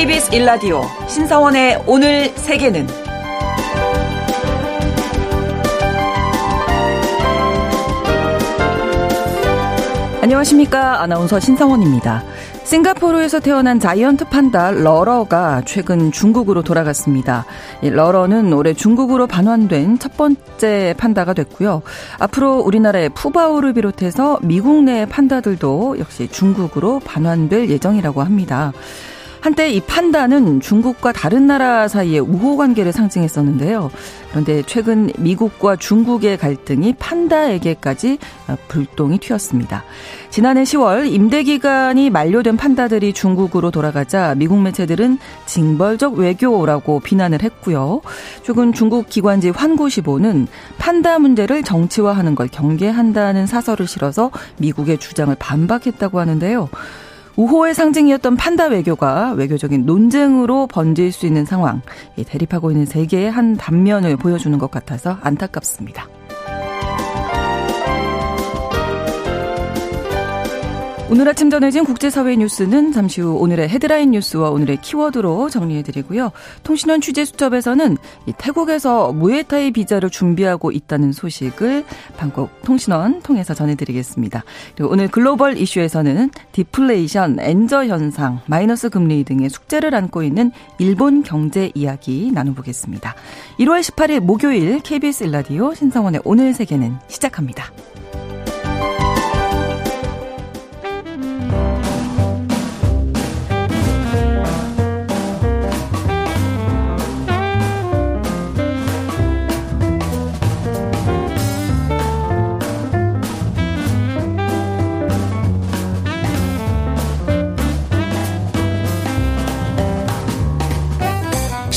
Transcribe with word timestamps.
KBS 0.00 0.34
일라디오 0.34 0.80
신사원의 1.10 1.82
오늘 1.86 2.30
세계는 2.30 2.86
안녕하십니까 10.22 11.02
아나운서 11.02 11.38
신성원입니다. 11.38 12.22
싱가포르에서 12.64 13.40
태어난 13.40 13.78
자이언트 13.78 14.30
판다 14.30 14.70
러러가 14.70 15.60
최근 15.66 16.10
중국으로 16.12 16.62
돌아갔습니다. 16.62 17.44
러러는 17.82 18.54
올해 18.54 18.72
중국으로 18.72 19.26
반환된 19.26 19.98
첫 19.98 20.16
번째 20.16 20.94
판다가 20.96 21.34
됐고요. 21.34 21.82
앞으로 22.18 22.60
우리나라의 22.60 23.10
푸바오를 23.10 23.74
비롯해서 23.74 24.38
미국 24.40 24.84
내 24.84 25.04
판다들도 25.04 25.98
역시 25.98 26.28
중국으로 26.28 27.00
반환될 27.00 27.68
예정이라고 27.68 28.22
합니다. 28.22 28.72
한때 29.40 29.70
이 29.70 29.80
판다는 29.80 30.60
중국과 30.60 31.12
다른 31.12 31.46
나라 31.46 31.88
사이의 31.88 32.20
우호 32.20 32.58
관계를 32.58 32.92
상징했었는데요. 32.92 33.90
그런데 34.30 34.62
최근 34.66 35.10
미국과 35.18 35.76
중국의 35.76 36.36
갈등이 36.36 36.94
판다에게까지 36.98 38.18
불똥이 38.68 39.18
튀었습니다. 39.18 39.82
지난해 40.28 40.62
10월 40.62 41.10
임대 41.10 41.42
기간이 41.42 42.10
만료된 42.10 42.58
판다들이 42.58 43.14
중국으로 43.14 43.70
돌아가자 43.70 44.34
미국 44.36 44.60
매체들은 44.60 45.18
징벌적 45.46 46.18
외교라고 46.18 47.00
비난을 47.00 47.42
했고요. 47.42 48.02
최근 48.42 48.74
중국 48.74 49.08
기관지 49.08 49.50
환구시보는 49.50 50.48
판다 50.78 51.18
문제를 51.18 51.62
정치화하는 51.62 52.34
걸 52.34 52.46
경계한다는 52.48 53.46
사설을 53.46 53.86
실어서 53.86 54.30
미국의 54.58 54.98
주장을 54.98 55.34
반박했다고 55.34 56.20
하는데요. 56.20 56.68
우호의 57.36 57.74
상징이었던 57.74 58.36
판다 58.36 58.66
외교가 58.66 59.32
외교적인 59.32 59.86
논쟁으로 59.86 60.66
번질 60.66 61.12
수 61.12 61.26
있는 61.26 61.44
상황, 61.44 61.80
대립하고 62.26 62.70
있는 62.70 62.86
세계의 62.86 63.30
한 63.30 63.56
단면을 63.56 64.16
보여주는 64.16 64.56
것 64.58 64.70
같아서 64.70 65.18
안타깝습니다. 65.22 66.19
오늘 71.10 71.28
아침 71.28 71.50
전해진 71.50 71.82
국제사회 71.82 72.36
뉴스는 72.36 72.92
잠시 72.92 73.20
후 73.20 73.34
오늘의 73.34 73.68
헤드라인 73.68 74.12
뉴스와 74.12 74.50
오늘의 74.50 74.80
키워드로 74.80 75.50
정리해드리고요. 75.50 76.30
통신원 76.62 77.00
취재수첩에서는 77.00 77.96
태국에서 78.38 79.12
무에타이 79.12 79.72
비자를 79.72 80.08
준비하고 80.08 80.70
있다는 80.70 81.10
소식을 81.10 81.84
방콕 82.16 82.62
통신원 82.62 83.22
통해서 83.22 83.54
전해드리겠습니다. 83.54 84.44
그리고 84.76 84.92
오늘 84.92 85.08
글로벌 85.08 85.58
이슈에서는 85.58 86.30
디플레이션, 86.52 87.38
엔저 87.40 87.86
현상, 87.86 88.38
마이너스 88.46 88.88
금리 88.88 89.24
등의 89.24 89.50
숙제를 89.50 89.96
안고 89.96 90.22
있는 90.22 90.52
일본 90.78 91.24
경제 91.24 91.72
이야기 91.74 92.30
나눠보겠습니다. 92.32 93.16
1월 93.58 93.80
18일 93.80 94.20
목요일 94.20 94.78
KBS 94.78 95.24
일라디오 95.24 95.74
신성원의 95.74 96.20
오늘 96.24 96.54
세계는 96.54 96.98
시작합니다. 97.08 97.72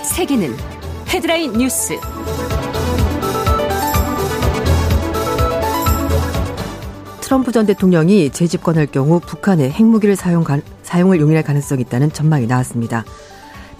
오늘 0.00 0.04
세계는 0.04 0.56
헤드라인 1.08 1.52
뉴스. 1.52 1.98
트럼프 7.20 7.52
전 7.52 7.66
대통령이 7.66 8.30
재집권할 8.30 8.86
경우 8.86 9.20
북한의 9.20 9.70
핵무기를 9.70 10.16
사용, 10.16 10.42
사용을 10.82 11.20
용인할 11.20 11.42
가능성이 11.42 11.82
있다는 11.82 12.12
전망이 12.12 12.46
나왔습니다. 12.46 13.04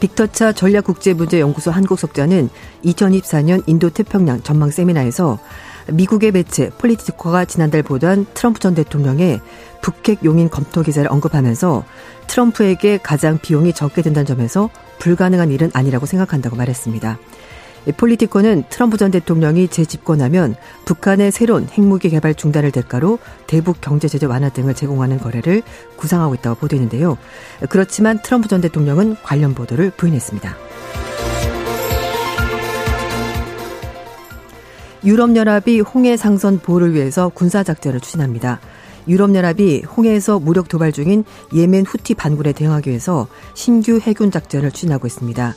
빅터차 0.00 0.52
전략국제문제연구소 0.52 1.70
한국석자는 1.70 2.50
2024년 2.84 3.62
인도 3.66 3.88
태평양 3.88 4.42
전망 4.42 4.70
세미나에서 4.70 5.38
미국의 5.88 6.32
매체 6.32 6.70
폴리티코가 6.70 7.44
지난달 7.44 7.82
보도한 7.82 8.26
트럼프 8.34 8.60
전 8.60 8.74
대통령의 8.74 9.40
북핵 9.82 10.24
용인 10.24 10.50
검토 10.50 10.82
기사를 10.82 11.10
언급하면서 11.10 11.84
트럼프에게 12.26 12.98
가장 12.98 13.38
비용이 13.38 13.72
적게 13.72 14.02
든다는 14.02 14.26
점에서 14.26 14.70
불가능한 14.98 15.50
일은 15.50 15.70
아니라고 15.72 16.06
생각한다고 16.06 16.56
말했습니다. 16.56 17.18
폴리티코는 17.96 18.64
트럼프 18.68 18.98
전 18.98 19.10
대통령이 19.10 19.68
재집권하면 19.68 20.54
북한의 20.84 21.32
새로운 21.32 21.66
핵무기 21.66 22.10
개발 22.10 22.34
중단을 22.34 22.72
대가로 22.72 23.18
대북 23.46 23.80
경제 23.80 24.06
제재 24.06 24.26
완화 24.26 24.50
등을 24.50 24.74
제공하는 24.74 25.18
거래를 25.18 25.62
구상하고 25.96 26.34
있다고 26.34 26.60
보도했는데요. 26.60 27.16
그렇지만 27.70 28.20
트럼프 28.22 28.48
전 28.48 28.60
대통령은 28.60 29.16
관련 29.22 29.54
보도를 29.54 29.90
부인했습니다. 29.96 30.56
유럽연합이 35.04 35.80
홍해 35.80 36.16
상선 36.16 36.58
보호를 36.58 36.94
위해서 36.94 37.30
군사작전을 37.30 38.00
추진합니다. 38.00 38.60
유럽연합이 39.08 39.82
홍해에서 39.82 40.38
무력 40.38 40.68
도발 40.68 40.92
중인 40.92 41.24
예멘 41.54 41.86
후티 41.86 42.14
반군에 42.14 42.52
대응하기 42.52 42.90
위해서 42.90 43.26
신규 43.54 43.98
해군 43.98 44.30
작전을 44.30 44.70
추진하고 44.70 45.06
있습니다. 45.06 45.54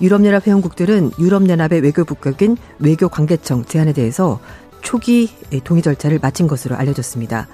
유럽연합 0.00 0.46
회원국들은 0.46 1.12
유럽연합의 1.18 1.80
외교부격인 1.80 2.56
외교관계청 2.78 3.64
제안에 3.64 3.92
대해서 3.92 4.40
초기 4.82 5.30
동의 5.64 5.82
절차를 5.82 6.20
마친 6.22 6.46
것으로 6.46 6.76
알려졌습니다. 6.76 7.48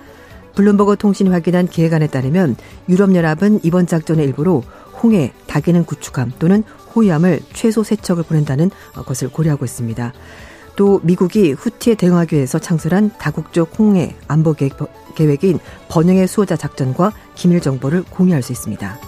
블룸버그 0.55 0.97
통신이 0.99 1.31
확인한 1.31 1.67
기획안에 1.67 2.09
따르면 2.09 2.57
유럽연합은 2.91 3.61
이번 3.63 3.87
작전의 3.87 4.27
일부로 4.27 4.63
홍해, 5.03 5.33
다기능 5.47 5.85
구축함 5.85 6.33
또는 6.39 6.63
호위함을 6.95 7.41
최소 7.55 7.83
세척을 7.83 8.25
보낸다는 8.25 8.71
것을 9.07 9.31
고려하고 9.31 9.65
있습니다. 9.65 10.13
또 10.77 11.01
미국이 11.03 11.53
후티에 11.53 11.95
대응하기 11.95 12.37
위해서 12.37 12.59
창설한 12.59 13.13
다국적 13.19 13.79
홍해 13.79 14.17
안보 14.29 14.55
계획인 14.55 15.59
번영의 15.89 16.27
수호자 16.27 16.57
작전과 16.57 17.13
기밀 17.35 17.61
정보를 17.61 18.05
공유할 18.05 18.43
수 18.43 18.53
있습니다. 18.53 18.99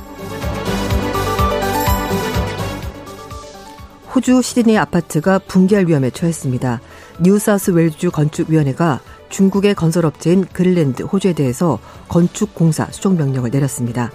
호주 4.15 4.43
시드니 4.43 4.79
아파트가 4.79 5.41
붕괴할 5.41 5.89
위험에 5.89 6.11
처했습니다. 6.11 6.81
뉴사우스 7.21 7.73
웨일스주 7.73 8.13
건축위원회가 8.13 9.01
중국의 9.29 9.75
건설업체인 9.75 10.45
그린랜드 10.45 11.03
호주에 11.03 11.33
대해서 11.33 11.81
건축 12.07 12.55
공사 12.55 12.87
수정 12.93 13.17
명령을 13.17 13.51
내렸습니다. 13.51 14.13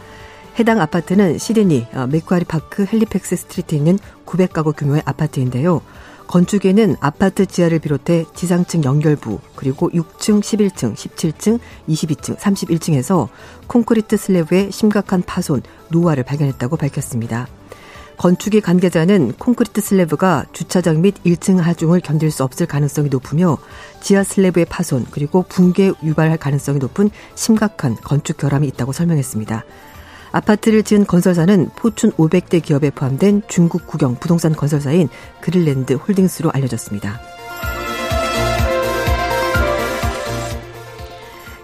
해당 0.57 0.79
아파트는 0.79 1.37
시드니 1.37 1.87
어, 1.93 2.07
맥쿼리 2.07 2.45
파크 2.45 2.85
핼리팩스 2.85 3.35
스트리트에 3.35 3.77
있는 3.77 3.99
900가구 4.25 4.73
규모의 4.75 5.01
아파트인데요. 5.03 5.81
건축위는 6.29 6.95
아파트 6.99 7.47
지하를 7.47 7.79
비롯해 7.79 8.25
지상층 8.35 8.83
연결부 8.83 9.39
그리고 9.55 9.89
6층, 9.89 10.41
11층, 10.41 10.93
17층, 10.93 11.59
22층, 11.89 12.37
31층에서 12.37 13.29
콘크리트 13.65 14.15
슬래브의 14.15 14.71
심각한 14.71 15.23
파손, 15.23 15.63
노화를 15.89 16.23
발견했다고 16.23 16.77
밝혔습니다. 16.77 17.47
건축위 18.17 18.61
관계자는 18.61 19.33
콘크리트 19.39 19.81
슬래브가 19.81 20.45
주차장 20.53 21.01
및 21.01 21.15
1층 21.25 21.57
하중을 21.57 21.99
견딜 22.01 22.29
수 22.29 22.43
없을 22.43 22.67
가능성이 22.67 23.09
높으며 23.09 23.57
지하 23.99 24.23
슬래브의 24.23 24.65
파손 24.65 25.07
그리고 25.09 25.43
붕괴 25.49 25.93
유발할 26.03 26.37
가능성이 26.37 26.77
높은 26.77 27.09
심각한 27.33 27.95
건축 27.95 28.37
결함이 28.37 28.67
있다고 28.67 28.91
설명했습니다. 28.91 29.63
아파트를 30.31 30.83
지은 30.83 31.05
건설사는 31.05 31.69
포춘 31.75 32.11
500대 32.11 32.61
기업에 32.61 32.89
포함된 32.89 33.43
중국 33.47 33.87
국영 33.87 34.15
부동산 34.15 34.53
건설사인 34.53 35.09
그릴랜드 35.41 35.93
홀딩스로 35.93 36.51
알려졌습니다. 36.51 37.19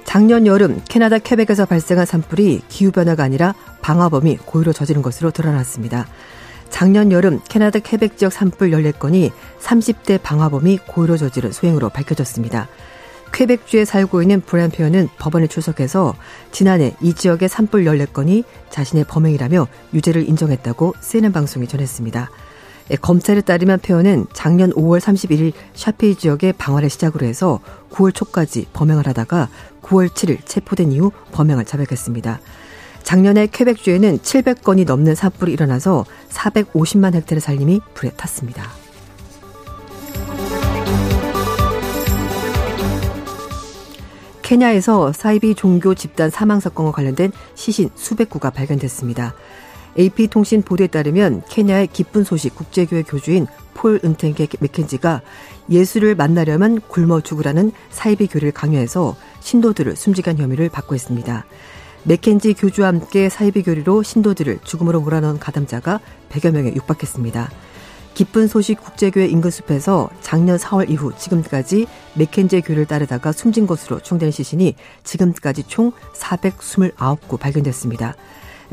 작년 0.04 0.48
여름 0.48 0.82
캐나다 0.88 1.20
퀘벡에서 1.20 1.66
발생한 1.66 2.06
산불이 2.06 2.62
기후변화가 2.70 3.22
아니라 3.22 3.54
방화범이 3.82 4.38
고의로 4.46 4.72
저지른 4.72 5.02
것으로 5.02 5.32
드러났습니다. 5.32 6.08
작년 6.70 7.12
여름 7.12 7.42
캐나다 7.48 7.80
케벡 7.80 8.18
지역 8.18 8.32
산불 8.32 8.72
14건이 8.72 9.32
30대 9.62 10.22
방화범이 10.22 10.80
고의로 10.88 11.18
저지른 11.18 11.52
소행으로 11.52 11.90
밝혀졌습니다. 11.90 12.68
퀘벡주에 13.36 13.84
살고 13.84 14.22
있는 14.22 14.42
페어는 14.42 15.10
법원에 15.18 15.48
출석해서 15.48 16.16
지난해 16.54 16.96
이 17.02 17.14
지역의 17.14 17.50
산불 17.50 17.84
14건이 17.84 18.46
자신의 18.70 19.04
범행이라며 19.10 19.68
유죄를 19.94 20.28
인정했다고 20.30 20.94
CNN 21.02 21.34
방송이 21.34 21.68
전했습니다. 21.68 22.32
예, 22.92 22.96
검찰에 22.96 23.42
따르면 23.42 23.80
페어는 23.80 24.28
작년 24.32 24.72
5월 24.72 25.02
31일 25.02 25.52
샤페이 25.74 26.16
지역의 26.16 26.54
방화를 26.54 26.90
시작으로 26.90 27.26
해서 27.26 27.60
9월 27.92 28.16
초까지 28.16 28.68
범행을 28.72 29.06
하다가 29.08 29.50
9월 29.82 30.08
7일 30.08 30.38
체포된 30.46 30.94
이후 30.94 31.12
범행을 31.34 31.66
자백했습니다. 31.66 32.40
작년에 33.04 33.48
퀘벡주에는 33.48 34.20
700건이 34.20 34.86
넘는 34.86 35.14
산불이 35.14 35.52
일어나서 35.52 36.06
450만 36.30 37.14
헥타르 37.14 37.42
살림이 37.42 37.82
불에 37.96 38.12
탔습니다. 38.12 38.85
케냐에서 44.46 45.12
사이비 45.12 45.56
종교 45.56 45.96
집단 45.96 46.30
사망 46.30 46.60
사건과 46.60 46.92
관련된 46.92 47.32
시신 47.56 47.90
수백 47.96 48.30
구가 48.30 48.52
발견됐습니다. 48.52 49.34
AP통신 49.98 50.62
보도에 50.62 50.86
따르면 50.86 51.42
케냐의 51.50 51.88
기쁜 51.88 52.24
소식 52.24 52.54
국제교회 52.54 53.02
교주인 53.02 53.48
폴 53.74 54.00
은텐게 54.06 54.48
맥켄지가 54.60 55.22
예수를 55.72 56.14
만나려면 56.14 56.80
굶어 56.80 57.22
죽으라는 57.22 57.72
사이비 57.90 58.28
교리를 58.28 58.52
강요해서 58.52 59.16
신도들을 59.40 59.96
숨지게 59.96 60.30
한 60.30 60.38
혐의를 60.38 60.70
받고 60.70 60.94
있습니다. 60.94 61.46
맥켄지 62.04 62.54
교주와 62.54 62.90
함께 62.90 63.30
사이비 63.30 63.64
교리로 63.64 64.04
신도들을 64.04 64.60
죽음으로 64.64 65.02
몰아넣은 65.02 65.40
가담자가 65.40 66.00
100여 66.30 66.52
명에 66.52 66.76
육박했습니다. 66.76 67.50
기쁜 68.16 68.48
소식 68.48 68.82
국제교회 68.82 69.28
인근 69.28 69.52
숲에서 69.52 70.10
작년 70.22 70.58
4월 70.58 70.90
이후 70.90 71.12
지금까지 71.18 71.86
맥켄제 72.16 72.62
교를 72.62 72.86
따르다가 72.86 73.34
숨진 73.34 73.68
것으로 73.68 74.00
추정되는 74.00 74.32
시신이 74.32 74.76
지금까지 75.04 75.64
총 75.68 75.92
429구 76.14 77.38
발견됐습니다. 77.38 78.16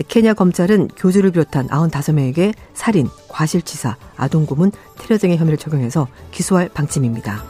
케냐 0.06 0.32
검찰은 0.34 0.88
교주를 0.96 1.32
비롯한 1.32 1.66
95명에게 1.66 2.54
살인, 2.72 3.08
과실치사, 3.28 3.96
아동고문, 4.16 4.70
테러 4.98 5.18
등의 5.18 5.36
혐의를 5.36 5.58
적용해서 5.58 6.06
기소할 6.30 6.68
방침입니다. 6.68 7.42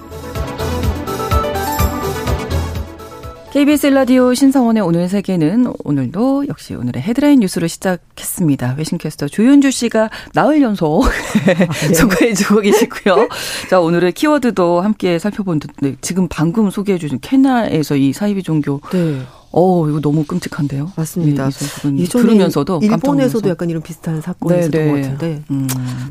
KBS 3.53 3.89
라디오 3.89 4.33
신성원의 4.33 4.83
오늘 4.83 5.11
세계는 5.11 5.75
오늘도 5.85 6.49
역시 6.49 6.75
오늘의 6.75 7.03
헤드라인 7.03 7.41
뉴스로 7.41 7.67
시작했습니다. 7.67 8.77
외신캐스터 8.79 9.29
조윤주 9.29 9.71
씨가 9.71 10.09
나흘 10.33 10.63
연속 10.63 11.05
네. 11.45 11.69
소개해주고 11.93 12.63
계시고요. 12.63 13.29
자 13.69 13.79
오늘의 13.79 14.13
키워드도 14.13 14.81
함께 14.81 15.19
살펴본는데 15.19 15.97
지금 16.01 16.29
방금 16.29 16.71
소개해주신 16.71 17.19
케냐에서 17.21 17.95
이 17.97 18.15
사이비 18.15 18.43
종교 18.43 18.81
네. 18.91 19.21
어, 19.53 19.89
이거 19.89 20.01
너무 20.01 20.25
끔찍한데요. 20.25 20.93
맞습니다. 20.97 21.51
이 21.95 22.05
들으면서도 22.05 22.81
일본에서도 22.83 23.49
약간 23.51 23.69
이런 23.69 23.83
비슷한 23.83 24.21
사건이 24.21 24.55
네, 24.55 24.61
있었던 24.61 24.81
네. 24.81 24.91
것 24.91 25.01
같은데. 25.01 25.43
음. 25.51 25.69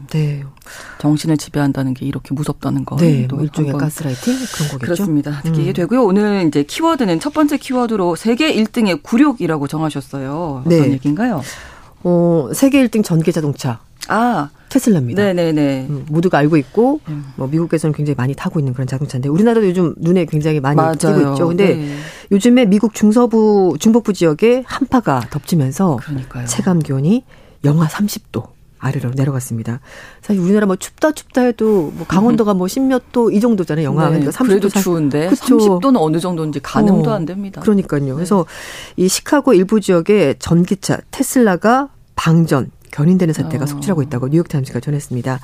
네. 0.09 0.43
정신을 0.99 1.38
지배한다는 1.38 1.95
게 1.95 2.05
이렇게 2.05 2.33
무섭다는 2.35 2.85
거. 2.85 2.95
네, 2.97 3.27
또 3.27 3.41
일종의 3.41 3.73
가스라이팅 3.73 4.33
그런 4.53 4.69
거겠죠. 4.69 4.79
그렇습니다. 4.79 5.41
특히 5.43 5.59
음. 5.59 5.61
이게 5.63 5.73
되고요. 5.73 6.03
오늘 6.03 6.45
이제 6.47 6.63
키워드는 6.63 7.19
첫 7.19 7.33
번째 7.33 7.57
키워드로 7.57 8.15
세계 8.15 8.53
1등의 8.53 9.01
굴욕이라고 9.01 9.67
정하셨어요. 9.67 10.63
어떤 10.65 10.69
네. 10.69 10.91
얘기인가요? 10.91 11.41
어, 12.03 12.50
세계 12.53 12.86
1등 12.86 13.03
전기 13.03 13.31
자동차. 13.31 13.80
아, 14.07 14.50
테슬라입니다. 14.69 15.21
네네네. 15.21 15.88
음, 15.89 16.06
모두가 16.09 16.38
알고 16.39 16.57
있고 16.57 17.01
음. 17.09 17.25
뭐 17.36 17.48
미국에서는 17.48 17.94
굉장히 17.94 18.15
많이 18.15 18.33
타고 18.33 18.59
있는 18.59 18.74
그런 18.74 18.88
자동차인데 18.88 19.30
우리나라도 19.30 19.68
요즘 19.68 19.94
눈에 19.98 20.25
굉장히 20.25 20.59
많이 20.59 20.77
맞아요. 20.77 20.94
띄고 20.95 21.31
있죠. 21.31 21.48
근데 21.50 21.75
네. 21.75 21.95
요즘에 22.31 22.65
미국 22.65 22.94
중서부 22.94 23.75
중북부 23.80 24.13
지역에 24.13 24.63
한파가 24.65 25.27
덮치면서 25.30 25.98
그러니까요. 25.98 26.48
체감 26.48 26.80
기온이 26.80 27.24
영하 27.63 27.88
30도 27.88 28.48
아래로 28.81 29.11
내려갔습니다. 29.15 29.79
사실 30.21 30.41
우리나라 30.41 30.65
뭐 30.65 30.75
춥다 30.75 31.11
춥다 31.13 31.41
해도 31.41 31.93
뭐 31.95 32.05
강원도가 32.07 32.53
뭐 32.53 32.67
10몇 32.67 33.03
도 33.11 33.31
이 33.31 33.39
정도잖아요. 33.39 33.85
영하 33.85 34.09
네, 34.09 34.19
그러니까 34.19 34.31
30도 34.31 34.47
그래도 34.47 34.69
추운데 34.69 35.29
그쵸. 35.29 35.57
30도는 35.57 35.95
어느 35.97 36.19
정도인지 36.19 36.59
가늠도 36.59 37.09
어, 37.11 37.13
안 37.13 37.25
됩니다. 37.25 37.61
그러니까요. 37.61 38.03
네. 38.05 38.11
그래서 38.13 38.45
이 38.97 39.07
시카고 39.07 39.53
일부 39.53 39.79
지역에 39.79 40.35
전기차 40.39 40.97
테슬라가 41.11 41.89
방전 42.15 42.71
견인되는 42.91 43.33
사태가 43.33 43.63
어. 43.63 43.67
속출하고 43.67 44.01
있다고 44.01 44.27
뉴욕타임스가 44.29 44.79
전했습니다. 44.81 45.39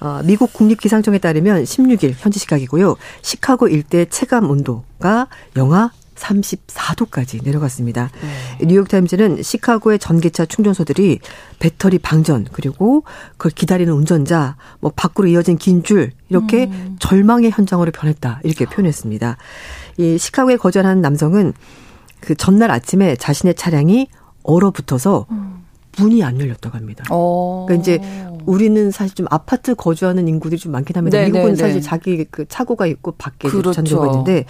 어, 0.00 0.20
미국 0.24 0.52
국립기상청에 0.52 1.18
따르면 1.18 1.62
16일 1.62 2.14
현지 2.18 2.38
시각이고요. 2.40 2.96
시카고 3.22 3.68
일대 3.68 4.04
체감 4.06 4.50
온도가 4.50 5.28
영하 5.56 5.90
34도까지 6.16 7.42
내려갔습니다. 7.44 8.10
네. 8.58 8.66
뉴욕타임즈는 8.66 9.42
시카고의 9.42 9.98
전기차 9.98 10.46
충전소들이 10.46 11.20
배터리 11.58 11.98
방전 11.98 12.46
그리고 12.52 13.04
그걸 13.32 13.50
기다리는 13.52 13.92
운전자 13.92 14.56
뭐 14.80 14.92
밖으로 14.94 15.28
이어진 15.28 15.56
긴 15.58 15.82
줄 15.82 16.12
이렇게 16.28 16.64
음. 16.66 16.96
절망의 17.00 17.50
현장으로 17.50 17.90
변했다 17.90 18.40
이렇게 18.44 18.66
표현했습니다. 18.66 19.36
이 19.98 20.16
시카고에 20.18 20.56
거주하는 20.56 21.00
남성은 21.00 21.52
그 22.20 22.34
전날 22.36 22.70
아침에 22.70 23.16
자신의 23.16 23.54
차량이 23.56 24.06
얼어붙어서 24.44 25.26
음. 25.30 25.61
문이 25.98 26.22
안 26.24 26.40
열렸다고 26.40 26.76
합니다. 26.76 27.04
어. 27.10 27.66
그러니까 27.68 27.82
이제 27.82 28.00
우리는 28.46 28.90
사실 28.90 29.14
좀 29.14 29.26
아파트 29.30 29.74
거주하는 29.74 30.26
인구들이 30.28 30.58
좀 30.58 30.72
많긴 30.72 30.96
합니다. 30.96 31.18
네, 31.18 31.26
미국은 31.26 31.50
네, 31.50 31.56
사실 31.56 31.76
네. 31.76 31.80
자기 31.80 32.24
그 32.30 32.46
차고가 32.48 32.86
있고 32.86 33.12
밖에 33.12 33.48
그렇죠. 33.48 33.72
잔도가 33.72 34.06
있는데 34.06 34.44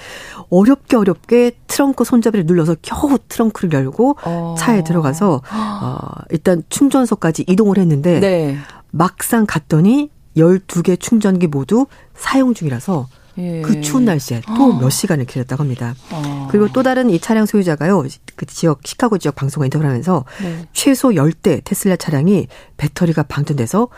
어렵게 0.50 0.96
어렵게 0.96 1.52
트렁크 1.66 2.04
손잡이를 2.04 2.46
눌러서 2.46 2.76
겨우 2.82 3.18
트렁크를 3.28 3.72
열고 3.72 4.16
어. 4.24 4.54
차에 4.58 4.84
들어가서 4.84 5.42
어, 5.52 5.98
일단 6.30 6.62
충전소까지 6.68 7.44
이동을 7.48 7.78
했는데 7.78 8.20
네. 8.20 8.56
막상 8.90 9.46
갔더니 9.46 10.10
12개 10.36 10.98
충전기 10.98 11.46
모두 11.46 11.86
사용 12.14 12.54
중이라서 12.54 13.08
예. 13.38 13.62
그 13.62 13.80
추운 13.80 14.04
날씨에 14.04 14.42
또몇 14.42 14.84
아. 14.84 14.90
시간을 14.90 15.24
기다렸다고 15.24 15.62
합니다. 15.62 15.94
아. 16.10 16.48
그리고 16.50 16.68
또 16.72 16.82
다른 16.82 17.10
이 17.10 17.18
차량 17.18 17.46
소유자가요, 17.46 18.04
그 18.36 18.46
지역, 18.46 18.80
시카고 18.84 19.18
지역 19.18 19.34
방송과 19.34 19.66
인터뷰를 19.66 19.88
하면서 19.88 20.24
네. 20.42 20.66
최소 20.72 21.10
10대 21.10 21.62
테슬라 21.64 21.96
차량이 21.96 22.48
배터리가 22.76 23.22
방전돼서 23.24 23.88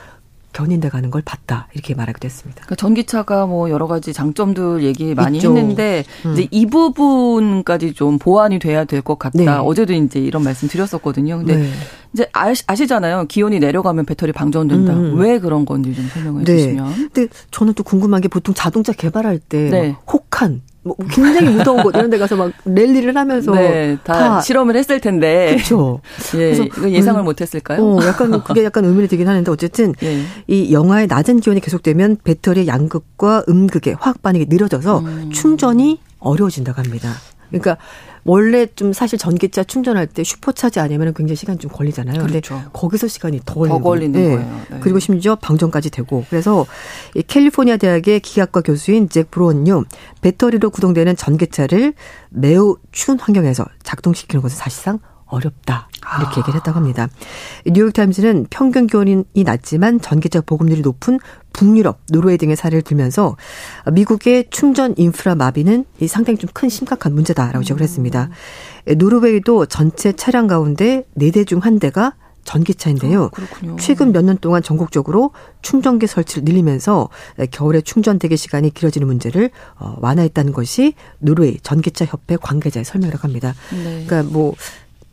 견인돼 0.54 0.88
가는 0.88 1.11
걸 1.11 1.20
봤다 1.23 1.68
이렇게 1.75 1.94
말하기도 1.94 2.25
했습니다. 2.25 2.62
그러니까 2.62 2.76
전기차가 2.76 3.44
뭐 3.46 3.68
여러 3.68 3.87
가지 3.87 4.12
장점들 4.14 4.82
얘기 4.84 5.14
많이 5.14 5.37
있죠. 5.38 5.54
했는데 5.54 6.04
음. 6.25 6.32
이제 6.32 6.49
이 6.50 6.64
부분까지 6.66 7.92
좀 7.92 8.18
보완이 8.18 8.58
돼야 8.58 8.84
될 8.84 9.02
것 9.02 9.18
같다. 9.18 9.37
네. 9.37 9.46
어제도 9.49 9.92
이제 9.92 10.18
이런 10.20 10.42
말씀 10.44 10.66
드렸었거든요. 10.68 11.38
근데 11.38 11.56
네. 11.56 11.68
이제 12.14 12.26
아시 12.32 12.87
잖아요. 12.87 13.26
기온이 13.28 13.58
내려가면 13.58 14.06
배터리 14.06 14.32
방전된다. 14.32 14.94
음. 14.94 15.18
왜 15.18 15.38
그런 15.40 15.66
건지 15.66 15.92
좀 15.94 16.06
설명해 16.06 16.44
네. 16.44 16.56
주시면. 16.56 16.94
근데 17.12 17.26
저는 17.50 17.75
또 17.75 17.82
궁금한 17.82 18.20
게 18.23 18.28
보통 18.28 18.54
자동차 18.54 18.92
개발할 18.92 19.38
때 19.40 19.68
네. 19.68 19.96
혹한 20.11 20.62
뭐 20.84 20.94
굉장히 21.10 21.48
무더운 21.48 21.82
곳 21.82 21.96
이런 21.96 22.10
데 22.10 22.18
가서 22.18 22.36
막 22.36 22.52
랠리를 22.66 23.16
하면서 23.16 23.52
네, 23.52 23.96
다, 24.04 24.12
다, 24.12 24.40
실험을 24.40 24.76
했을 24.76 25.00
텐데. 25.00 25.54
그렇죠. 25.54 26.00
예, 26.34 26.38
그래서 26.38 26.64
이건 26.64 26.92
예상을 26.92 27.20
음, 27.20 27.24
못 27.24 27.40
했을까요? 27.40 27.82
어, 27.82 28.04
약간 28.04 28.44
그게 28.44 28.62
약간 28.64 28.84
의문이 28.84 29.08
되긴 29.08 29.26
하는데 29.26 29.50
어쨌든 29.50 29.94
예. 30.02 30.22
이 30.46 30.72
영하의 30.72 31.06
낮은 31.06 31.40
기온이 31.40 31.60
계속되면 31.60 32.18
배터리의 32.22 32.66
양극과 32.66 33.44
음극의 33.48 33.96
화학 33.98 34.22
반응이 34.22 34.46
느려져서 34.48 34.98
음. 34.98 35.30
충전이 35.32 36.00
어려워진다고 36.18 36.80
합니다. 36.82 37.14
그러니까 37.58 37.76
원래 38.25 38.66
좀 38.66 38.92
사실 38.92 39.18
전기차 39.18 39.64
충전할 39.64 40.06
때 40.06 40.25
슈퍼차지 40.25 40.80
아니면 40.80 41.12
굉장히 41.14 41.37
시간 41.37 41.58
좀 41.58 41.70
걸리잖아요. 41.70 42.26
그렇죠. 42.26 42.54
근데 42.54 42.68
거기서 42.73 43.08
시간이 43.08 43.40
더 43.44 43.54
걸리는, 43.54 43.78
더 43.78 43.82
걸리는 43.82 44.12
네. 44.12 44.37
거예요. 44.37 44.61
네. 44.70 44.78
그리고 44.80 44.99
심지어 44.99 45.37
방전까지 45.37 45.90
되고 45.90 46.25
그래서 46.30 46.66
이 47.14 47.23
캘리포니아 47.23 47.76
대학의 47.76 48.20
기계학과 48.20 48.62
교수인 48.62 49.08
잭 49.08 49.30
브로은요 49.30 49.84
배터리로 50.23 50.70
구동되는 50.70 51.16
전기차를 51.16 51.94
매우 52.30 52.76
추운 52.92 53.18
환경에서 53.18 53.64
작동시키는 53.82 54.42
것은 54.42 54.56
사실상 54.56 54.99
어렵다. 55.34 55.88
이렇게 56.20 56.40
얘기를 56.40 56.54
했다고 56.56 56.76
합니다. 56.78 57.08
뉴욕타임즈는 57.66 58.46
평균 58.50 58.86
기온이 58.86 59.24
낮지만 59.34 60.00
전기차 60.00 60.42
보급률이 60.42 60.82
높은 60.82 61.18
북유럽, 61.52 61.98
노르웨이 62.10 62.36
등의 62.38 62.56
사례를 62.56 62.82
들면서 62.82 63.36
미국의 63.92 64.46
충전 64.50 64.94
인프라 64.96 65.34
마비는 65.34 65.84
상당히 66.08 66.38
좀 66.38 66.50
큰 66.54 66.68
심각한 66.68 67.14
문제다라고 67.14 67.62
지적을 67.62 67.82
했습니다. 67.82 68.28
노르웨이도 68.96 69.66
전체 69.66 70.12
차량 70.12 70.46
가운데 70.46 71.04
4대 71.18 71.46
중한 71.46 71.78
대가 71.80 72.12
전기차인데요. 72.44 73.24
어, 73.24 73.76
최근 73.80 74.12
몇 74.12 74.22
년 74.22 74.36
동안 74.38 74.62
전국적으로 74.62 75.30
충전기 75.62 76.06
설치를 76.06 76.44
늘리면서 76.44 77.08
겨울에 77.50 77.80
충전 77.80 78.18
대기 78.18 78.36
시간이 78.36 78.72
길어지는 78.72 79.06
문제를 79.06 79.50
어, 79.78 79.96
완화했다는 80.00 80.52
것이 80.52 80.92
노르웨이 81.18 81.58
전기차 81.62 82.04
협회 82.04 82.36
관계자의 82.36 82.84
설명이라고 82.84 83.24
합니다. 83.26 83.54
네. 83.72 84.04
그러니까 84.06 84.22
뭐 84.30 84.54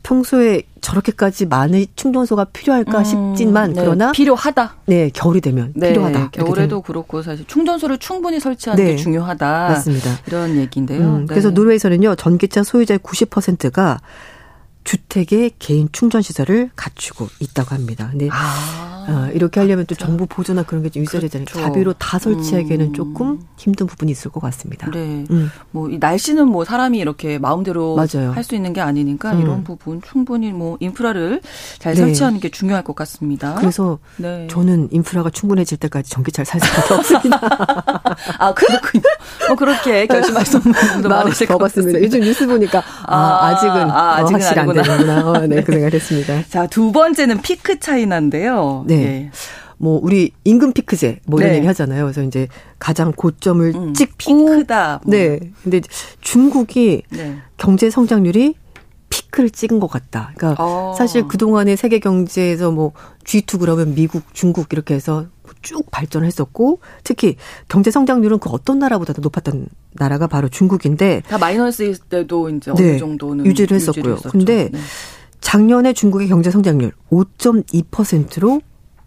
평소에 0.03 0.63
저렇게까지 0.81 1.45
많은 1.45 1.85
충전소가 1.95 2.45
필요할까 2.45 2.99
음, 2.99 3.03
싶지만 3.03 3.73
네, 3.73 3.81
그러나 3.81 4.11
필요하다. 4.11 4.75
네, 4.87 5.09
겨울이 5.13 5.41
되면 5.41 5.71
네, 5.75 5.89
필요하다. 5.89 6.31
겨울에도 6.31 6.81
그렇고 6.81 7.21
사실 7.21 7.45
충전소를 7.45 7.99
충분히 7.99 8.39
설치하는 8.39 8.83
네, 8.83 8.91
게 8.91 8.95
중요하다. 8.97 9.45
맞습니다. 9.69 10.09
이런 10.27 10.57
얘기인데요. 10.57 11.01
음, 11.01 11.27
그래서 11.27 11.51
노르웨이에서는요 11.51 12.15
전기차 12.15 12.63
소유자의 12.63 12.99
90%가 12.99 13.99
주택에 14.83 15.51
개인 15.59 15.89
충전 15.91 16.21
시설을 16.21 16.71
갖추고 16.75 17.27
있다고 17.39 17.75
합니다. 17.75 18.07
근데 18.11 18.27
아. 18.31 19.05
어, 19.07 19.31
이렇게 19.33 19.59
하려면 19.59 19.85
또 19.87 19.95
정부 19.95 20.27
보조나 20.27 20.61
그런 20.63 20.83
게 20.83 20.89
좀 20.91 21.01
있어야 21.03 21.21
되잖아요. 21.21 21.45
그렇죠. 21.45 21.65
자비로 21.67 21.93
다 21.93 22.19
설치하기에는 22.19 22.85
음. 22.87 22.93
조금 22.93 23.39
힘든 23.57 23.87
부분이 23.87 24.11
있을 24.11 24.29
것 24.29 24.39
같습니다. 24.41 24.89
네. 24.91 25.25
음. 25.31 25.49
뭐이 25.71 25.97
날씨는 25.99 26.47
뭐 26.47 26.65
사람이 26.65 26.97
이렇게 26.99 27.39
마음대로 27.39 27.97
할 27.97 28.43
수 28.43 28.55
있는 28.55 28.73
게 28.73 28.81
아니니까 28.81 29.31
음. 29.33 29.41
이런 29.41 29.63
부분 29.63 30.01
충분히 30.01 30.51
뭐 30.51 30.77
인프라를 30.79 31.41
잘 31.79 31.93
네. 31.93 32.01
설치하는 32.01 32.39
게 32.39 32.49
중요할 32.49 32.83
것 32.83 32.95
같습니다. 32.95 33.55
그래서 33.55 33.99
네. 34.17 34.47
저는 34.49 34.89
인프라가 34.91 35.29
충분해질 35.29 35.77
때까지 35.77 36.09
전기차를 36.11 36.45
살 36.45 36.59
수밖에 36.59 36.93
없습니다. 36.93 37.39
아 38.39 38.53
그렇군요. 38.53 39.03
뭐 39.47 39.55
그렇게 39.55 40.05
결심하신 40.07 40.59
분도 40.61 41.09
많으실 41.09 41.47
것 41.47 41.57
같습니다. 41.57 42.01
요즘 42.01 42.19
뉴스 42.21 42.45
보니까 42.47 42.83
아, 43.05 43.47
아 43.47 43.57
직은 43.59 43.91
아, 43.91 44.21
어, 44.21 44.25
확실히 44.25 44.59
안 44.59 44.70
되는구나. 44.73 45.29
어, 45.29 45.47
네, 45.47 45.63
그 45.63 45.71
생각을 45.71 45.93
했습니다. 45.93 46.43
자, 46.49 46.67
두 46.67 46.91
번째는 46.91 47.41
피크 47.41 47.79
차이나인데요. 47.79 48.85
네. 48.87 48.95
예. 48.95 49.31
뭐 49.77 49.99
우리 50.01 50.31
임금 50.43 50.73
피크제 50.73 51.21
뭐 51.25 51.39
이런 51.39 51.53
네. 51.53 51.57
얘기 51.57 51.67
하잖아요. 51.67 52.03
그래서 52.03 52.21
이제 52.21 52.47
가장 52.77 53.11
고점을 53.11 53.73
음, 53.75 53.93
찍고 53.95 54.13
피크다. 54.17 55.01
뭐. 55.03 55.15
네. 55.15 55.39
근데 55.63 55.81
중국이 56.21 57.01
네. 57.09 57.37
경제 57.57 57.89
성장률이 57.89 58.55
피크를 59.09 59.49
찍은 59.49 59.79
것 59.79 59.87
같다. 59.87 60.33
그러니까 60.37 60.63
어. 60.63 60.93
사실 60.97 61.27
그 61.27 61.37
동안의 61.37 61.77
세계 61.77 61.99
경제에서 61.99 62.71
뭐 62.71 62.93
G2 63.31 63.61
그러면 63.61 63.95
미국, 63.95 64.33
중국 64.33 64.73
이렇게 64.73 64.93
해서 64.93 65.27
쭉 65.61 65.89
발전을 65.89 66.27
했었고 66.27 66.79
특히 67.03 67.37
경제 67.69 67.89
성장률은 67.89 68.39
그 68.39 68.49
어떤 68.49 68.79
나라보다도 68.79 69.21
높았던 69.21 69.67
나라가 69.93 70.27
바로 70.27 70.49
중국인데 70.49 71.21
다 71.27 71.37
마이너스일 71.37 71.97
때도 71.97 72.49
이제 72.49 72.73
네, 72.73 72.91
어느 72.91 72.99
정도는 72.99 73.45
유지를 73.45 73.75
했었고요. 73.75 74.13
유지를 74.15 74.31
근데 74.31 74.69
네. 74.69 74.79
작년에 75.39 75.93
중국의 75.93 76.27
경제 76.27 76.51
성장률 76.51 76.91
5.2%로 77.09 78.61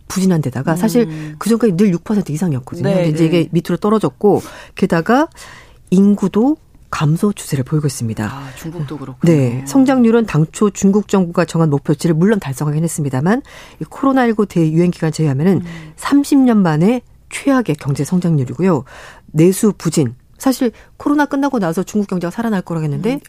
부진한 0.09 0.41
데다가 0.41 0.77
사실 0.77 1.07
음. 1.09 1.35
그 1.39 1.51
전까지 1.51 1.77
늘 1.77 1.91
6% 1.93 2.31
이상이었거든요. 2.31 2.89
네, 2.89 2.95
근데 2.95 3.09
이제 3.11 3.27
이게 3.27 3.43
네. 3.45 3.49
밑으로 3.53 3.77
떨어졌고 3.77 4.43
게다가 4.75 5.29
인구도 5.91 6.57
감소 6.95 7.33
추세를 7.33 7.65
보이고 7.65 7.89
있습니다. 7.89 8.25
아, 8.25 8.51
중국도 8.55 8.97
그렇군요. 8.97 9.33
네. 9.33 9.65
성장률은 9.67 10.27
당초 10.27 10.71
중국 10.71 11.09
정부가 11.09 11.45
정한 11.45 11.69
목표치를 11.69 12.15
물론 12.15 12.39
달성하긴 12.39 12.85
했습니다만 12.85 13.43
이 13.81 13.85
코로나19 13.85 14.47
대유행 14.49 14.93
기간 14.93 15.11
제외하면은 15.11 15.63
음. 15.65 15.93
30년 15.97 16.59
만에 16.59 17.01
최악의 17.31 17.75
경제 17.81 18.05
성장률이고요. 18.05 18.85
내수 19.27 19.73
부진. 19.77 20.15
사실 20.39 20.71
코로나 20.97 21.27
끝나고 21.27 21.59
나서 21.59 21.83
중국 21.83 22.07
경제가 22.11 22.31
살아날 22.31 22.63
거라고 22.63 22.85
했는데 22.85 23.15
음. 23.15 23.21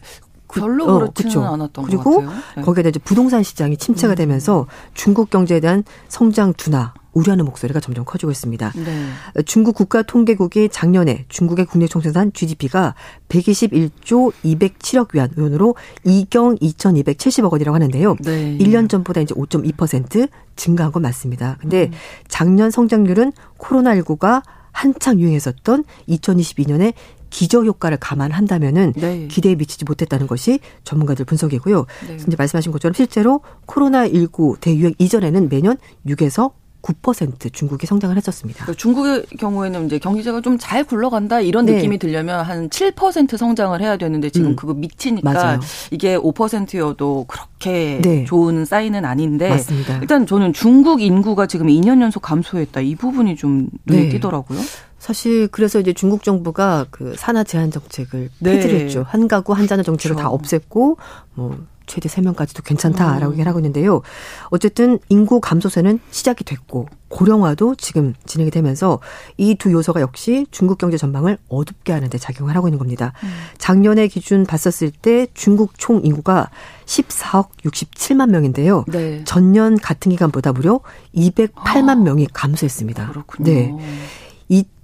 별로 0.46 0.84
어, 0.84 0.98
그렇지는 1.00 1.38
어, 1.38 1.54
않았던 1.54 1.86
그리고 1.86 2.04
것 2.04 2.20
같아요. 2.20 2.40
네. 2.54 2.62
거기에다 2.62 2.88
이제 2.90 3.00
부동산 3.00 3.42
시장이 3.42 3.78
침체가 3.78 4.14
음. 4.14 4.16
되면서 4.16 4.68
중국 4.94 5.28
경제에 5.28 5.58
대한 5.58 5.82
성장 6.06 6.54
둔화 6.54 6.94
우려하는 7.16 7.44
목소리가 7.46 7.80
점점 7.80 8.04
커지고 8.04 8.30
있습니다. 8.30 8.72
네. 8.76 9.42
중국 9.44 9.74
국가통계국이 9.74 10.68
작년에 10.70 11.24
중국의 11.28 11.64
국내 11.64 11.86
총생산 11.86 12.32
GDP가 12.32 12.94
121조 13.28 14.32
207억 14.44 15.14
위안 15.14 15.30
원으로 15.36 15.74
2경 16.04 16.60
2,270억 16.60 17.52
원이라고 17.52 17.74
하는데요. 17.74 18.16
네. 18.20 18.58
1년 18.58 18.88
전보다 18.88 19.22
이제 19.22 19.34
5.2% 19.34 20.28
증가한 20.56 20.92
건 20.92 21.02
맞습니다. 21.02 21.56
근데 21.60 21.84
음. 21.86 21.92
작년 22.28 22.70
성장률은 22.70 23.32
코로나19가 23.58 24.42
한창 24.72 25.18
유행했었던 25.18 25.84
2022년에 26.08 26.92
기저 27.30 27.64
효과를 27.64 27.96
감안한다면은 27.98 28.92
네. 28.96 29.26
기대에 29.26 29.54
미치지 29.54 29.84
못했다는 29.84 30.26
것이 30.26 30.60
전문가들 30.84 31.24
분석이고요. 31.24 31.86
네. 32.08 32.14
이제 32.14 32.36
말씀하신 32.36 32.72
것처럼 32.72 32.92
실제로 32.94 33.40
코로나 33.64 34.06
19 34.06 34.56
대유행 34.60 34.94
이전에는 34.98 35.48
매년 35.48 35.76
6에서 36.06 36.52
9% 36.86 37.52
중국이 37.52 37.86
성장을 37.86 38.16
했었습니다. 38.16 38.64
그러니까 38.64 38.80
중국의 38.80 39.26
경우에는 39.38 39.86
이제 39.86 39.98
경제가 39.98 40.40
좀 40.40 40.56
잘 40.58 40.84
굴러간다 40.84 41.40
이런 41.40 41.66
네. 41.66 41.74
느낌이 41.74 41.98
들려면 41.98 42.40
한 42.44 42.68
7% 42.70 43.36
성장을 43.36 43.80
해야 43.80 43.96
되는데 43.96 44.30
지금 44.30 44.50
음. 44.50 44.56
그거 44.56 44.74
미치니까 44.74 45.32
맞아요. 45.32 45.60
이게 45.90 46.16
5%여도 46.16 47.26
그렇게 47.28 48.00
네. 48.02 48.24
좋은 48.24 48.64
사인은 48.64 49.04
아닌데 49.04 49.50
맞습니다. 49.50 49.98
일단 49.98 50.26
저는 50.26 50.52
중국 50.52 51.02
인구가 51.02 51.46
지금 51.46 51.66
2년 51.66 52.00
연속 52.00 52.22
감소했다 52.22 52.80
이 52.80 52.94
부분이 52.94 53.36
좀 53.36 53.68
눈에 53.84 54.04
네. 54.04 54.08
띄더라고요. 54.08 54.58
사실 54.98 55.46
그래서 55.48 55.78
이제 55.78 55.92
중국 55.92 56.24
정부가 56.24 56.86
그 56.90 57.14
산하 57.16 57.44
제한 57.44 57.70
정책을 57.70 58.30
네. 58.40 58.52
폐지를 58.52 58.80
했죠. 58.80 59.04
한 59.06 59.28
가구 59.28 59.52
한 59.52 59.66
자녀 59.66 59.82
정책을 59.82 60.16
그렇죠. 60.16 60.30
다 60.30 60.36
없앴고 60.36 60.96
뭐 61.34 61.58
최대 61.86 62.08
3명까지도 62.08 62.64
괜찮다라고 62.64 63.26
음. 63.26 63.32
얘기를 63.32 63.48
하고 63.48 63.58
있는데요. 63.60 64.02
어쨌든 64.50 64.98
인구 65.08 65.40
감소세는 65.40 66.00
시작이 66.10 66.44
됐고 66.44 66.86
고령화도 67.08 67.76
지금 67.76 68.14
진행이 68.26 68.50
되면서 68.50 69.00
이 69.38 69.54
두 69.56 69.72
요소가 69.72 70.00
역시 70.00 70.46
중국 70.50 70.76
경제 70.78 70.96
전망을 70.96 71.38
어둡게 71.48 71.92
하는데 71.92 72.18
작용을 72.18 72.54
하고 72.56 72.68
있는 72.68 72.78
겁니다. 72.78 73.12
음. 73.22 73.28
작년에 73.58 74.06
기준 74.08 74.44
봤었을 74.44 74.90
때 74.90 75.26
중국 75.34 75.78
총 75.78 76.00
인구가 76.04 76.50
14억 76.84 77.48
67만 77.64 78.30
명인데요. 78.30 78.84
네. 78.88 79.22
전년 79.24 79.78
같은 79.78 80.10
기간보다 80.10 80.52
무려 80.52 80.80
208만 81.14 81.88
아. 81.90 81.94
명이 81.94 82.28
감소했습니다. 82.32 83.08
그렇군요. 83.08 83.50
네. 83.52 83.74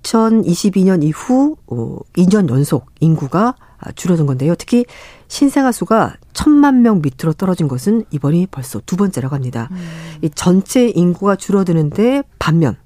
2022년 0.02 1.02
이후 1.02 1.56
2년 1.66 2.50
어, 2.50 2.54
연속 2.54 2.87
인구가 3.00 3.54
줄어든 3.94 4.26
건데요. 4.26 4.54
특히 4.54 4.85
신생아 5.28 5.73
수가 5.73 6.16
천만 6.32 6.82
명 6.82 7.02
밑으로 7.02 7.32
떨어진 7.32 7.66
것은 7.68 8.04
이번이 8.11 8.47
벌써 8.50 8.80
두 8.87 8.97
번째라고 8.97 9.35
합니다. 9.35 9.68
음. 9.73 9.76
이 10.23 10.30
전체 10.30 10.88
인구가 10.88 11.37
줄어드는데 11.37 12.23
반면 12.38 12.76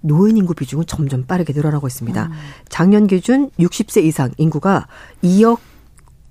노인 0.00 0.36
인구 0.36 0.54
비중은 0.54 0.86
점점 0.86 1.24
빠르게 1.26 1.52
늘어나고 1.52 1.86
있습니다. 1.86 2.24
음. 2.26 2.32
작년 2.68 3.06
기준 3.06 3.50
60세 3.58 4.04
이상 4.04 4.30
인구가 4.38 4.86
2억 5.22 5.58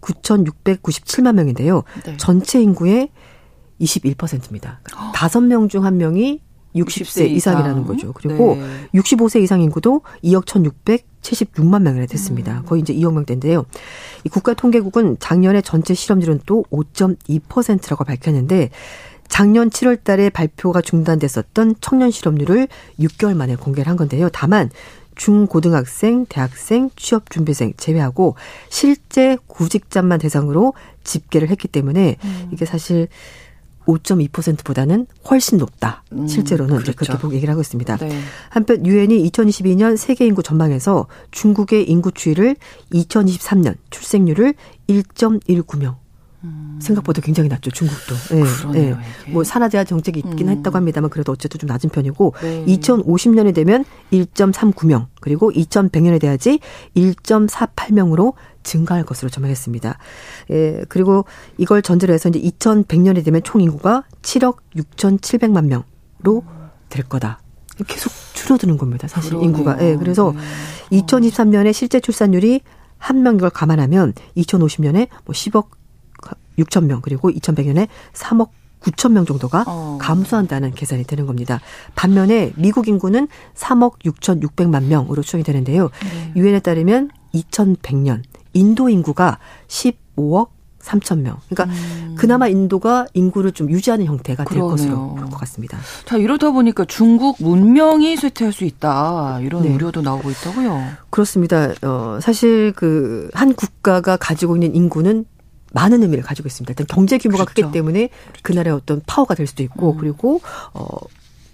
9,697만 0.01 1.33
명인데요. 1.35 1.83
네. 2.05 2.17
전체 2.17 2.61
인구의 2.61 3.09
21%입니다. 3.81 4.79
다섯 5.13 5.41
명 5.41 5.67
중 5.67 5.83
한 5.83 5.97
명이 5.97 6.41
60세 6.75 7.29
이상이라는 7.29 7.85
거죠. 7.85 8.11
그리고 8.13 8.55
네. 8.55 8.99
65세 8.99 9.41
이상 9.41 9.61
인구도 9.61 10.01
2억 10.23 10.45
1,676만 10.45 11.81
명이나 11.81 12.05
됐습니다. 12.05 12.59
음. 12.59 12.65
거의 12.65 12.81
이제 12.81 12.93
2억 12.93 13.13
명대인데요. 13.13 13.65
이 14.23 14.29
국가통계국은 14.29 15.17
작년에 15.19 15.61
전체 15.61 15.93
실업률은 15.93 16.41
또 16.45 16.65
5.2%라고 16.71 18.03
밝혔는데 18.03 18.69
작년 19.27 19.69
7월 19.69 20.03
달에 20.03 20.29
발표가 20.29 20.81
중단됐었던 20.81 21.75
청년 21.81 22.11
실업률을 22.11 22.67
6개월 22.99 23.35
만에 23.35 23.55
공개를 23.55 23.89
한 23.89 23.97
건데요. 23.97 24.29
다만 24.31 24.69
중고등학생, 25.15 26.25
대학생, 26.27 26.89
취업준비생 26.95 27.73
제외하고 27.77 28.35
실제 28.69 29.37
구직자만 29.47 30.19
대상으로 30.19 30.73
집계를 31.03 31.49
했기 31.49 31.67
때문에 31.67 32.17
음. 32.23 32.49
이게 32.51 32.65
사실 32.65 33.07
5.2%보다는 33.85 35.07
훨씬 35.29 35.57
높다. 35.57 36.03
음, 36.11 36.27
실제로는 36.27 36.75
그렇죠. 36.77 36.93
그렇게 36.93 37.21
보고 37.21 37.33
얘기를 37.33 37.51
하고 37.51 37.61
있습니다. 37.61 37.97
네. 37.97 38.19
한편 38.49 38.85
유엔이 38.85 39.29
2022년 39.29 39.97
세계 39.97 40.25
인구 40.25 40.43
전망에서 40.43 41.07
중국의 41.31 41.89
인구 41.89 42.11
추이를 42.11 42.55
2023년 42.91 43.75
출생률을 43.89 44.53
1.19명 44.87 45.95
음. 46.45 46.79
생각보다 46.81 47.21
굉장히 47.21 47.49
낮죠 47.49 47.71
중국도. 47.71 48.15
네. 48.31 48.43
그러네요, 48.43 48.97
네. 49.25 49.31
뭐 49.31 49.43
산하제한 49.43 49.85
정책이 49.85 50.19
있긴 50.19 50.47
음. 50.47 50.57
했다고 50.57 50.77
합니다만 50.77 51.09
그래도 51.09 51.31
어쨌든 51.31 51.59
좀 51.59 51.67
낮은 51.67 51.89
편이고 51.89 52.33
네. 52.41 52.65
2050년이 52.65 53.53
되면 53.53 53.83
1.39명 54.11 55.07
그리고 55.19 55.51
2100년에 55.51 56.21
돼야지 56.21 56.59
1.48명으로 56.95 58.33
증가할 58.65 59.05
것으로 59.05 59.29
전망했습니다. 59.29 59.97
예, 60.51 60.83
그리고 60.89 61.23
이걸 61.57 61.81
전제로 61.81 62.13
해서 62.13 62.27
이제 62.27 62.41
2100년이 62.41 63.23
되면 63.23 63.41
총 63.43 63.61
인구가 63.61 64.03
7억 64.21 64.57
6,700만 64.75 65.65
명으로 65.67 66.43
될 66.89 67.05
거다. 67.05 67.39
계속 67.87 68.11
줄어드는 68.33 68.77
겁니다. 68.77 69.07
사실 69.07 69.31
그러네요. 69.31 69.49
인구가. 69.49 69.77
예, 69.81 69.95
그래서 69.95 70.33
네. 70.91 70.99
2023년에 71.01 71.71
실제 71.73 71.99
출산율이 71.99 72.61
한 72.97 73.21
명 73.21 73.35
이걸 73.35 73.49
감안하면 73.49 74.13
2050년에 74.37 75.07
뭐 75.25 75.33
10억 75.33 75.67
6천 76.57 76.85
명 76.85 77.01
그리고 77.01 77.29
2100년에 77.29 77.87
3억 78.13 78.49
9천 78.81 79.11
명 79.11 79.25
정도가 79.25 79.63
어. 79.67 79.97
감소한다는 79.99 80.71
계산이 80.73 81.03
되는 81.05 81.25
겁니다. 81.25 81.59
반면에 81.95 82.53
미국 82.55 82.87
인구는 82.87 83.27
3억 83.55 83.99
6천6백만 84.05 84.83
명으로 84.85 85.21
추정이 85.21 85.43
되는데요. 85.43 85.89
네. 86.03 86.33
유엔에 86.35 86.59
따르면 86.59 87.09
2100년 87.33 88.21
인도 88.55 88.89
인구가 88.89 89.37
15억 89.67 90.49
3천 90.81 91.19
명. 91.21 91.37
그러니까 91.49 91.73
음. 91.75 92.15
그나마 92.15 92.47
인도가 92.47 93.07
인구를 93.13 93.51
좀 93.51 93.69
유지하는 93.71 94.05
형태가 94.05 94.45
될 94.45 94.59
것으로 94.61 95.15
볼 95.15 95.29
것 95.29 95.37
같습니다. 95.39 95.79
자 96.05 96.17
이러다 96.17 96.51
보니까 96.51 96.85
중국 96.85 97.37
문명이 97.39 98.15
쇠퇴할 98.17 98.53
수 98.53 98.63
있다 98.65 99.39
이런 99.41 99.63
네. 99.63 99.73
우려도 99.73 100.01
나오고 100.01 100.29
있다고요. 100.31 100.83
그렇습니다. 101.09 101.73
어, 101.81 102.19
사실 102.21 102.71
그 102.75 103.29
한 103.33 103.53
국가가 103.55 104.15
가지고 104.17 104.55
있는 104.55 104.75
인구는 104.75 105.25
많은 105.73 106.03
의미를 106.03 106.23
가지고 106.23 106.47
있습니다. 106.47 106.71
일단 106.71 106.85
경제 106.87 107.17
규모가 107.17 107.45
그렇죠. 107.45 107.63
크기 107.63 107.73
때문에 107.73 108.07
그렇죠. 108.07 108.39
그 108.43 108.53
나라의 108.53 108.75
어떤 108.75 109.01
파워가 109.07 109.33
될 109.35 109.47
수도 109.47 109.63
있고 109.63 109.93
음. 109.93 109.97
그리고 109.97 110.39
어 110.73 110.85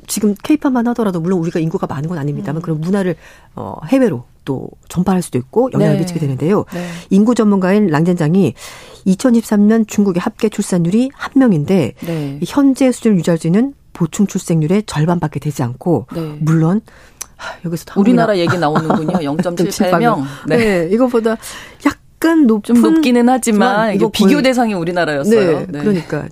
지금 0.08 0.36
케이팝만 0.44 0.88
하더라도 0.90 1.22
물론 1.22 1.40
우리가 1.40 1.60
인구가 1.62 1.88
많은 1.88 2.10
건 2.10 2.18
아닙니다만 2.18 2.60
음. 2.60 2.62
그런 2.62 2.82
문화를 2.82 3.16
어 3.56 3.76
해외로 3.88 4.26
또 4.46 4.70
전파할 4.90 5.22
수도 5.22 5.38
있고 5.38 5.70
영향을 5.74 5.96
네. 5.96 6.00
미치게 6.02 6.20
되는데요. 6.20 6.66
네. 6.74 6.88
인구 7.10 7.36
전문가인 7.36 7.88
랑젠장이 7.88 8.54
2013년 9.06 9.88
중국의 9.88 10.20
합계 10.20 10.50
출산율이 10.50 11.12
한 11.14 11.32
명인데 11.36 11.94
네. 12.00 12.40
현재 12.46 12.92
수준을 12.92 13.18
유지할 13.18 13.38
수 13.38 13.48
있는 13.48 13.74
보충 13.94 14.28
출생률의 14.28 14.84
절반밖에 14.86 15.40
되지 15.40 15.64
않고 15.64 16.08
네. 16.14 16.38
물론 16.40 16.82
여기서 17.66 18.00
우리나라 18.00 18.38
얘기 18.38 18.58
나오는군요. 18.58 19.14
0.78명. 19.38 20.24
네. 20.48 20.58
네. 20.58 20.90
이거보다 20.92 21.38
약간 21.86 22.48
높은 22.48 22.76
좀 22.76 22.82
높기는 22.82 23.28
하지만 23.28 23.96
이거 23.96 24.10
비교 24.10 24.42
대상이 24.42 24.74
우리나라였어요. 24.74 25.60
네. 25.60 25.66
네. 25.68 25.80
그러니까 25.80 26.28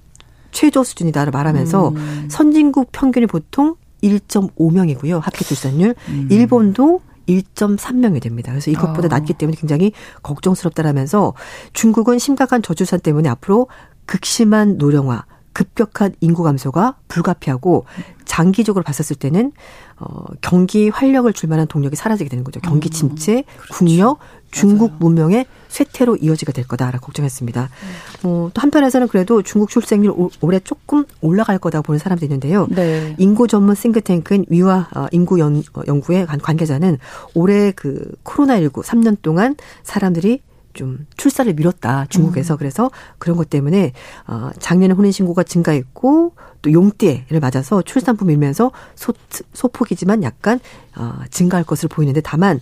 최저 0.51 0.83
수준이다를 0.83 1.31
말하면서 1.31 1.89
음. 1.89 2.27
선진국 2.29 2.91
평균이 2.91 3.27
보통 3.27 3.75
1.5명이고요. 4.03 5.19
합계 5.21 5.43
출산율. 5.43 5.95
음. 6.07 6.27
일본도 6.31 7.01
1.3명이 7.29 8.21
됩니다. 8.21 8.51
그래서 8.51 8.71
이것보다 8.71 9.05
어. 9.05 9.09
낮기 9.09 9.33
때문에 9.33 9.55
굉장히 9.57 9.91
걱정스럽다라면서 10.24 11.33
중국은 11.74 12.19
심각한 12.19 12.62
저출산 12.62 13.00
때문에 13.00 13.29
앞으로 13.29 13.67
극심한 14.05 14.77
노령화, 14.77 15.25
급격한 15.53 16.13
인구 16.21 16.43
감소가 16.43 16.95
불가피하고 17.07 17.85
장기적으로 18.25 18.83
봤었을 18.83 19.15
때는 19.15 19.51
어 19.97 20.25
경기 20.41 20.89
활력을 20.89 21.33
줄 21.33 21.49
만한 21.49 21.67
동력이 21.67 21.95
사라지게 21.95 22.29
되는 22.29 22.43
거죠. 22.43 22.59
경기 22.61 22.89
음, 22.89 22.91
침체, 22.91 23.43
그렇죠. 23.57 23.73
국력, 23.73 24.19
중국 24.51 24.91
맞아요. 24.91 24.97
문명의 24.99 25.45
쇠퇴로 25.67 26.17
이어지게 26.17 26.51
될 26.51 26.67
거다라고 26.67 27.07
걱정했습니다. 27.07 27.61
음. 27.61 28.27
어, 28.27 28.49
또 28.53 28.61
한편에서는 28.61 29.07
그래도 29.07 29.41
중국 29.41 29.69
출생률 29.69 30.13
올해 30.41 30.59
조금 30.59 31.05
올라갈 31.21 31.57
거다 31.59 31.81
보는 31.81 31.99
사람도 31.99 32.25
있는데요. 32.25 32.67
네. 32.69 33.15
인구 33.17 33.47
전문 33.47 33.75
싱크탱크인 33.75 34.45
위와 34.49 34.89
어, 34.95 35.05
인구 35.11 35.39
연, 35.39 35.63
어, 35.73 35.81
연구의 35.87 36.25
관계자는 36.25 36.97
올해 37.33 37.71
그 37.71 38.11
코로나19 38.23 38.83
3년 38.83 39.17
동안 39.21 39.55
사람들이 39.83 40.41
좀 40.79 41.05
출산을 41.17 41.55
미뤘다 41.55 42.05
중국에서 42.05 42.55
음. 42.55 42.57
그래서 42.57 42.89
그런 43.17 43.36
것 43.36 43.50
때문에 43.50 43.91
어 44.27 44.50
작년에 44.59 44.93
혼인 44.93 45.12
신고가 45.12 45.43
증가했고 45.43 46.36
또 46.62 46.71
용띠를 46.71 47.41
맞아서 47.41 47.81
출산부 47.81 48.24
밀면서 48.24 48.71
소, 48.95 49.13
소폭이지만 49.51 50.24
약간 50.24 50.62
어 50.95 51.15
증가할 51.31 51.65
것으로 51.65 51.89
보이는데 51.89 52.21
다만 52.21 52.62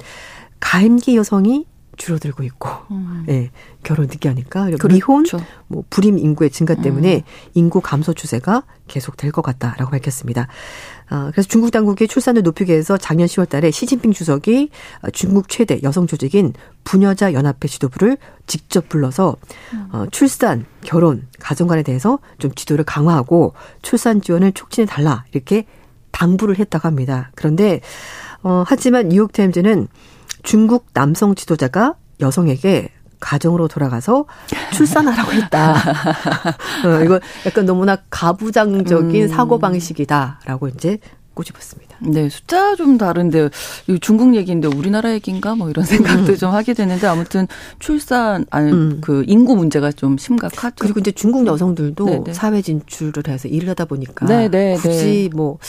가임기 0.59 1.15
여성이 1.15 1.67
줄어들고 1.97 2.43
있고, 2.43 2.69
음. 2.91 3.25
예, 3.27 3.49
결혼 3.83 4.05
늦게 4.05 4.29
하니까 4.29 4.65
그리고 4.65 4.77
그렇죠. 4.77 4.95
미혼, 4.95 5.25
뭐 5.67 5.83
불임 5.89 6.19
인구의 6.19 6.51
증가 6.51 6.75
때문에 6.75 7.17
음. 7.17 7.21
인구 7.55 7.81
감소 7.81 8.13
추세가 8.13 8.63
계속될 8.87 9.31
것 9.31 9.41
같다라고 9.41 9.91
밝혔습니다. 9.91 10.47
아, 11.09 11.31
그래서 11.31 11.47
중국 11.47 11.71
당국이 11.71 12.07
출산을 12.07 12.41
높이기 12.43 12.71
위해서 12.71 12.97
작년 12.97 13.27
10월 13.27 13.47
달에 13.47 13.71
시진핑 13.71 14.11
주석이 14.11 14.69
중국 15.13 15.47
최대 15.49 15.79
여성 15.83 16.07
조직인 16.07 16.53
부녀자 16.83 17.33
연합회 17.33 17.67
지도부를 17.67 18.17
직접 18.45 18.89
불러서 18.89 19.37
음. 19.73 19.89
어, 19.91 20.05
출산, 20.11 20.65
결혼, 20.83 21.27
가정관에 21.39 21.83
대해서 21.83 22.19
좀 22.39 22.51
지도를 22.53 22.83
강화하고 22.85 23.53
출산 23.81 24.21
지원을 24.21 24.51
촉진해 24.51 24.85
달라 24.85 25.25
이렇게 25.31 25.65
당부를 26.11 26.57
했다고 26.59 26.87
합니다. 26.87 27.31
그런데 27.35 27.81
어, 28.43 28.63
하지만 28.65 29.09
뉴욕타임즈는 29.09 29.87
중국 30.43 30.87
남성 30.93 31.35
지도자가 31.35 31.95
여성에게 32.19 32.89
가정으로 33.19 33.67
돌아가서 33.67 34.25
출산하라고 34.73 35.31
했다. 35.33 35.75
어, 36.85 37.03
이거 37.03 37.19
약간 37.45 37.65
너무나 37.65 37.97
가부장적인 38.09 39.23
음. 39.23 39.27
사고 39.27 39.59
방식이다라고 39.59 40.67
이제 40.69 40.99
꼬집었습니다. 41.37 41.97
네, 41.99 42.29
숫자 42.29 42.75
좀 42.75 42.97
다른데 42.97 43.49
중국 44.01 44.35
얘기인데 44.35 44.67
우리나라 44.67 45.13
얘기인가 45.13 45.55
뭐 45.55 45.69
이런 45.69 45.85
생각도 45.85 46.33
음. 46.33 46.37
좀 46.37 46.51
하게 46.51 46.73
되는데 46.73 47.07
아무튼 47.07 47.47
출산 47.79 48.45
아니 48.49 48.71
음. 48.71 48.99
그 49.01 49.23
인구 49.27 49.55
문제가 49.55 49.91
좀 49.91 50.17
심각하죠. 50.17 50.75
그리고 50.79 50.99
이제 50.99 51.11
중국 51.11 51.45
여성들도 51.45 52.05
네네. 52.05 52.23
네. 52.25 52.33
사회 52.33 52.61
진출을 52.61 53.23
해서 53.27 53.47
일을 53.47 53.69
하다 53.69 53.85
보니까 53.85 54.25
네네 54.25 54.49
네, 54.49 54.75
굳이 54.75 55.29
네. 55.31 55.35
뭐 55.35 55.59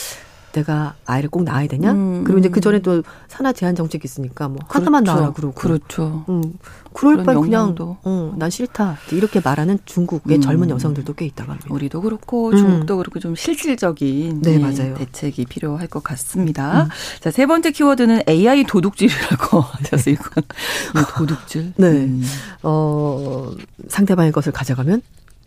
내가 0.51 0.95
아이를 1.05 1.29
꼭 1.29 1.43
낳아야 1.43 1.67
되냐? 1.67 1.91
음, 1.91 2.23
그리고 2.23 2.39
이제 2.39 2.49
그 2.49 2.59
전에 2.61 2.79
또 2.79 3.03
산하 3.27 3.53
제한 3.53 3.75
정책이 3.75 4.03
있으니까 4.05 4.47
뭐 4.47 4.57
그렇죠. 4.67 4.77
하나만 4.77 5.03
낳아라 5.03 5.31
그러고. 5.33 5.53
그렇죠. 5.53 6.25
음. 6.29 6.53
그럴 6.93 7.23
바에 7.23 7.35
그냥 7.35 7.75
어, 7.79 8.33
난 8.37 8.49
싫다. 8.49 8.97
이렇게 9.11 9.39
말하는 9.43 9.77
중국의 9.85 10.37
음. 10.37 10.41
젊은 10.41 10.69
여성들도 10.69 11.13
꽤 11.13 11.25
있다고 11.25 11.51
합니다. 11.51 11.67
우리도 11.71 12.01
그렇고 12.01 12.55
중국도 12.55 12.95
음. 12.95 12.97
그렇고 12.97 13.19
좀 13.19 13.35
실질적인 13.35 14.41
네, 14.41 14.57
맞아요. 14.57 14.95
대책이 14.95 15.45
필요할 15.45 15.87
것 15.87 16.03
같습니다. 16.03 16.83
음. 16.83 16.89
자, 17.19 17.31
세 17.31 17.45
번째 17.45 17.71
키워드는 17.71 18.23
AI 18.27 18.63
도둑질이라고 18.63 19.63
이건 20.07 20.43
도둑질. 21.17 21.73
네. 21.77 21.87
음. 21.87 22.23
어, 22.63 23.51
상대방의 23.87 24.31
것을 24.31 24.51
가져가면 24.51 25.01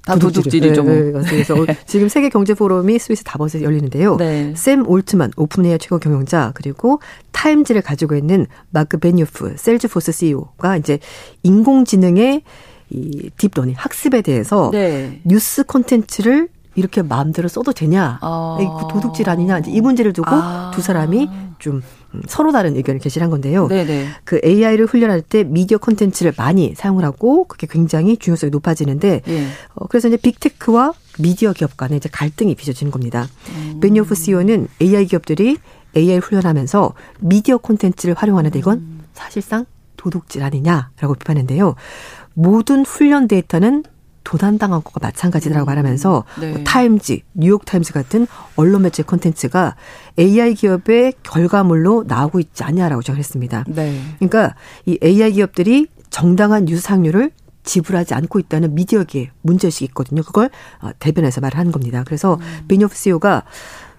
다 0.04 0.16
도둑질이죠. 0.16 0.82
네, 0.82 1.12
네, 1.12 1.12
그래서 1.12 1.54
지금 1.86 2.08
세계 2.08 2.28
경제 2.28 2.54
포럼이 2.54 2.98
스위스 2.98 3.22
다보스에 3.22 3.62
열리는데요. 3.62 4.16
네. 4.16 4.52
샘 4.56 4.88
올트만 4.88 5.32
오픈AI 5.36 5.78
최고 5.78 5.98
경영자 5.98 6.52
그리고 6.54 7.00
타임즈를 7.30 7.82
가지고 7.82 8.16
있는 8.16 8.46
마크 8.70 8.98
베니오프 8.98 9.54
세일즈포스 9.56 10.12
CEO가 10.12 10.76
이제 10.76 10.98
인공지능의 11.44 12.42
이 12.90 13.30
딥러닝 13.36 13.74
학습에 13.76 14.22
대해서 14.22 14.70
네. 14.72 15.20
뉴스 15.24 15.64
콘텐츠를 15.64 16.48
이렇게 16.74 17.02
마음대로 17.02 17.48
써도 17.48 17.72
되냐? 17.72 18.18
아. 18.22 18.56
그 18.58 18.92
도둑질 18.92 19.28
아니냐? 19.28 19.58
이제 19.58 19.70
이 19.70 19.80
문제를 19.80 20.12
두고 20.12 20.30
아. 20.30 20.70
두 20.74 20.80
사람이 20.80 21.28
좀 21.58 21.76
음, 21.76 21.82
서로 22.28 22.52
다른 22.52 22.76
의견을 22.76 23.00
게시한 23.00 23.30
건데요. 23.30 23.68
네네. 23.68 24.06
그 24.24 24.40
AI를 24.44 24.86
훈련할 24.86 25.22
때 25.22 25.44
미디어 25.44 25.78
콘텐츠를 25.78 26.32
많이 26.36 26.74
사용을 26.74 27.04
하고 27.04 27.44
그게 27.44 27.66
굉장히 27.70 28.16
중요성이 28.16 28.50
높아지는데 28.50 29.22
예. 29.26 29.46
어, 29.74 29.86
그래서 29.86 30.08
이제 30.08 30.16
빅테크와 30.16 30.92
미디어 31.18 31.52
기업 31.52 31.76
간에 31.76 31.96
이제 31.96 32.08
갈등이 32.10 32.54
빚어지는 32.54 32.90
겁니다. 32.90 33.28
음. 33.54 33.80
베니오프 33.80 34.14
CEO는 34.14 34.68
AI 34.80 35.06
기업들이 35.06 35.56
AI 35.96 36.18
훈련하면서 36.18 36.94
미디어 37.20 37.58
콘텐츠를 37.58 38.14
활용하는데 38.14 38.58
이건 38.58 38.78
음. 38.78 39.00
사실상 39.12 39.66
도둑질 39.96 40.42
아니냐라고 40.42 41.14
비판했는데요. 41.14 41.74
모든 42.34 42.84
훈련 42.84 43.28
데이터는 43.28 43.84
도난당한 44.24 44.82
것과 44.82 45.06
마찬가지라고 45.06 45.66
말하면서 45.66 46.24
네. 46.40 46.50
뭐 46.52 46.64
타임즈, 46.64 47.20
뉴욕 47.34 47.64
타임즈 47.64 47.92
같은 47.92 48.26
언론 48.56 48.82
매체 48.82 49.02
콘텐츠가 49.02 49.76
AI 50.18 50.54
기업의 50.54 51.14
결과물로 51.22 52.04
나오고 52.06 52.40
있지 52.40 52.64
않냐라고 52.64 53.02
전했습니다. 53.02 53.64
네. 53.68 54.00
그러니까 54.18 54.54
이 54.86 54.98
AI 55.02 55.32
기업들이 55.32 55.86
정당한 56.10 56.64
뉴스 56.66 56.82
사용료를 56.82 57.30
지불하지 57.64 58.14
않고 58.14 58.38
있다는 58.38 58.74
미디어계의 58.74 59.30
문제의식이 59.42 59.84
있거든요. 59.86 60.22
그걸 60.22 60.50
어, 60.80 60.90
대변해서 60.98 61.40
말을 61.40 61.58
하는 61.58 61.72
겁니다. 61.72 62.02
그래서 62.04 62.34
음. 62.34 62.64
베니오프 62.68 62.94
CEO가 62.94 63.44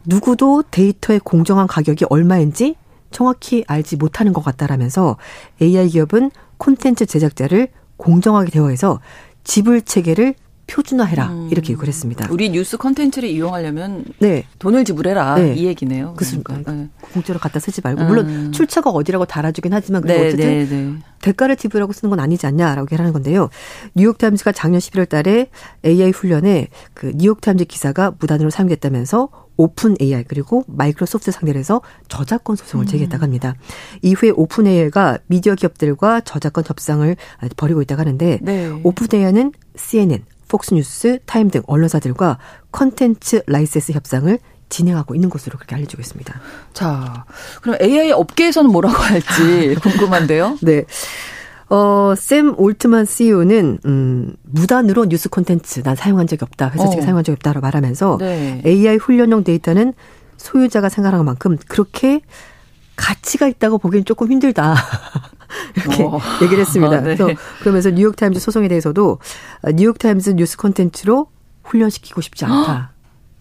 누구도 0.05 0.63
데이터의 0.69 1.19
공정한 1.19 1.67
가격이 1.67 2.05
얼마인지 2.09 2.75
정확히 3.11 3.63
알지 3.67 3.95
못하는 3.95 4.33
것 4.33 4.43
같다라면서 4.43 5.17
AI 5.61 5.89
기업은 5.89 6.31
콘텐츠 6.57 7.05
제작자를 7.05 7.69
공정하게 7.97 8.51
대화해서 8.51 8.99
지불 9.43 9.81
체계를 9.81 10.35
표준화해라 10.65 11.27
음. 11.27 11.49
이렇게 11.51 11.73
요구를 11.73 11.89
했습니다. 11.89 12.27
우리 12.31 12.49
뉴스 12.49 12.77
컨텐츠를 12.77 13.29
이용하려면 13.29 14.05
네. 14.19 14.45
돈을 14.59 14.85
지불해라 14.85 15.35
네. 15.35 15.53
이 15.55 15.65
얘기네요. 15.65 16.15
그러니까. 16.15 16.71
네. 16.71 16.89
공짜로 17.13 17.37
갖다 17.37 17.59
쓰지 17.59 17.81
말고 17.83 18.03
물론 18.05 18.29
음. 18.29 18.51
출처가 18.51 18.89
어디라고 18.89 19.25
달아주긴 19.25 19.73
하지만 19.73 20.01
그 20.01 20.07
네, 20.07 20.27
어쨌든 20.27 20.47
네, 20.47 20.65
네. 20.65 20.93
대가를 21.21 21.57
지불하고 21.57 21.91
쓰는 21.93 22.09
건 22.09 22.19
아니지 22.19 22.47
않냐라고 22.47 22.85
얘기하는 22.85 23.13
건데요. 23.13 23.49
뉴욕타임즈가 23.95 24.51
작년 24.53 24.79
11월달에 24.79 25.49
AI 25.85 26.11
훈련에 26.11 26.69
그 26.93 27.11
뉴욕타임즈 27.15 27.65
기사가 27.65 28.13
무단으로 28.17 28.49
사용됐다면서 28.49 29.29
오픈 29.57 29.95
AI 30.01 30.23
그리고 30.25 30.63
마이크로소프트 30.67 31.31
상대로 31.31 31.59
해서 31.59 31.81
저작권 32.07 32.55
소송을 32.55 32.85
제기했다고 32.85 33.23
합니다. 33.23 33.55
이후에 34.01 34.31
오픈 34.31 34.67
AI가 34.67 35.19
미디어 35.27 35.55
기업들과 35.55 36.21
저작권 36.21 36.63
협상을 36.67 37.15
벌이고 37.57 37.81
있다고 37.81 37.99
하는데 38.01 38.39
네. 38.41 38.69
오픈 38.83 39.07
AI는 39.13 39.51
CNN, 39.75 40.23
폭스뉴스, 40.47 41.19
타임 41.25 41.49
등 41.49 41.61
언론사들과 41.67 42.37
컨텐츠 42.71 43.43
라이센스 43.47 43.91
협상을 43.91 44.37
진행하고 44.69 45.13
있는 45.13 45.29
것으로 45.29 45.57
그렇게 45.57 45.75
알려지고 45.75 46.01
있습니다. 46.01 46.41
자, 46.73 47.25
그럼 47.61 47.77
AI 47.79 48.11
업계에서는 48.11 48.71
뭐라고 48.71 48.95
할지 48.95 49.75
궁금한데요. 49.81 50.57
네. 50.61 50.85
어, 51.73 52.13
샘 52.15 52.53
올트만 52.55 53.05
CEO는 53.05 53.79
음, 53.85 54.35
무단으로 54.43 55.05
뉴스 55.05 55.27
콘텐츠 55.27 55.81
난 55.81 55.95
사용한 55.95 56.27
적이 56.27 56.43
없다. 56.43 56.69
회사 56.69 56.87
측에 56.87 56.99
어. 56.99 57.01
사용한 57.01 57.23
적이 57.23 57.33
없다라고 57.37 57.65
말하면서 57.65 58.17
네. 58.19 58.61
AI 58.63 58.97
훈련용 58.97 59.43
데이터는 59.43 59.93
소유자가 60.37 60.89
생각한 60.89 61.25
만큼 61.25 61.57
그렇게 61.67 62.21
가치가 62.95 63.47
있다고 63.47 63.79
보기엔 63.79 64.05
조금 64.05 64.31
힘들다. 64.31 64.75
이렇게 65.75 66.03
어. 66.03 66.19
얘기를 66.43 66.61
했습니다. 66.61 66.97
아, 66.97 67.01
네. 67.01 67.15
그래서 67.15 67.27
그러면서 67.61 67.89
뉴욕타임즈 67.89 68.39
소송에 68.39 68.67
대해서도 68.67 69.17
어, 69.63 69.71
뉴욕타임즈 69.71 70.35
뉴스 70.35 70.57
콘텐츠로 70.57 71.25
훈련시키고 71.63 72.21
싶지 72.21 72.45
않다. 72.45 72.91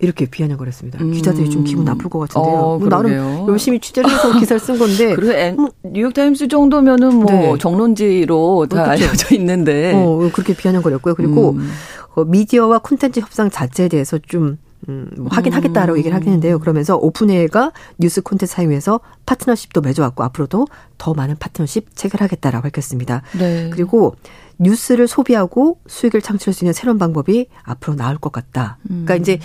이렇게 0.03 0.27
비아냥 0.27 0.59
거렸습니다. 0.59 0.99
음. 1.03 1.13
기자들이 1.13 1.49
좀 1.49 1.63
기분 1.65 1.85
나쁠 1.85 2.11
것 2.11 2.19
같은데요. 2.19 2.53
어, 2.53 2.79
뭐 2.79 2.89
나름. 2.89 3.47
열심히 3.49 3.79
취재를 3.79 4.11
해서 4.11 4.33
기사를 4.39 4.59
쓴 4.61 4.77
건데 4.79 5.15
그리고 5.15 5.33
엔- 5.33 5.57
뉴욕타임스 5.85 6.49
정도면은 6.49 7.15
뭐 7.15 7.31
네. 7.31 7.55
정론지로 7.59 8.67
다 8.69 8.83
어. 8.83 8.85
알려져 8.87 9.35
있는데. 9.37 9.93
어, 9.95 10.29
그렇게 10.33 10.55
비아냥거렸고요. 10.55 11.15
그리고 11.15 11.51
음. 11.53 11.71
어, 12.15 12.25
미디어와 12.25 12.81
콘텐츠 12.81 13.21
협상 13.21 13.49
자체에 13.49 13.89
대해서 13.89 14.19
좀 14.19 14.59
음, 14.89 15.09
뭐 15.17 15.29
하긴 15.31 15.53
하겠다라고 15.53 15.97
얘기를 15.99 16.17
하겠는데요. 16.17 16.59
그러면서 16.59 16.97
오픈AI가 16.97 17.71
뉴스 17.99 18.21
콘텐츠 18.21 18.53
사용해서 18.53 18.99
파트너십도 19.27 19.81
맺어왔고 19.81 20.25
앞으로도 20.25 20.67
더 20.99 21.15
많은 21.15 21.37
파트너십 21.39 21.95
체결하겠다라고 21.95 22.63
밝혔습니다. 22.65 23.23
네. 23.39 23.71
그리고 23.73 24.17
뉴스를 24.59 25.07
소비하고 25.07 25.79
수익을 25.87 26.21
창출할 26.21 26.53
수 26.53 26.65
있는 26.65 26.73
새로운 26.73 26.99
방법이 26.99 27.47
앞으로 27.63 27.95
나올 27.95 28.19
것 28.19 28.33
같다. 28.33 28.79
그러니까 28.89 29.15
이제 29.15 29.39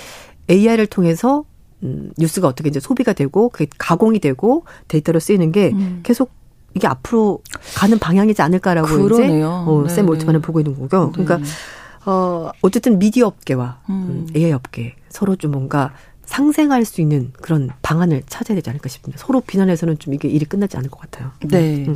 AI를 0.49 0.87
통해서 0.87 1.45
음, 1.83 2.11
뉴스가 2.17 2.47
어떻게 2.47 2.69
이제 2.69 2.79
소비가 2.79 3.13
되고 3.13 3.49
그게 3.49 3.67
가공이 3.77 4.19
되고 4.19 4.63
데이터로 4.87 5.19
쓰이는 5.19 5.51
게 5.51 5.71
음. 5.73 5.99
계속 6.03 6.31
이게 6.73 6.87
앞으로 6.87 7.41
가는 7.75 7.97
방향이지 7.97 8.41
않을까라고 8.41 8.87
이제 8.87 8.97
그러네요. 8.97 9.65
어, 9.67 9.83
네, 9.87 9.93
샘 9.93 10.07
올트만은 10.09 10.41
네. 10.41 10.45
보고 10.45 10.59
있는 10.59 10.73
거고요. 10.79 11.11
네. 11.15 11.23
그러니까 11.23 11.49
어 12.05 12.51
어쨌든 12.61 12.99
미디어 12.99 13.27
업계와 13.27 13.81
음. 13.89 13.93
음, 13.93 14.27
AI 14.35 14.53
업계 14.53 14.95
서로 15.09 15.35
좀 15.35 15.51
뭔가 15.51 15.93
상생할 16.25 16.85
수 16.85 17.01
있는 17.01 17.31
그런 17.41 17.69
방안을 17.81 18.23
찾아야 18.27 18.55
되지 18.55 18.69
않을까 18.69 18.89
싶습니다. 18.89 19.21
서로 19.23 19.41
비난해서는 19.41 19.97
좀 19.97 20.13
이게 20.13 20.27
일이 20.27 20.45
끝나지 20.45 20.77
않을 20.77 20.89
것 20.89 20.99
같아요. 20.99 21.31
네. 21.47 21.85
음. 21.87 21.95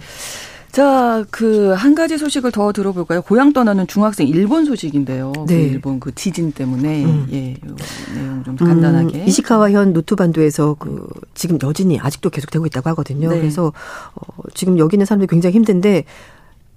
자, 0.72 1.26
그 1.32 1.74
한 1.76 1.96
가지 1.96 2.18
소식을 2.18 2.52
더 2.52 2.72
들어볼까요? 2.72 3.22
고향 3.22 3.52
떠나는 3.54 3.88
중학생 3.88 4.28
일본 4.28 4.66
소식인데요. 4.66 5.34
그 5.34 5.46
네. 5.54 5.64
일본 5.64 6.00
그 6.00 6.14
지진 6.16 6.52
때문에 6.52 7.06
음. 7.06 7.28
예, 7.32 7.54
요 7.54 7.76
내용 8.14 8.44
좀 8.44 8.56
간단하게. 8.56 9.20
음, 9.22 9.28
이시카와 9.28 9.72
현 9.72 9.94
노토반도에서 9.94 10.76
그 10.80 11.08
지금 11.34 11.58
여진이 11.62 12.00
아직도 12.00 12.30
계속되고 12.30 12.66
있다고 12.68 12.90
하거든요. 12.92 13.30
네. 13.30 13.40
그래서 13.40 13.74
어, 14.16 14.44
지금 14.54 14.78
여기 14.80 14.96
있는 14.96 15.06
사람들이 15.06 15.28
굉장히 15.28 15.56
힘든데 15.56 16.06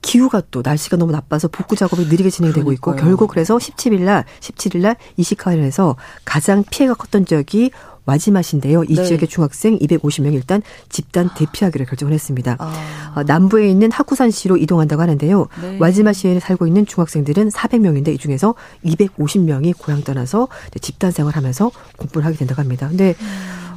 기후가 0.02 0.42
또 0.50 0.62
날씨가 0.64 0.96
너무 0.96 1.12
나빠서 1.12 1.48
복구 1.48 1.76
작업이 1.76 2.04
느리게 2.07 2.30
진행되고 2.30 2.72
있고 2.72 2.90
그러니까요. 2.90 3.09
결국 3.11 3.30
그래서 3.30 3.57
17일 3.57 4.00
날 4.00 4.24
17일 4.40 4.80
날 4.80 4.96
이시카와현에서 5.16 5.96
가장 6.24 6.64
피해가 6.68 6.94
컸던 6.94 7.26
지역이 7.26 7.70
와지마시인데요. 8.07 8.85
이 8.85 8.95
네. 8.95 9.05
지역의 9.05 9.29
중학생 9.29 9.79
250명 9.79 10.35
일단 10.35 10.62
집단 10.88 11.31
대피하기로 11.35 11.87
결정을 11.87 12.12
했습니다. 12.12 12.57
아, 12.59 13.12
어, 13.17 13.23
남부에 13.23 13.69
있는 13.69 13.90
하쿠산시로 13.90 14.57
이동한다고 14.57 15.01
하는데요. 15.03 15.49
네. 15.62 15.79
와지마시에 15.81 16.40
살고 16.40 16.67
있는 16.67 16.87
중학생들은 16.87 17.49
400명인데 17.51 18.09
이 18.09 18.19
중에서 18.19 18.55
250명이 18.85 19.75
고향 19.79 20.03
떠나서 20.03 20.49
집단 20.81 21.11
생활하면서 21.11 21.71
공부를 21.97 22.27
하게 22.27 22.37
된다고 22.37 22.61
합니다. 22.61 22.88
근데 22.88 23.14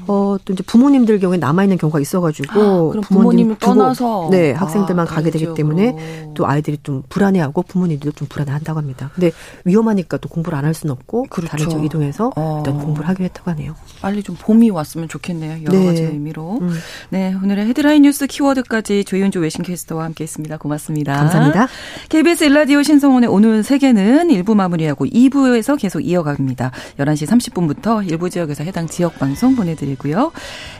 어, 0.07 0.37
또 0.45 0.53
이제 0.53 0.63
부모님들 0.63 1.19
경우에 1.19 1.37
남아 1.37 1.63
있는 1.63 1.77
경우가 1.77 1.99
있어가지고 1.99 2.51
아, 2.51 2.89
그럼 2.91 3.01
부모님을 3.01 3.55
두고, 3.57 3.73
떠나서 3.73 4.27
네 4.31 4.53
아, 4.53 4.59
학생들만 4.61 5.05
다른 5.07 5.15
가게 5.23 5.31
되기. 5.31 5.47
때문에 5.53 6.31
또 6.35 6.45
아이들이 6.47 6.77
좀 6.83 7.03
불안해하고 7.09 7.63
부모님들도 7.63 8.15
좀 8.15 8.27
불안해한다고 8.27 8.77
합니다. 8.79 9.09
근데 9.15 9.31
위험하니까 9.65 10.17
또 10.17 10.29
공부를 10.29 10.57
안 10.57 10.67
할 10.67 10.73
수는 10.73 10.91
없고 10.91 11.27
그렇죠. 11.29 11.49
다른 11.51 11.69
지역 11.69 11.85
이동해서 11.85 12.31
어. 12.35 12.61
일단 12.65 12.77
공부를 12.83 13.07
하기로 13.07 13.23
했다고 13.25 13.51
하네요. 13.51 13.73
빨리 14.01 14.21
좀 14.21 14.35
봄이 14.37 14.69
왔으면 14.69 15.07
좋겠네요. 15.07 15.63
여러 15.63 15.77
네. 15.79 15.85
가지 15.85 16.01
의미로. 16.03 16.57
음. 16.61 16.73
네, 17.09 17.33
오늘의 17.41 17.67
헤드라인 17.67 18.01
뉴스 18.01 18.27
키워드까지 18.27 19.05
조윤주 19.05 19.39
외신캐스터와 19.39 20.03
함께 20.03 20.23
했습니다. 20.25 20.57
고맙습니다. 20.57 21.15
감사합니다. 21.15 21.67
KBS 22.09 22.43
일라디오 22.45 22.83
신성원의 22.83 23.29
오늘 23.29 23.63
세계는 23.63 24.27
1부 24.27 24.55
마무리하고 24.55 25.05
2부에서 25.05 25.79
계속 25.79 26.01
이어갑니다. 26.01 26.71
11시 26.99 27.27
30분부터 27.27 28.05
일부 28.09 28.29
지역에서 28.29 28.63
해당 28.65 28.87
지역 28.87 29.17
방송 29.19 29.55
보내드 29.55 29.85
리고요. 29.97 30.31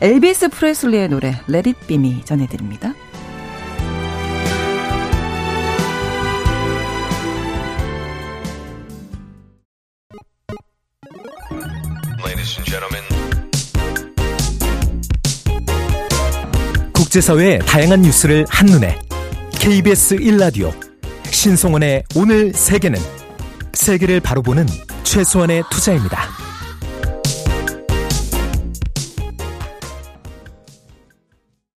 엘비스 0.02 0.50
프레슬리의 0.50 1.10
노래 1.10 1.40
Let 1.50 1.70
It 1.70 1.88
Be 1.88 1.98
Me 1.98 2.24
전해드립니다. 2.24 2.94
Ladies 12.24 12.58
and 12.58 12.70
gentlemen, 12.70 13.04
국제사회의 16.94 17.60
다양한 17.60 18.02
뉴스를 18.02 18.46
한눈에 18.50 19.00
KBS 19.60 20.18
1라디오 20.18 20.72
신송원의 21.32 22.04
오늘 22.16 22.54
세계는 22.54 23.00
세계를 23.74 24.20
바로 24.20 24.42
보는 24.42 24.66
최소한의 25.04 25.64
투자입니다. 25.70 26.47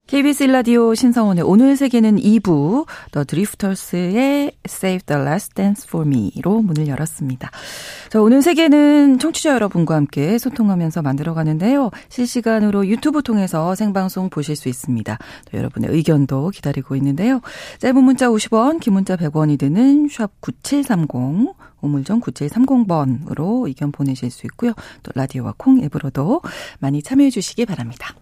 KBS 0.09 0.45
일라디오 0.45 0.95
신성원의 0.95 1.45
오늘 1.45 1.77
세계는 1.77 2.17
2부 2.17 2.87
더 3.13 3.25
드리프터스의 3.25 4.53
Save 4.67 5.01
the 5.05 5.23
Last 5.23 5.55
Dance 5.55 5.87
for 5.87 6.09
Me로 6.09 6.63
문을 6.63 6.89
열었습니다. 6.89 7.51
자, 8.09 8.23
오늘 8.23 8.41
세계는 8.41 9.19
청취자 9.19 9.53
여러분과 9.53 9.97
함께 9.97 10.39
소통하면서 10.39 11.03
만들어 11.03 11.35
가는데요. 11.35 11.91
실시간으로 12.09 12.87
유튜브 12.87 13.23
통해서 13.23 13.75
생방송 13.75 14.31
보실 14.31 14.57
수 14.57 14.71
있습니다. 14.71 15.19
또 15.51 15.59
여러분의 15.59 15.91
의견도 15.91 16.49
기다리고 16.55 16.97
있는데요. 16.97 17.43
짧은 17.79 18.03
문자 18.03 18.29
50원, 18.29 18.81
긴 18.81 18.95
문자 18.95 19.15
100원이 19.15 19.59
드는 19.59 20.09
샵 20.11 20.31
9730, 20.41 21.55
우물정 21.83 22.23
9730번으로 22.23 23.67
의견 23.67 23.93
보내실 23.93 24.31
수 24.31 24.47
있고요. 24.47 24.73
또 25.03 25.13
라디오와 25.15 25.53
콩 25.59 25.83
앱으로도 25.83 26.41
많이 26.79 27.03
참여해 27.03 27.29
주시기 27.29 27.67
바랍니다. 27.67 28.15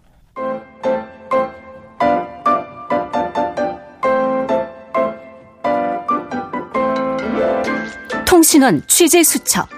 통신원 8.57 8.83
취재 8.87 9.23
수첩. 9.23 9.69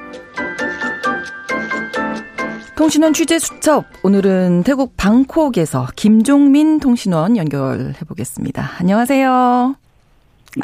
통신원 2.76 3.12
취재 3.12 3.40
수첩. 3.40 3.86
오늘은 4.04 4.62
태국 4.62 4.96
방콕에서 4.96 5.88
김종민 5.96 6.78
통신원 6.78 7.36
연결해 7.36 7.94
보겠습니다. 8.06 8.70
안녕하세요. 8.78 9.74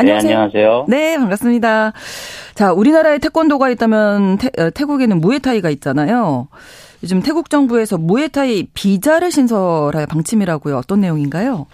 네, 0.00 0.12
안녕하세요. 0.12 0.84
네, 0.86 1.18
반갑습니다. 1.18 1.92
자, 2.54 2.72
우리나라에 2.72 3.18
태권도가 3.18 3.68
있다면 3.70 4.38
태, 4.38 4.48
어, 4.62 4.70
태국에는 4.70 5.20
무에타이가 5.20 5.68
있잖아요. 5.70 6.46
요즘 7.02 7.20
태국 7.20 7.50
정부에서 7.50 7.98
무에타이 7.98 8.68
비자를 8.74 9.32
신설할 9.32 10.06
방침이라고요. 10.06 10.76
어떤 10.76 11.00
내용인가요? 11.00 11.66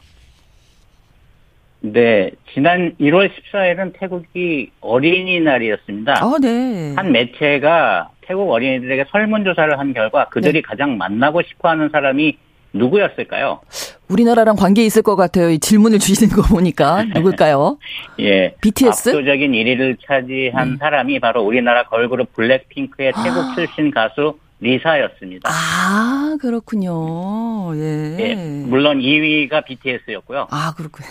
네, 1.83 2.31
지난 2.53 2.95
1월 3.01 3.31
14일은 3.31 3.93
태국이 3.99 4.71
어린이날이었습니다. 4.81 6.15
아, 6.21 6.37
네. 6.41 6.95
한 6.95 7.13
매체가 7.13 8.11
태국 8.21 8.51
어린이들에게 8.51 9.07
설문조사를 9.11 9.79
한 9.79 9.95
결과 9.95 10.29
그들이 10.29 10.55
네. 10.55 10.61
가장 10.61 10.99
만나고 10.99 11.43
싶어 11.43 11.71
하는 11.71 11.89
사람이 11.91 12.37
누구였을까요? 12.73 13.61
우리나라랑 14.09 14.57
관계 14.57 14.85
있을 14.85 15.03
것 15.03 15.17
같아요. 15.17 15.51
이 15.51 15.59
질문을 15.59 15.99
주시는 15.99 16.35
거 16.35 16.43
보니까. 16.43 17.05
누굴까요? 17.15 17.79
예. 18.21 18.55
BTS? 18.61 19.09
압도적인 19.11 19.53
1위를 19.53 19.97
차지한 20.07 20.71
네. 20.73 20.77
사람이 20.79 21.19
바로 21.19 21.43
우리나라 21.43 21.85
걸그룹 21.85 22.33
블랙핑크의 22.35 23.13
태국 23.25 23.39
아. 23.39 23.55
출신 23.55 23.91
가수 23.91 24.39
리사였습니다. 24.61 25.49
아, 25.51 26.37
그렇군요. 26.41 27.75
예. 27.77 28.17
예. 28.19 28.35
물론 28.67 29.01
2위가 29.01 29.65
BTS였고요. 29.65 30.49
아, 30.51 30.75
그렇군요. 30.77 31.09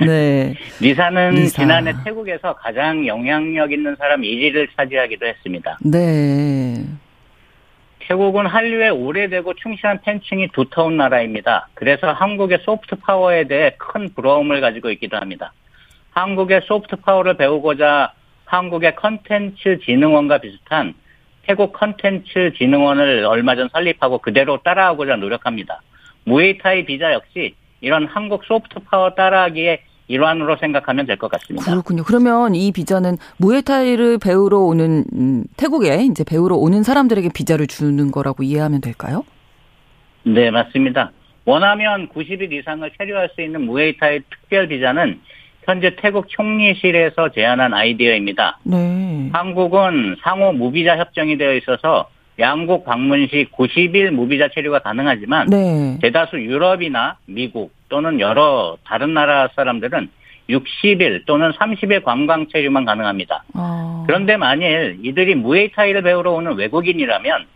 네. 0.06 0.54
리사는 0.80 1.30
리사. 1.30 1.62
지난해 1.62 1.92
태국에서 2.04 2.54
가장 2.54 3.06
영향력 3.06 3.72
있는 3.72 3.94
사람 3.96 4.22
1위를 4.22 4.68
차지하기도 4.76 5.26
했습니다. 5.26 5.78
네. 5.84 6.84
태국은 8.00 8.46
한류에 8.46 8.88
오래되고 8.88 9.54
충실한 9.54 10.00
팬층이 10.02 10.48
두터운 10.52 10.96
나라입니다. 10.96 11.68
그래서 11.74 12.12
한국의 12.12 12.58
소프트 12.64 12.96
파워에 12.96 13.44
대해 13.44 13.74
큰 13.78 14.12
부러움을 14.14 14.60
가지고 14.60 14.90
있기도 14.90 15.16
합니다. 15.18 15.52
한국의 16.10 16.62
소프트 16.64 16.96
파워를 16.96 17.36
배우고자 17.36 18.12
한국의 18.44 18.96
컨텐츠 18.96 19.78
진흥원과 19.84 20.38
비슷한 20.38 20.94
태국 21.46 21.72
컨텐츠 21.72 22.52
진흥원을 22.58 23.24
얼마 23.24 23.56
전 23.56 23.68
설립하고 23.72 24.18
그대로 24.18 24.58
따라하고자 24.62 25.16
노력합니다. 25.16 25.82
무에이타이 26.24 26.84
비자 26.84 27.12
역시 27.12 27.54
이런 27.80 28.06
한국 28.06 28.44
소프트 28.44 28.80
파워 28.84 29.10
따라하기의 29.14 29.82
일환으로 30.08 30.56
생각하면 30.56 31.06
될 31.06 31.16
것 31.16 31.30
같습니다. 31.30 31.64
그렇군요. 31.70 32.02
그러면 32.04 32.54
이 32.54 32.70
비자는 32.70 33.16
무에타이를 33.38 34.18
배우러 34.18 34.58
오는 34.58 35.04
음, 35.14 35.44
태국에 35.56 36.02
이제 36.04 36.22
배우러 36.24 36.56
오는 36.56 36.82
사람들에게 36.82 37.30
비자를 37.34 37.66
주는 37.66 38.10
거라고 38.10 38.42
이해하면 38.42 38.80
될까요? 38.80 39.24
네, 40.24 40.50
맞습니다. 40.50 41.12
원하면 41.44 42.08
90일 42.08 42.52
이상을 42.52 42.88
체류할 42.98 43.30
수 43.34 43.42
있는 43.42 43.62
무에타이 43.62 44.20
특별 44.30 44.68
비자는 44.68 45.20
현재 45.64 45.94
태국 45.96 46.28
총리실에서 46.28 47.30
제안한 47.30 47.72
아이디어입니다. 47.72 48.58
네. 48.64 49.30
한국은 49.32 50.16
상호 50.22 50.52
무비자 50.52 50.98
협정이 50.98 51.38
되어 51.38 51.54
있어서 51.54 52.08
양국 52.38 52.84
방문 52.84 53.28
시 53.28 53.46
90일 53.52 54.10
무비자 54.10 54.48
체류가 54.48 54.80
가능하지만 54.80 55.48
네. 55.48 55.98
대다수 56.02 56.40
유럽이나 56.40 57.16
미국 57.26 57.72
또는 57.88 58.20
여러 58.20 58.76
다른 58.84 59.14
나라 59.14 59.48
사람들은 59.54 60.08
60일 60.48 61.24
또는 61.26 61.52
30일 61.52 62.02
관광 62.02 62.46
체류만 62.48 62.84
가능합니다. 62.84 63.44
어. 63.54 64.04
그런데 64.06 64.36
만일 64.36 64.98
이들이 65.02 65.36
무에이타이를 65.36 66.02
배우러 66.02 66.32
오는 66.32 66.56
외국인이라면 66.56 67.46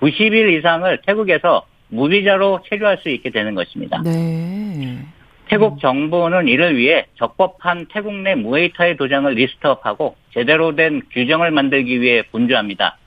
90일 0.00 0.58
이상을 0.58 1.00
태국에서 1.04 1.66
무비자로 1.88 2.60
체류할 2.68 2.98
수 2.98 3.08
있게 3.08 3.30
되는 3.30 3.54
것입니다. 3.54 4.00
네. 4.04 4.98
태국 5.48 5.80
정부는 5.80 6.46
이를 6.46 6.76
위해 6.76 7.06
적법한 7.16 7.86
태국 7.90 8.14
내 8.14 8.34
무에이타이 8.34 8.96
도장을 8.96 9.32
리스트업하고 9.32 10.16
제대로 10.32 10.76
된 10.76 11.02
규정을 11.10 11.50
만들기 11.50 12.00
위해 12.02 12.22
분주합니다. 12.30 12.98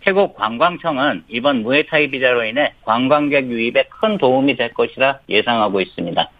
태국 0.00 0.34
관광청은 0.34 1.24
이번 1.28 1.62
무에타이 1.62 2.10
비자로 2.10 2.44
인해 2.44 2.72
관광객 2.82 3.48
유입에 3.48 3.84
큰 3.90 4.16
도움이 4.16 4.56
될 4.56 4.72
것이라 4.72 5.20
예상하고 5.28 5.82
있습니다. 5.82 6.30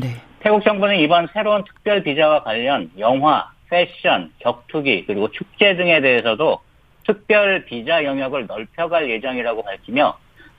네. 0.00 0.08
태국 0.40 0.62
정부는 0.62 0.96
이번 0.98 1.26
새로운 1.32 1.64
특별 1.64 2.02
비자와 2.04 2.44
관련 2.44 2.90
영화, 2.98 3.50
패션, 3.68 4.30
격투기 4.38 5.06
그리고 5.06 5.30
축제 5.32 5.74
등에 5.74 6.00
대해서도 6.00 6.60
특별 7.04 7.64
비자 7.64 8.04
영역을 8.04 8.46
넓혀갈 8.46 9.10
예정이라고 9.10 9.62
밝히며 9.64 10.16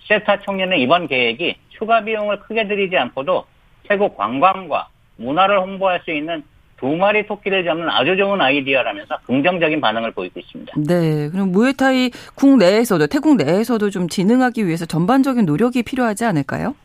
세타 0.07 0.41
총리는 0.41 0.77
이번 0.77 1.07
계획이 1.07 1.55
추가 1.69 2.03
비용을 2.03 2.41
크게 2.41 2.67
들이지 2.67 2.97
않고도 2.97 3.45
태국 3.87 4.17
관광과 4.17 4.87
문화를 5.17 5.59
홍보할 5.59 6.01
수 6.03 6.11
있는 6.11 6.43
두 6.77 6.87
마리 6.97 7.25
토끼를 7.25 7.63
잡는 7.63 7.89
아주 7.89 8.17
좋은 8.17 8.41
아이디어라면서 8.41 9.17
긍정적인 9.25 9.79
반응을 9.79 10.11
보이고 10.11 10.39
있습니다. 10.39 10.73
네. 10.85 11.29
그럼 11.29 11.51
무에타이 11.51 12.11
국 12.35 12.57
내에서도 12.57 13.07
태국 13.07 13.37
내에서도 13.37 13.89
좀 13.89 14.09
진흥하기 14.09 14.65
위해서 14.67 14.85
전반적인 14.85 15.45
노력이 15.45 15.83
필요하지 15.83 16.25
않을까요? 16.25 16.75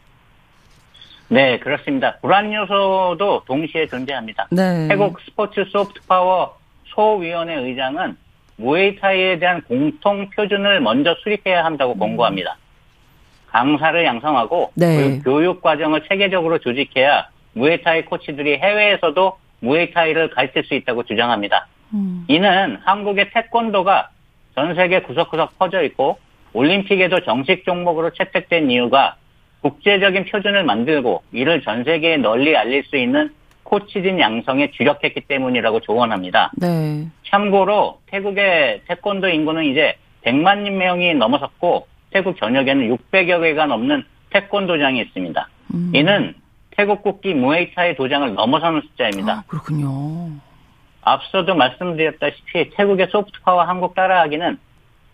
네, 1.30 1.58
그렇습니다. 1.58 2.16
불안 2.20 2.52
요소도 2.52 3.42
동시에 3.46 3.86
존재합니다. 3.88 4.46
네. 4.50 4.86
태국 4.88 5.20
스포츠 5.20 5.64
소프트 5.68 6.00
파워 6.06 6.56
소위원회 6.86 7.56
의장은 7.56 8.16
무에이타이에 8.56 9.38
대한 9.38 9.62
공통 9.62 10.30
표준을 10.30 10.80
먼저 10.80 11.14
수립해야 11.22 11.64
한다고 11.64 11.96
권고합니다. 11.96 12.56
강사를 13.50 14.04
양성하고 14.04 14.72
네. 14.74 15.20
교육 15.24 15.62
과정을 15.62 16.02
체계적으로 16.08 16.58
조직해야 16.58 17.28
무에타이 17.54 18.04
코치들이 18.04 18.58
해외에서도 18.58 19.38
무에타이를 19.60 20.30
가르칠 20.30 20.64
수 20.64 20.74
있다고 20.74 21.04
주장합니다. 21.04 21.66
음. 21.94 22.24
이는 22.28 22.78
한국의 22.84 23.30
태권도가 23.32 24.10
전 24.54 24.74
세계 24.74 25.00
구석구석 25.00 25.58
퍼져 25.58 25.82
있고 25.82 26.18
올림픽에도 26.52 27.20
정식 27.24 27.64
종목으로 27.64 28.10
채택된 28.10 28.70
이유가 28.70 29.16
국제적인 29.62 30.26
표준을 30.26 30.64
만들고 30.64 31.22
이를 31.32 31.62
전 31.62 31.84
세계에 31.84 32.16
널리 32.18 32.56
알릴 32.56 32.84
수 32.84 32.96
있는 32.96 33.30
코치진 33.64 34.18
양성에 34.18 34.70
주력했기 34.70 35.22
때문이라고 35.22 35.80
조언합니다. 35.80 36.52
네. 36.56 37.06
참고로 37.26 38.00
태국의 38.06 38.82
태권도 38.88 39.28
인구는 39.28 39.64
이제 39.64 39.96
100만 40.24 40.70
명이 40.70 41.14
넘어섰고 41.14 41.86
태국 42.10 42.36
전역에는 42.38 42.96
600여 42.96 43.40
개가 43.42 43.66
넘는 43.66 44.04
태권도장이 44.30 45.00
있습니다. 45.00 45.48
음. 45.74 45.90
이는 45.94 46.34
태국 46.70 47.02
국기 47.02 47.34
무에이타이 47.34 47.96
도장을 47.96 48.34
넘어서는 48.34 48.82
숫자입니다. 48.82 49.32
아, 49.32 49.42
그렇군요. 49.46 50.30
앞서도 51.02 51.54
말씀드렸다시피 51.54 52.70
태국의 52.76 53.08
소프트파워 53.10 53.62
한국 53.62 53.94
따라하기는 53.94 54.58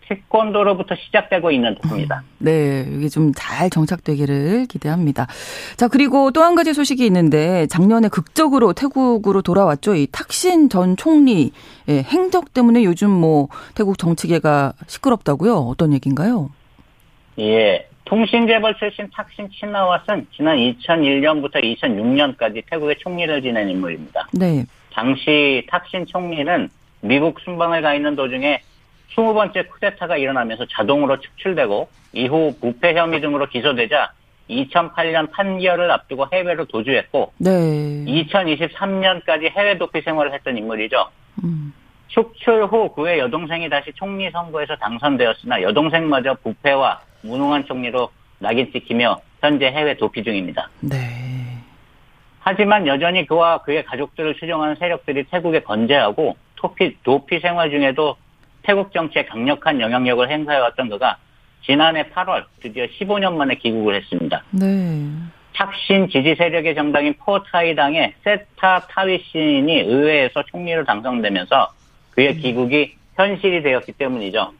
태권도로부터 0.07 0.93
시작되고 0.95 1.49
있는 1.49 1.73
겁니다. 1.75 2.21
네, 2.37 2.85
이게 2.91 3.09
좀 3.09 3.31
잘 3.35 3.69
정착되기를 3.71 4.67
기대합니다. 4.67 5.25
자, 5.77 5.87
그리고 5.87 6.29
또 6.31 6.43
한 6.43 6.53
가지 6.53 6.73
소식이 6.75 7.03
있는데 7.07 7.65
작년에 7.67 8.09
극적으로 8.09 8.73
태국으로 8.73 9.41
돌아왔죠. 9.41 9.95
이 9.95 10.07
탁신 10.11 10.69
전 10.69 10.95
총리 10.95 11.51
의 11.87 12.03
행적 12.03 12.53
때문에 12.53 12.83
요즘 12.83 13.09
뭐 13.09 13.47
태국 13.73 13.97
정치계가 13.97 14.73
시끄럽다고요? 14.85 15.55
어떤 15.55 15.91
얘기인가요? 15.93 16.49
예. 17.39 17.87
통신재벌 18.05 18.75
출신 18.75 19.09
탁신 19.09 19.49
치나왓은 19.49 20.27
지난 20.35 20.57
2001년부터 20.57 21.55
2006년까지 21.55 22.63
태국의 22.69 22.97
총리를 22.99 23.41
지낸 23.41 23.67
인물입니다. 23.69 24.27
네. 24.33 24.63
당시 24.93 25.65
탁신 25.69 26.05
총리는 26.05 26.69
미국 27.01 27.39
순방을 27.39 27.81
가 27.81 27.95
있는 27.95 28.15
도중에 28.15 28.61
20번째 29.15 29.69
쿠데타가 29.69 30.17
일어나면서 30.17 30.65
자동으로 30.69 31.19
축출되고 31.19 31.89
이후 32.13 32.55
부패 32.59 32.93
혐의 32.95 33.21
등으로 33.21 33.47
기소되자 33.47 34.11
2008년 34.49 35.31
판결을 35.31 35.89
앞두고 35.89 36.27
해외로 36.31 36.65
도주했고 36.65 37.33
네. 37.39 37.51
2023년까지 38.05 39.49
해외 39.49 39.77
도피 39.77 40.01
생활을 40.01 40.33
했던 40.33 40.57
인물이죠. 40.57 41.09
음. 41.43 41.73
축출 42.07 42.65
후 42.65 42.89
그의 42.93 43.19
여동생이 43.19 43.67
다시 43.69 43.91
총리 43.95 44.29
선거에서 44.31 44.75
당선되었으나 44.77 45.61
여동생마저 45.63 46.35
부패와 46.43 47.01
무능한 47.25 47.65
총리로 47.65 48.09
낙인 48.39 48.71
찍히며 48.71 49.19
현재 49.41 49.67
해외 49.67 49.95
도피 49.97 50.23
중입니다. 50.23 50.69
네. 50.81 50.97
하지만 52.39 52.85
여전히 52.85 53.25
그와 53.25 53.59
그의 53.59 53.83
가족들을 53.85 54.35
추종하는 54.35 54.75
세력들이 54.75 55.25
태국에 55.25 55.61
건재하고 55.61 56.37
도피, 56.55 56.97
도피 57.03 57.39
생활 57.39 57.71
중에도 57.71 58.15
태국 58.61 58.93
정치에 58.93 59.25
강력한 59.25 59.79
영향력을 59.79 60.29
행사해왔던 60.29 60.89
그가 60.89 61.17
지난해 61.63 62.03
8월 62.09 62.45
드디어 62.61 62.85
15년 62.85 63.33
만에 63.33 63.55
귀국을 63.55 63.95
했습니다. 63.95 64.43
네. 64.51 65.09
탁신 65.55 66.09
지지 66.09 66.35
세력의 66.35 66.75
정당인 66.75 67.15
포타이당의 67.17 68.13
세타 68.23 68.87
타위 68.89 69.23
신이 69.31 69.79
의회에서 69.79 70.43
총리로 70.43 70.83
당선되면서 70.83 71.73
그의 72.11 72.37
귀국이 72.37 72.95
현실이 73.15 73.63
되었기 73.63 73.93
때문이죠. 73.93 74.51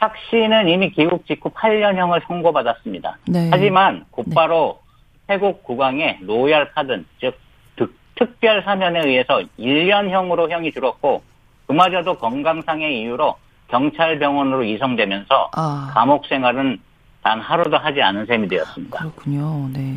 탁신은 0.00 0.68
이미 0.68 0.90
귀국 0.90 1.26
직후 1.26 1.50
8년형을 1.50 2.26
선고받았습니다. 2.26 3.18
네. 3.28 3.48
하지만 3.52 4.04
곧바로 4.10 4.80
태국 5.26 5.62
국왕의 5.62 6.20
로얄 6.22 6.72
파든, 6.72 7.04
즉 7.20 7.38
특- 7.76 7.94
특별 8.14 8.62
사면에 8.62 9.00
의해서 9.06 9.42
1년형으로 9.58 10.50
형이 10.50 10.72
줄었고 10.72 11.22
그마저도 11.66 12.14
건강상의 12.16 12.98
이유로 13.00 13.36
경찰 13.68 14.18
병원으로 14.18 14.64
이송되면서 14.64 15.50
아. 15.54 15.90
감옥 15.94 16.26
생활은 16.26 16.80
단 17.22 17.38
하루도 17.38 17.76
하지 17.76 18.00
않은 18.00 18.24
셈이 18.24 18.48
되었습니다. 18.48 18.98
그렇군요. 18.98 19.68
네. 19.74 19.94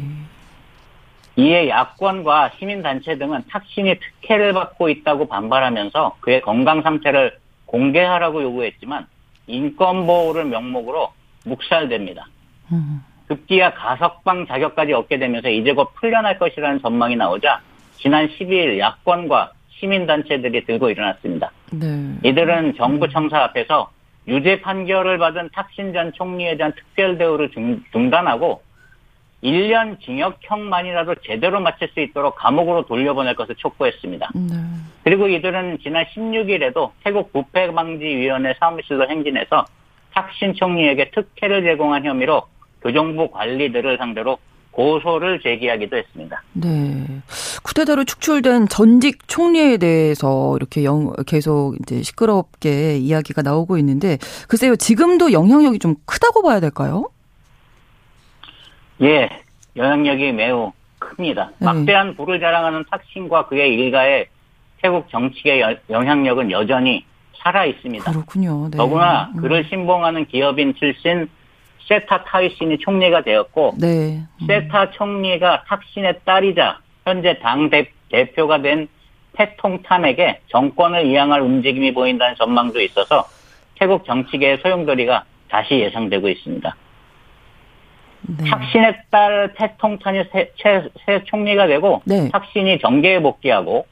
이에 1.38 1.70
야권과 1.70 2.52
시민단체 2.60 3.18
등은 3.18 3.46
탁신이 3.50 3.96
특혜를 4.00 4.54
받고 4.54 4.90
있다고 4.90 5.28
반발하면서 5.30 6.18
그의 6.20 6.42
건강 6.42 6.82
상태를 6.84 7.40
공개하라고 7.66 8.44
요구했지만 8.44 9.08
인권 9.48 10.06
보호를 10.06 10.46
명목으로 10.46 11.12
묵살됩니다. 11.46 12.28
음. 12.72 13.04
급기야 13.28 13.74
가석방 13.74 14.48
자격까지 14.48 14.94
얻게 14.94 15.18
되면서 15.18 15.50
이제 15.50 15.74
곧 15.74 15.94
풀려날 15.96 16.38
것이라는 16.40 16.82
전망이 16.82 17.16
나오자 17.16 17.62
지난 17.98 18.28
12일 18.28 18.80
야권과 18.80 19.52
시민단체들이 19.80 20.66
들고 20.66 20.90
일어났습니다. 20.90 21.52
네. 21.72 22.16
이들은 22.24 22.76
정부 22.76 23.10
청사 23.10 23.44
앞에서 23.44 23.92
유죄 24.28 24.62
판결을 24.62 25.18
받은 25.18 25.50
탁신 25.54 25.94
전 25.94 26.14
총리에 26.14 26.56
대한 26.58 26.74
특별 26.76 27.18
대우를 27.18 27.52
중, 27.52 27.84
중단하고 27.92 28.62
1년 29.44 30.00
징역형만이라도 30.02 31.16
제대로 31.26 31.60
마칠 31.60 31.90
수 31.94 32.00
있도록 32.00 32.36
감옥으로 32.36 32.86
돌려보낼 32.86 33.36
것을 33.36 33.56
촉구했습니다. 33.56 34.32
네. 34.34 34.56
그리고 35.04 35.28
이들은 35.28 35.80
지난 35.84 36.06
16일에도 36.06 36.92
태국 37.04 37.34
부패방지위원회 37.34 38.56
사무실로 38.60 39.10
행진해서 39.10 39.66
탁신 40.14 40.54
총리에게 40.54 41.12
특혜를 41.12 41.64
제공한 41.64 42.06
혐의로 42.06 42.44
교정부 42.82 43.30
관리들을 43.32 43.98
상대로 43.98 44.38
고소를 44.72 45.40
제기하기도 45.42 45.98
했습니다. 45.98 46.44
네. 46.54 47.06
쿠데타로 47.64 48.06
축출된 48.06 48.68
전직 48.70 49.28
총리에 49.28 49.78
대해서 49.78 50.56
이렇게 50.58 50.84
영, 50.84 51.14
계속 51.28 51.76
이제 51.82 52.02
시끄럽게 52.02 52.98
이야기가 52.98 53.42
나오고 53.42 53.78
있는데 53.78 54.18
글쎄요. 54.48 54.76
지금도 54.76 55.32
영향력이 55.32 55.80
좀 55.80 55.96
크다고 56.06 56.42
봐야 56.42 56.60
될까요? 56.60 57.10
예, 59.02 59.30
영향력이 59.76 60.32
매우 60.34 60.72
큽니다. 61.00 61.52
네. 61.60 61.66
막대한 61.66 62.16
부를 62.16 62.40
자랑하는 62.40 62.86
탁신과 62.90 63.48
그의 63.48 63.74
일가의 63.74 64.28
태국 64.82 65.10
정치의 65.10 65.62
여- 65.62 65.76
영향력은 65.90 66.52
여전히 66.52 67.06
살아 67.38 67.66
있습니다. 67.66 68.10
그렇군요. 68.12 68.70
네. 68.72 68.78
더구나 68.78 69.32
음. 69.36 69.42
그를 69.42 69.66
신봉하는 69.66 70.26
기업인 70.28 70.76
출신 70.76 71.28
세타 71.88 72.24
타이신이 72.24 72.78
총리가 72.80 73.22
되었고 73.22 73.76
네. 73.80 74.22
음. 74.42 74.48
세타 74.48 74.92
총리가 74.92 75.64
탁신의 75.68 76.22
딸이자 76.24 76.80
현재 77.04 77.38
당 77.40 77.70
대, 77.70 77.90
대표가 78.10 78.62
된 78.62 78.88
패통탄에게 79.34 80.42
정권을 80.48 81.08
이양할 81.08 81.42
움직임이 81.42 81.94
보인다는 81.94 82.36
전망도 82.36 82.80
있어서 82.82 83.28
태국 83.76 84.06
정치계의 84.06 84.60
소용돌이가 84.60 85.26
다시 85.50 85.80
예상되고 85.80 86.30
있습니다. 86.30 86.76
네. 88.28 88.50
탁신의 88.50 89.04
딸 89.10 89.54
패통탄이 89.54 90.24
새, 90.32 90.52
새, 90.62 90.90
새 91.06 91.24
총리가 91.26 91.68
되고 91.68 92.02
네. 92.06 92.30
탁신이 92.30 92.80
정계에 92.80 93.22
복귀하고 93.22 93.86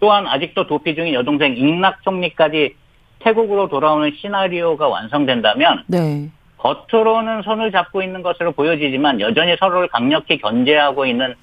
또한 0.00 0.26
아직도 0.26 0.66
도피 0.66 0.94
중인 0.94 1.14
여동생 1.14 1.56
잉락 1.56 2.02
총리까지 2.02 2.76
태국으로 3.20 3.68
돌아오는 3.68 4.12
시나리오가 4.20 4.88
완성된다면 4.88 5.84
네. 5.86 6.30
겉으로는 6.58 7.42
손을 7.42 7.72
잡고 7.72 8.02
있는 8.02 8.22
것으로 8.22 8.52
보여지지만 8.52 9.20
여전히 9.20 9.56
서로를 9.58 9.88
강력히 9.88 10.38
견제하고 10.38 11.06
있는 11.06 11.34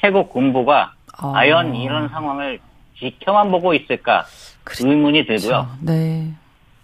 태국 0.00 0.30
군부가 0.30 0.92
아. 1.16 1.32
과연 1.32 1.74
이런 1.76 2.08
상황을 2.08 2.58
지켜만 2.98 3.50
보고 3.50 3.74
있을까 3.74 4.24
그렇죠. 4.62 4.88
의문이 4.88 5.26
들고요. 5.26 5.68
네. 5.80 6.30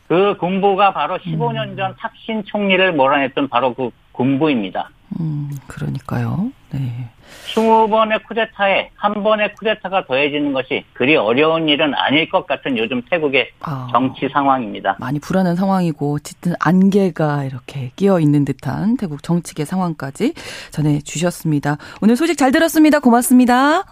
그 0.09 0.37
군부가 0.39 0.93
바로 0.93 1.19
15년 1.19 1.77
전 1.77 1.95
탁신 1.97 2.45
총리를 2.45 2.93
몰아냈던 2.95 3.49
바로 3.49 3.75
그 3.75 3.91
군부입니다. 4.13 4.91
음, 5.19 5.51
그러니까요. 5.67 6.53
네. 6.71 7.11
20번의 7.55 8.25
쿠데타에 8.27 8.91
한 8.95 9.23
번의 9.23 9.55
쿠데타가 9.55 10.07
더해지는 10.07 10.53
것이 10.53 10.85
그리 10.93 11.17
어려운 11.17 11.69
일은 11.69 11.95
아닐 11.95 12.29
것 12.29 12.47
같은 12.47 12.79
요즘 12.79 13.03
태국의 13.11 13.51
아. 13.61 13.89
정치 13.93 14.29
상황입니다. 14.29 14.97
많이 15.01 15.19
불안한 15.19 15.57
상황이고 15.57 16.15
어쨌든 16.15 16.55
안개가 16.61 17.45
이렇게 17.45 17.91
끼어 17.97 18.21
있는 18.21 18.45
듯한 18.45 18.97
태국 18.97 19.23
정치계 19.23 19.65
상황까지 19.65 20.35
전해 20.71 21.01
주셨습니다. 21.01 21.77
오늘 22.03 22.17
소식 22.17 22.37
잘 22.37 22.53
들었습니다. 22.53 23.01
고맙습니다. 23.01 23.85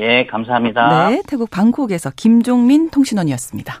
예, 0.00 0.26
감사합니다. 0.26 1.10
네, 1.10 1.22
태국 1.28 1.50
방콕에서 1.50 2.10
김종민 2.16 2.90
통신원이었습니다. 2.90 3.80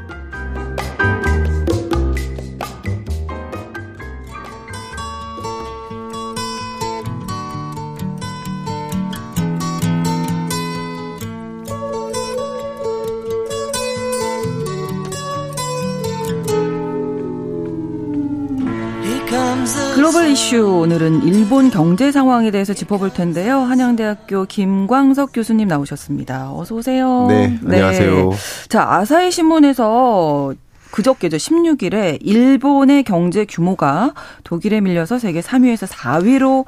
이슈 20.51 20.79
오늘은 20.81 21.23
일본 21.23 21.69
경제 21.69 22.11
상황에 22.11 22.51
대해서 22.51 22.73
짚어볼 22.73 23.13
텐데요. 23.13 23.59
한양대학교 23.59 24.43
김광석 24.43 25.31
교수님 25.33 25.69
나오셨습니다. 25.69 26.53
어서 26.53 26.75
오세요. 26.75 27.27
네, 27.29 27.57
안녕하세요. 27.63 28.31
자, 28.67 28.83
아사히 28.83 29.31
신문에서 29.31 30.53
그저께죠. 30.91 31.37
16일에 31.37 32.17
일본의 32.19 33.03
경제 33.03 33.45
규모가 33.45 34.13
독일에 34.43 34.81
밀려서 34.81 35.19
세계 35.19 35.39
3위에서 35.39 35.87
4위로 35.87 36.65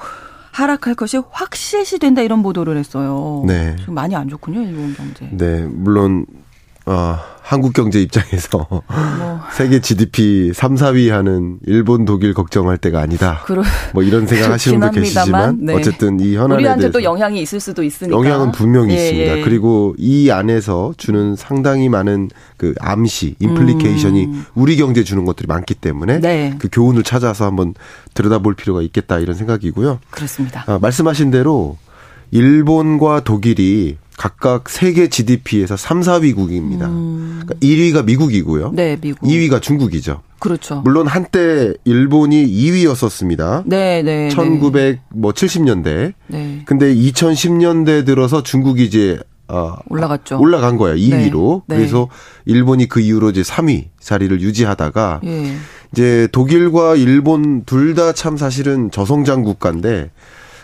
하락할 0.51 0.95
것이 0.95 1.19
확실시 1.31 1.99
된다 1.99 2.21
이런 2.21 2.41
보도를 2.41 2.77
했어요. 2.77 3.43
네. 3.45 3.75
좀 3.83 3.95
많이 3.95 4.15
안 4.15 4.29
좋군요, 4.29 4.61
일본 4.61 4.93
경제. 4.93 5.27
네, 5.29 5.67
물론 5.69 6.25
어, 6.85 7.17
한국 7.41 7.73
경제 7.73 8.01
입장에서 8.01 8.65
뭐 8.69 8.81
세계 9.53 9.79
GDP 9.79 10.51
3, 10.53 10.75
4위 10.75 11.09
하는 11.09 11.59
일본, 11.65 12.05
독일 12.05 12.33
걱정할 12.33 12.77
때가 12.77 12.99
아니다. 12.99 13.41
그러 13.45 13.63
뭐 13.93 14.01
이런 14.01 14.25
생각 14.25 14.51
하시는 14.51 14.79
분도 14.79 14.99
계시지만 15.01 15.57
네. 15.61 15.73
어쨌든 15.73 16.19
이 16.19 16.35
현안에 16.35 16.55
우리한테 16.55 16.91
또 16.91 17.03
영향이 17.03 17.41
있을 17.41 17.59
수도 17.59 17.83
있으니까. 17.83 18.17
영향은 18.17 18.51
분명히 18.53 18.95
예, 18.95 19.03
있습니다. 19.03 19.37
예. 19.37 19.41
그리고 19.41 19.93
이 19.97 20.31
안에서 20.31 20.93
주는 20.97 21.35
상당히 21.35 21.89
많은 21.89 22.29
그 22.57 22.73
암시, 22.79 23.35
임플리케이션이 23.39 24.29
우리 24.55 24.77
경제에 24.77 25.03
주는 25.03 25.25
것들이 25.25 25.47
많기 25.47 25.75
때문에 25.75 26.15
음. 26.15 26.21
네. 26.21 26.55
그 26.59 26.69
교훈을 26.71 27.03
찾아서 27.03 27.45
한번 27.45 27.73
들여다볼 28.13 28.55
필요가 28.55 28.81
있겠다 28.81 29.19
이런 29.19 29.35
생각이고요. 29.35 29.99
그렇습니다. 30.09 30.63
아, 30.67 30.79
말씀하신 30.81 31.29
대로 31.29 31.77
일본과 32.31 33.19
독일이 33.19 33.97
각각 34.17 34.69
세계 34.69 35.09
GDP에서 35.09 35.75
3, 35.75 36.01
4위국입니다. 36.01 36.79
그러니까 36.79 37.55
1위가 37.61 38.05
미국이고요. 38.05 38.67
음. 38.69 38.75
네, 38.75 38.97
미국. 38.99 39.27
2위가 39.27 39.61
중국이죠. 39.61 40.21
그렇죠. 40.39 40.81
물론 40.81 41.07
한때 41.07 41.73
일본이 41.85 42.45
2위였었습니다. 42.45 43.63
네, 43.65 44.01
네. 44.03 44.29
1970년대. 44.29 46.13
네. 46.27 46.61
근데 46.65 46.93
2010년대 46.93 48.05
들어서 48.05 48.43
중국이 48.43 48.85
이제 48.85 49.19
어, 49.47 49.75
올라갔죠. 49.89 50.39
올라간 50.39 50.77
거예요. 50.77 50.95
2위로. 50.95 51.63
네. 51.67 51.75
그래서 51.77 52.09
일본이 52.45 52.87
그 52.87 52.99
이후로 53.01 53.29
이제 53.31 53.41
3위 53.41 53.85
자리를 53.99 54.39
유지하다가 54.41 55.21
예. 55.25 55.53
이제 55.91 56.27
독일과 56.31 56.95
일본 56.95 57.63
둘 57.65 57.93
다 57.93 58.13
참 58.13 58.37
사실은 58.37 58.89
저성장 58.89 59.43
국가인데 59.43 60.09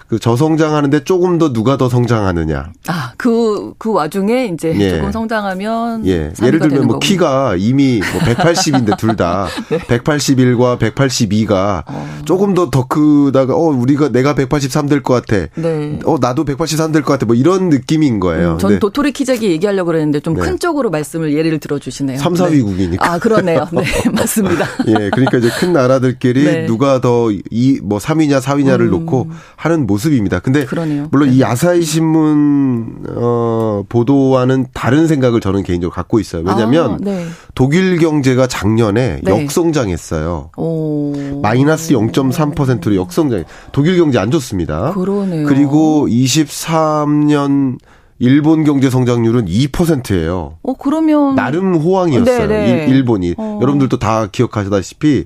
그 0.09 0.17
저성장하는데 0.17 1.03
조금 1.03 1.37
더 1.37 1.53
누가 1.53 1.77
더 1.77 1.87
성장하느냐. 1.87 2.71
아, 2.87 3.13
그, 3.15 3.73
그 3.77 3.91
와중에 3.93 4.47
이제 4.53 4.73
예. 4.79 4.95
조금 4.95 5.11
성장하면. 5.11 6.05
예. 6.07 6.31
3위가 6.31 6.45
예를 6.47 6.59
들면 6.59 6.77
뭐 6.79 6.87
거고. 6.95 6.99
키가 6.99 7.55
이미 7.59 7.99
뭐 7.99 8.21
180인데 8.21 8.97
둘 8.97 9.15
다 9.15 9.47
네. 9.69 9.77
181과 9.79 10.79
182가 10.79 11.83
조금 12.25 12.53
더 12.55 12.69
더 12.71 12.87
크다가 12.87 13.53
어 13.55 13.59
우리가 13.65 14.09
내가 14.09 14.33
183 14.33 14.87
될 14.87 15.03
것 15.03 15.25
같아. 15.25 15.45
네. 15.55 15.99
어 16.05 16.17
나도 16.19 16.43
183 16.45 16.91
될 16.91 17.03
것 17.03 17.13
같아. 17.13 17.25
뭐 17.27 17.35
이런 17.35 17.69
느낌인 17.69 18.19
거예요. 18.19 18.57
전 18.59 18.69
근데 18.69 18.79
도토리 18.79 19.11
키재기 19.11 19.49
얘기하려고 19.51 19.87
그랬는데 19.87 20.21
좀 20.21 20.33
네. 20.33 20.41
큰 20.41 20.57
쪽으로 20.57 20.89
말씀을 20.89 21.33
예를 21.33 21.59
들어주시네요. 21.59 22.17
3, 22.17 22.33
4위 22.33 22.63
국이니까. 22.63 23.05
아, 23.13 23.19
그러네요. 23.19 23.67
네, 23.71 23.83
맞습니다. 24.11 24.65
예, 24.87 25.09
그러니까 25.11 25.37
이제 25.37 25.49
큰 25.59 25.73
나라들끼리 25.73 26.43
네. 26.43 26.65
누가 26.65 26.99
더 26.99 27.29
이 27.51 27.79
뭐 27.83 27.99
3위냐 27.99 28.41
4위냐를 28.41 28.89
놓고 28.89 29.27
하는 29.55 29.85
모습 29.85 29.98
입니다. 30.07 30.39
근데 30.39 30.65
그러네요. 30.65 31.07
물론 31.11 31.29
네. 31.29 31.35
이 31.35 31.43
아사히 31.43 31.81
신문 31.81 33.03
어 33.15 33.83
보도와는 33.89 34.67
다른 34.73 35.07
생각을 35.07 35.41
저는 35.41 35.63
개인적으로 35.63 35.93
갖고 35.93 36.19
있어요. 36.19 36.43
왜냐면 36.45 36.93
아, 36.93 36.97
네. 36.99 37.25
독일 37.55 37.97
경제가 37.97 38.47
작년에 38.47 39.19
네. 39.23 39.43
역성장했어요. 39.43 40.51
오. 40.57 41.13
마이너스 41.41 41.93
0.3%로 41.93 42.95
역성장. 42.95 43.43
독일 43.71 43.97
경제 43.97 44.17
안 44.19 44.31
좋습니다. 44.31 44.93
그러네요. 44.93 45.45
그리고 45.47 46.07
23년 46.07 47.77
일본 48.19 48.65
경제 48.65 48.89
성장률은 48.89 49.45
2%예요. 49.45 50.57
어, 50.61 50.73
그러면. 50.73 51.35
나름 51.35 51.75
호황이었어요. 51.75 52.47
네, 52.47 52.47
네. 52.47 52.85
일, 52.87 52.95
일본이. 52.95 53.33
어. 53.37 53.59
여러분들도 53.61 53.97
다 53.97 54.27
기억하시다시피 54.29 55.25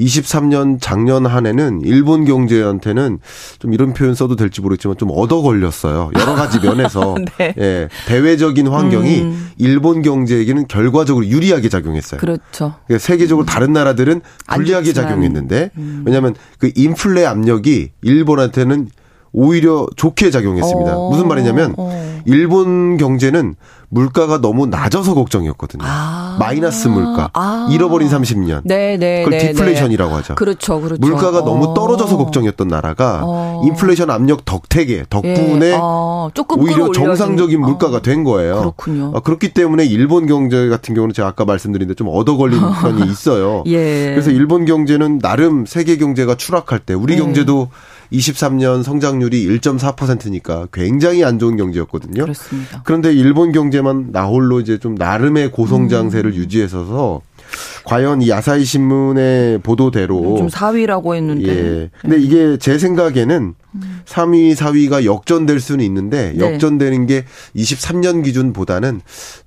23년 0.00 0.78
작년 0.80 1.26
한 1.26 1.46
해는 1.46 1.82
일본 1.84 2.24
경제한테는 2.24 3.18
좀 3.58 3.72
이런 3.72 3.92
표현 3.92 4.14
써도 4.14 4.36
될지 4.36 4.60
모르겠지만 4.60 4.96
좀 4.96 5.10
얻어 5.12 5.42
걸렸어요. 5.42 6.10
여러 6.18 6.34
가지 6.34 6.58
면에서. 6.64 7.16
네. 7.38 7.54
예. 7.58 7.88
대외적인 8.06 8.66
환경이 8.68 9.20
음. 9.20 9.50
일본 9.58 10.02
경제에게는 10.02 10.66
결과적으로 10.68 11.26
유리하게 11.26 11.68
작용했어요. 11.68 12.20
그렇죠. 12.20 12.74
그러니까 12.86 12.98
세계적으로 12.98 13.46
다른 13.46 13.72
나라들은 13.72 14.20
안 14.46 14.56
불리하게 14.56 14.86
좋지만. 14.86 15.06
음. 15.06 15.10
작용했는데 15.10 15.70
왜냐하면 16.04 16.34
그 16.58 16.70
인플레 16.74 17.24
압력이 17.26 17.90
일본한테는 18.02 18.88
오히려 19.32 19.86
좋게 19.96 20.30
작용했습니다. 20.30 20.96
어, 20.96 21.10
무슨 21.10 21.28
말이냐면 21.28 21.74
어. 21.76 22.22
일본 22.24 22.96
경제는 22.96 23.54
물가가 23.90 24.40
너무 24.40 24.66
낮아서 24.66 25.14
걱정이었거든요. 25.14 25.82
아. 25.84 26.36
마이너스 26.38 26.86
물가. 26.86 27.28
아. 27.34 27.68
잃어버린 27.70 28.08
30년. 28.08 28.60
네, 28.64 28.96
네, 28.96 29.24
그걸 29.24 29.38
네, 29.38 29.52
디플레이션이라고 29.52 30.14
하죠. 30.16 30.34
그렇죠, 30.36 30.80
그렇죠. 30.80 31.00
물가가 31.00 31.44
너무 31.44 31.70
어. 31.70 31.74
떨어져서 31.74 32.16
걱정이었던 32.16 32.68
나라가 32.68 33.20
어. 33.24 33.62
인플레이션 33.64 34.10
압력 34.10 34.44
덕택에 34.44 35.04
덕분에 35.10 35.70
예. 35.70 35.78
아, 35.80 36.30
조금 36.34 36.60
오히려 36.60 36.92
정상적인 36.92 37.62
어. 37.62 37.66
물가가 37.66 38.00
된 38.00 38.22
거예요. 38.22 38.60
그렇군요. 38.60 39.12
어, 39.12 39.20
그렇기 39.20 39.52
때문에 39.52 39.84
일본 39.84 40.26
경제 40.26 40.68
같은 40.68 40.94
경우는 40.94 41.12
제가 41.12 41.26
아까 41.28 41.44
말씀드린 41.44 41.88
대로 41.88 41.96
좀 41.96 42.08
얻어 42.08 42.36
걸린 42.36 42.60
편이 42.80 43.10
있어요. 43.10 43.64
예. 43.66 44.10
그래서 44.10 44.30
일본 44.30 44.66
경제는 44.66 45.18
나름 45.18 45.66
세계 45.66 45.96
경제가 45.96 46.36
추락할 46.36 46.78
때 46.78 46.94
우리 46.94 47.16
네. 47.16 47.20
경제도 47.20 47.68
23년 48.12 48.82
성장률이 48.82 49.46
1.4%니까 49.58 50.66
굉장히 50.72 51.24
안 51.24 51.38
좋은 51.38 51.56
경제였거든요. 51.56 52.22
그렇습니다. 52.22 52.82
그런데 52.84 53.12
일본 53.12 53.52
경제만 53.52 54.08
나홀로 54.12 54.60
이제 54.60 54.78
좀 54.78 54.94
나름의 54.94 55.52
고성장세를 55.52 56.32
음. 56.32 56.36
유지해서서 56.36 57.20
과연 57.84 58.22
이 58.22 58.32
아사히 58.32 58.64
신문의 58.64 59.58
보도대로 59.58 60.36
좀 60.36 60.48
4위라고 60.48 61.14
했는데. 61.14 61.48
예. 61.48 61.90
근데 62.00 62.18
이게 62.18 62.56
제 62.58 62.78
생각에는 62.78 63.54
3위, 64.06 64.54
4위가 64.54 65.04
역전될 65.04 65.60
수는 65.60 65.84
있는데 65.84 66.32
네. 66.36 66.52
역전되는 66.52 67.06
게 67.06 67.24
23년 67.56 68.24
기준보다는 68.24 69.00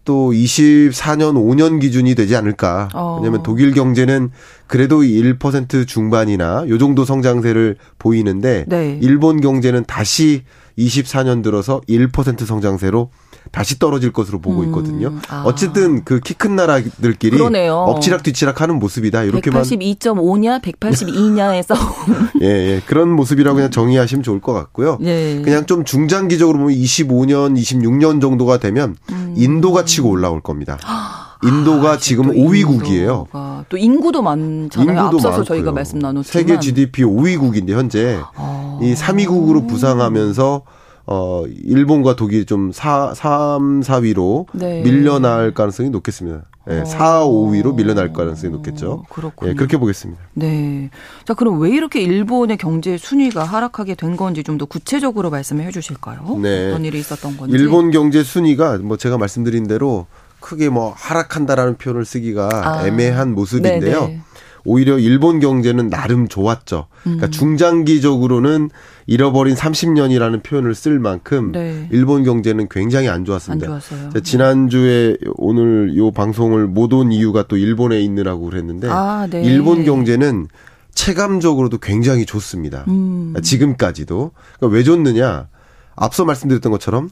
또 0.06 0.32
24년, 0.32 1.36
5년 1.36 1.80
기준이 1.80 2.16
되지 2.16 2.36
않을까. 2.36 2.90
어. 2.94 3.18
왜냐하면 3.18 3.44
독일 3.44 3.72
경제는 3.72 4.32
그래도 4.68 5.02
1% 5.02 5.88
중반이나 5.88 6.66
요 6.68 6.78
정도 6.78 7.06
성장세를 7.06 7.78
보이는데 8.00 8.66
네. 8.68 9.00
일본 9.02 9.42
경제는 9.42 9.86
다시 9.86 10.44
24년 10.78 11.44
들어서 11.44 11.82
1% 11.88 12.46
성장세로 12.46 13.10
다시 13.52 13.78
떨어질 13.80 14.12
것으로 14.14 14.40
보고 14.42 14.64
있거든요. 14.66 15.14
아. 15.30 15.44
어쨌든 15.46 16.04
그 16.04 16.20
키 16.20 16.34
큰 16.34 16.56
나라들끼리 16.56 17.38
그러네요. 17.38 17.76
엎치락 17.76 18.24
뒤치락 18.24 18.62
하는 18.62 18.80
모습이다. 18.80 19.24
이렇게만 19.24 19.62
182.5냐, 19.64 20.62
182냐의 20.62 21.64
싸움. 21.64 21.80
예, 22.42 22.48
예. 22.48 22.82
그런 22.86 23.10
모습이라고 23.12 23.56
그냥 23.56 23.72
정의하시면 23.72 24.24
좋을 24.24 24.42
것 24.42 24.54
같고요. 24.54 24.98
예. 25.04 25.42
그냥 25.44 25.66
좀 25.66 25.84
중장기적으로 25.86 26.58
보면 26.60 26.74
25년, 26.76 27.58
26년 27.60 28.22
정도가 28.22 28.58
되면 28.58 28.96
인도가 29.36 29.86
치고 29.86 30.10
올라올 30.10 30.42
겁니다. 30.42 30.78
인도가 31.44 31.98
지금 31.98 32.26
음. 32.26 32.30
아, 32.30 32.34
또 32.34 32.40
5위국이에요. 32.40 33.10
인도가 33.28 33.66
또 33.70 33.78
인구도 33.78 34.22
많잖아요. 34.22 34.90
인구도 34.90 35.18
앞서서 35.18 35.28
많고요. 35.30 35.44
저희가 35.46 35.72
말씀 35.72 36.00
나눴지만 36.00 36.24
세계 36.24 36.60
GDP 36.60 37.04
5위국인데 37.04 37.72
현재 37.72 38.20
아. 38.36 38.80
이 38.82 38.94
3위국으로 38.94 39.68
부상하면서 39.68 40.62
어 41.06 41.44
일본과 41.66 42.16
독일이 42.16 42.46
좀 42.46 42.72
4, 42.72 43.14
3, 43.14 43.82
4위로 43.82 44.46
네. 44.54 44.82
밀려날 44.84 45.54
가능성이 45.54 45.90
높겠습니다. 45.90 46.44
예, 46.70 46.86
4, 46.86 47.26
5위로 47.26 47.76
밀려날 47.76 48.14
가능성이 48.14 48.54
높겠죠. 48.54 48.92
어, 48.92 49.04
그렇군요. 49.10 49.52
예, 49.52 49.54
그렇게 49.54 49.76
보겠습니다. 49.78 50.22
네. 50.34 50.90
자, 51.26 51.34
그럼 51.34 51.60
왜 51.60 51.72
이렇게 51.72 52.00
일본의 52.02 52.56
경제 52.58 52.96
순위가 52.98 53.44
하락하게 53.44 53.96
된 53.96 54.16
건지 54.16 54.44
좀 54.44 54.58
더 54.58 54.66
구체적으로 54.66 55.30
말씀해 55.30 55.72
주실까요? 55.72 56.38
네. 56.42 56.70
어떤 56.70 56.86
일이 56.86 57.00
있었던 57.00 57.36
건지. 57.36 57.54
일본 57.54 57.92
경제 57.92 58.24
순위가 58.24 58.78
뭐 58.78 58.96
제가 58.96 59.18
말씀드린 59.18 59.68
대로 59.68 60.06
크게 60.40 60.70
뭐 60.70 60.94
하락한다라는 60.96 61.76
표현을 61.78 62.06
쓰기가 62.06 62.50
아. 62.54 62.88
애매한 62.88 63.34
모습인데요. 63.34 64.00
네네. 64.02 64.22
오히려 64.66 64.98
일본 64.98 65.40
경제는 65.40 65.90
나름 65.90 66.28
좋았죠. 66.28 66.88
음. 67.00 67.18
그러니까 67.18 67.30
중장기적으로는 67.30 68.70
잃어버린 69.08 69.56
30년이라는 69.56 70.42
표현을 70.44 70.74
쓸 70.76 71.00
만큼 71.00 71.52
네. 71.52 71.88
일본 71.92 72.24
경제는 72.24 72.68
굉장히 72.70 73.10
안안 73.10 73.26
좋았습니다. 73.26 73.68
좋았어요. 73.68 74.10
제가 74.12 74.20
지난주에 74.22 75.18
오늘 75.36 75.96
요 75.98 76.12
방송을 76.12 76.68
못 76.68 76.94
온 76.94 77.12
이유가 77.12 77.44
또 77.48 77.58
일본에 77.58 78.00
있느라고 78.02 78.46
그랬는데 78.46 78.88
아, 78.90 79.28
네. 79.30 79.42
일본 79.44 79.84
경제는 79.84 80.48
체감적으로도 80.94 81.80
굉장히 81.80 82.26
좋습니다. 82.26 82.86
음. 82.88 83.34
지금까지도. 83.42 84.32
그러니까 84.60 84.78
왜 84.78 84.84
좋느냐? 84.84 85.48
앞서 85.96 86.24
말씀드렸던 86.24 86.72
것처럼 86.72 87.10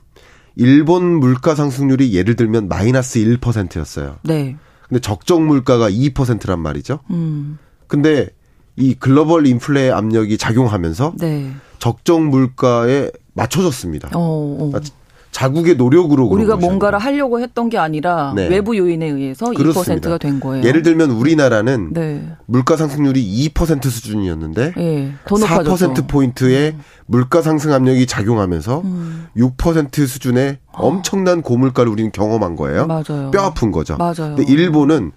일본 0.56 1.04
물가 1.20 1.56
상승률이 1.56 2.14
예를 2.14 2.36
들면 2.36 2.68
마이너스 2.68 3.20
1%였어요. 3.20 4.18
네. 4.24 4.56
근데 4.92 5.00
적정 5.00 5.48
물가가 5.48 5.90
2%란 5.90 6.60
말이죠. 6.60 7.00
음. 7.12 7.58
근데 7.88 8.28
이 8.76 8.94
글로벌 8.94 9.48
인플레 9.48 9.90
압력이 9.90 10.38
작용하면서 10.38 11.14
네. 11.18 11.50
적정 11.80 12.30
물가에 12.30 13.10
맞춰졌습니다. 13.32 14.10
어, 14.14 14.20
어. 14.20 14.72
아, 15.32 15.42
자국의 15.42 15.76
노력으로 15.76 16.26
우리가 16.26 16.56
뭔가를 16.58 16.98
아니라. 16.98 17.12
하려고 17.12 17.40
했던 17.40 17.70
게 17.70 17.78
아니라 17.78 18.34
네. 18.36 18.48
외부 18.48 18.78
요인에 18.78 19.08
의해서 19.08 19.52
그렇습니다. 19.52 20.10
2%가 20.10 20.18
된 20.18 20.40
거예요. 20.40 20.64
예를 20.64 20.82
들면 20.84 21.12
우리나라는 21.12 21.94
네. 21.94 22.28
물가 22.46 22.76
상승률이 22.78 23.50
2% 23.54 23.90
수준이었는데 23.90 24.74
예. 24.78 25.14
더 25.26 25.38
높아졌죠. 25.38 25.94
4% 25.94 26.08
포인트의 26.08 26.76
물가 27.06 27.42
상승 27.42 27.74
압력이 27.74 28.06
작용하면서 28.06 28.82
음. 28.82 29.28
6% 29.38 30.06
수준의 30.08 30.58
엄청난 30.74 31.42
고물가를 31.42 31.92
우리는 31.92 32.12
경험한 32.12 32.56
거예요. 32.56 32.86
맞아요. 32.88 33.32
뼈 33.32 33.42
아픈 33.44 33.72
거죠. 33.72 33.98
맞아요. 33.98 34.36
근데 34.36 34.44
일본은 34.44 35.12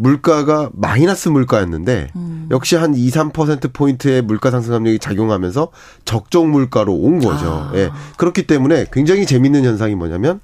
물가가 0.00 0.70
마이너스 0.72 1.28
물가였는데 1.28 2.08
음. 2.16 2.48
역시 2.50 2.74
한 2.74 2.94
2, 2.94 3.10
3% 3.10 3.72
포인트의 3.74 4.22
물가 4.22 4.50
상승 4.50 4.72
압력이 4.74 4.98
작용하면서 4.98 5.68
적정 6.06 6.50
물가로 6.50 6.94
온 6.94 7.18
거죠. 7.20 7.46
아. 7.70 7.72
예. 7.74 7.90
그렇기 8.16 8.46
때문에 8.46 8.86
굉장히 8.90 9.26
재밌는 9.26 9.64
현상이 9.64 9.94
뭐냐면 9.94 10.40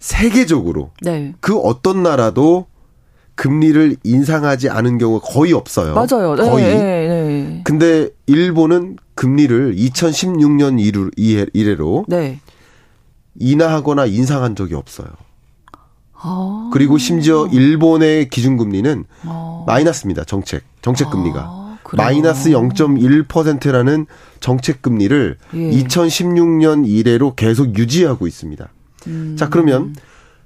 세계적으로 0.00 0.90
네. 1.02 1.34
그 1.40 1.56
어떤 1.58 2.02
나라도 2.02 2.66
금리를 3.36 3.96
인상하지 4.02 4.68
않은 4.68 4.98
경우가 4.98 5.24
거의 5.26 5.52
없어요. 5.52 5.94
맞아요. 5.94 6.34
네, 6.34 6.42
거의. 6.50 6.64
네, 6.64 7.08
네. 7.08 7.60
근데 7.64 8.08
일본은 8.26 8.96
금리를 9.14 9.76
2016년 9.76 10.80
이후- 10.80 11.10
이해- 11.16 11.46
이래로 11.52 12.06
네. 12.08 12.40
인하하거나 13.38 14.06
인상한 14.06 14.56
적이 14.56 14.74
없어요. 14.74 15.08
아. 16.22 16.70
그리고 16.72 16.98
심지어 16.98 17.46
일본의 17.46 18.28
기준금리는 18.28 19.04
아. 19.24 19.64
마이너스입니다. 19.66 20.24
정책. 20.24 20.62
정책 20.82 21.10
금리가. 21.10 21.40
아, 21.40 21.78
그래요? 21.82 22.04
마이너스 22.04 22.50
0.1%라는 22.50 24.06
정책 24.40 24.82
금리를 24.82 25.36
예. 25.54 25.58
2016년 25.58 26.86
이래로 26.86 27.34
계속 27.34 27.76
유지하고 27.76 28.26
있습니다. 28.26 28.68
음. 29.06 29.36
자, 29.38 29.48
그러면 29.48 29.94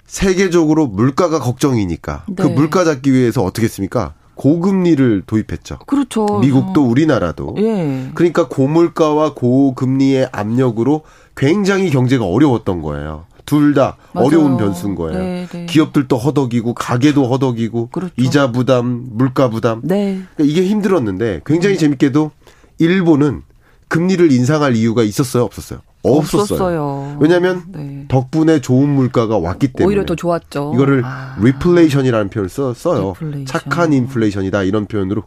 세계적으로 0.06 0.86
물가가 0.86 1.38
걱정이니까 1.40 2.24
그 2.36 2.42
네. 2.42 2.54
물가 2.54 2.84
잡기 2.84 3.12
위해서 3.12 3.42
어떻게 3.42 3.64
했습니까? 3.64 4.14
고금리를 4.34 5.22
도입했죠. 5.26 5.78
그렇죠. 5.86 6.26
미국도 6.40 6.84
우리나라도. 6.84 7.54
예. 7.58 8.10
그러니까 8.14 8.48
고물가와 8.48 9.34
고금리의 9.34 10.28
압력으로 10.32 11.02
굉장히 11.36 11.90
경제가 11.90 12.24
어려웠던 12.24 12.82
거예요. 12.82 13.26
둘 13.46 13.74
다. 13.74 13.96
어려운 14.14 14.56
변수인 14.56 14.94
거예요. 14.94 15.18
네, 15.18 15.46
네. 15.50 15.66
기업들도 15.66 16.16
허덕이고 16.16 16.74
가계도 16.74 17.26
허덕이고 17.28 17.88
그렇죠. 17.88 18.12
이자 18.16 18.52
부담, 18.52 19.06
물가 19.10 19.50
부담. 19.50 19.80
네. 19.84 20.22
그러니까 20.34 20.44
이게 20.44 20.66
힘들었는데 20.68 21.42
굉장히 21.44 21.76
재밌게도 21.76 22.30
일본은 22.78 23.42
금리를 23.88 24.32
인상할 24.32 24.74
이유가 24.76 25.02
있었어요, 25.02 25.44
없었어요? 25.44 25.80
없었어요. 26.02 26.42
없었어요. 26.42 27.16
왜냐하면 27.20 27.62
네. 27.68 28.04
덕분에 28.08 28.60
좋은 28.60 28.88
물가가 28.88 29.38
왔기 29.38 29.68
때문에 29.72 29.86
오히려 29.88 30.04
더 30.04 30.14
좋았죠. 30.14 30.72
이거를 30.74 31.02
아. 31.04 31.36
리플레이션이라는 31.40 32.28
표현을 32.30 32.48
써, 32.48 32.74
써요. 32.74 33.14
리플레이션. 33.20 33.46
착한 33.46 33.92
인플레이션이다 33.92 34.64
이런 34.64 34.86
표현으로 34.86 35.22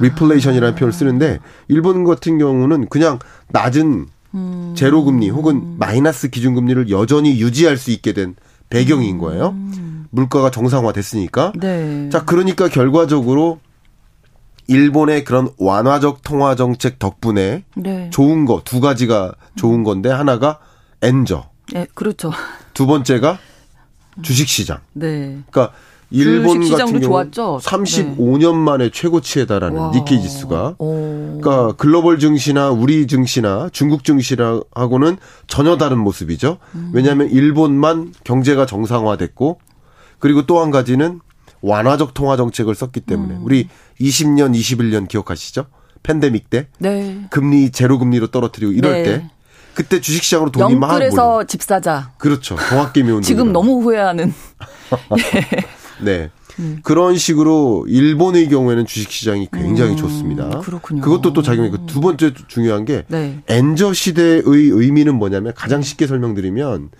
리플레이션이라는 0.00 0.74
표현을 0.74 0.92
쓰는데 0.92 1.38
일본 1.68 2.04
같은 2.04 2.38
경우는 2.38 2.88
그냥 2.88 3.18
낮은 3.48 4.06
음. 4.34 4.74
제로 4.76 5.04
금리 5.04 5.30
혹은 5.30 5.78
마이너스 5.78 6.28
기준 6.28 6.54
금리를 6.54 6.90
여전히 6.90 7.40
유지할 7.40 7.76
수 7.76 7.90
있게 7.90 8.12
된 8.12 8.36
배경인 8.70 9.18
거예요. 9.18 9.56
물가가 10.10 10.50
정상화됐으니까. 10.50 11.52
음. 11.54 11.60
네. 11.60 12.08
자, 12.10 12.24
그러니까 12.24 12.68
결과적으로 12.68 13.60
일본의 14.66 15.24
그런 15.24 15.48
완화적 15.58 16.22
통화 16.22 16.54
정책 16.54 16.98
덕분에 16.98 17.64
네. 17.74 18.10
좋은 18.10 18.44
거 18.44 18.60
두 18.64 18.80
가지가 18.80 19.32
좋은 19.56 19.82
건데 19.82 20.10
하나가 20.10 20.58
엔저, 21.00 21.48
네, 21.72 21.86
그렇죠. 21.94 22.32
두 22.74 22.86
번째가 22.86 23.38
주식 24.22 24.48
시장. 24.48 24.80
네. 24.92 25.38
그러니까 25.50 25.72
일본 26.10 26.62
주식 26.62 26.76
같은 26.76 27.00
경우 27.00 27.30
좋았죠. 27.30 27.60
35년 27.62 28.54
만에 28.54 28.90
최고치에 28.90 29.44
달하는 29.46 29.78
와. 29.78 29.90
니케이 29.94 30.20
지수가 30.22 30.76
오. 30.78 31.38
그러니까 31.40 31.72
글로벌 31.76 32.18
증시나 32.18 32.70
우리 32.70 33.06
증시나 33.06 33.68
중국 33.72 34.04
증시하고는 34.04 35.18
전혀 35.46 35.76
다른 35.76 35.98
모습이죠. 35.98 36.58
음. 36.74 36.90
왜냐하면 36.94 37.28
일본만 37.30 38.14
경제가 38.24 38.64
정상화됐고 38.66 39.58
그리고 40.18 40.46
또 40.46 40.62
한 40.62 40.70
가지는 40.70 41.20
완화적 41.60 42.14
통화 42.14 42.36
정책을 42.36 42.74
썼기 42.74 43.00
때문에 43.00 43.34
음. 43.34 43.40
우리 43.44 43.68
20년, 44.00 44.54
21년 44.58 45.08
기억하시죠? 45.08 45.66
팬데믹 46.02 46.48
때 46.48 46.68
네. 46.78 47.26
금리 47.30 47.70
제로 47.70 47.98
금리로 47.98 48.28
떨어뜨리고 48.28 48.72
이럴 48.72 48.92
네. 48.92 49.02
때 49.02 49.30
그때 49.74 50.00
주식시장으로 50.00 50.50
돈이 50.50 50.74
막. 50.76 50.90
영끌에서 50.92 51.44
집 51.44 51.62
사자. 51.62 52.10
그렇죠. 52.18 52.56
동학개미 52.70 53.08
운동. 53.10 53.22
지금 53.22 53.52
너무 53.52 53.80
후회하는. 53.82 54.32
네. 56.00 56.30
음. 56.58 56.80
그런 56.82 57.16
식으로 57.16 57.86
일본의 57.88 58.48
경우에는 58.48 58.86
주식 58.86 59.10
시장이 59.10 59.48
굉장히 59.52 59.96
좋습니다. 59.96 60.46
음, 60.46 60.60
그렇군요. 60.60 61.02
그것도 61.02 61.32
또 61.32 61.42
작용이 61.42 61.68
있고 61.68 61.86
두 61.86 62.00
번째 62.00 62.32
중요한 62.48 62.84
게 62.84 63.04
네. 63.08 63.40
엔저 63.48 63.92
시대의 63.92 64.42
의미는 64.44 65.14
뭐냐면 65.14 65.52
가장 65.54 65.82
쉽게 65.82 66.06
설명드리면 66.06 66.90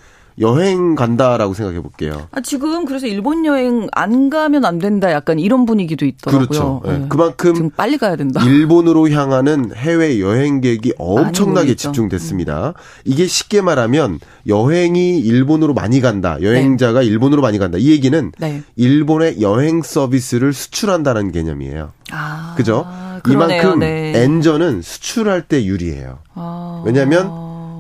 여행 0.41 0.95
간다라고 0.95 1.55
생각해 1.55 1.81
볼게요. 1.81 2.29
아, 2.31 2.41
지금 2.41 2.85
그래서 2.85 3.07
일본 3.07 3.45
여행 3.45 3.89
안 3.93 4.31
가면 4.31 4.65
안 4.65 4.79
된다 4.79 5.11
약간 5.13 5.39
이런 5.39 5.67
분위기도 5.67 6.05
있더라고요. 6.05 6.49
그렇죠. 6.49 6.83
예. 6.87 6.93
네. 6.93 7.07
그만큼 7.09 7.55
지금 7.55 7.71
빨리 7.71 7.99
가야 7.99 8.17
된다. 8.17 8.43
일본으로 8.45 9.11
향하는 9.11 9.73
해외 9.75 10.21
여행객이 10.21 10.95
엄청나게. 10.99 11.75
집중됐습니다. 11.75 12.75
이게 13.05 13.27
쉽게 13.27 13.61
말하면 13.61 14.21
여행이 14.47 15.19
일본으로 15.21 15.75
많이 15.75 16.01
간다. 16.01 16.39
여행자가 16.41 17.03
일본으로 17.03 17.43
많이 17.43 17.59
간다. 17.59 17.79
이 17.79 17.91
얘기는 17.91 18.33
네. 18.39 18.63
일본의 18.77 19.41
여행 19.41 19.83
서비스를 19.83 20.53
수출한다는 20.53 21.33
개념이에요. 21.33 21.93
아, 22.11 22.55
그죠? 22.57 22.87
그러네요. 23.23 23.61
이만큼 23.61 23.81
네. 23.81 24.13
엔저는 24.15 24.83
수출할 24.83 25.43
때 25.43 25.65
유리해요. 25.65 26.19
아, 26.35 26.83
왜냐하면 26.87 27.31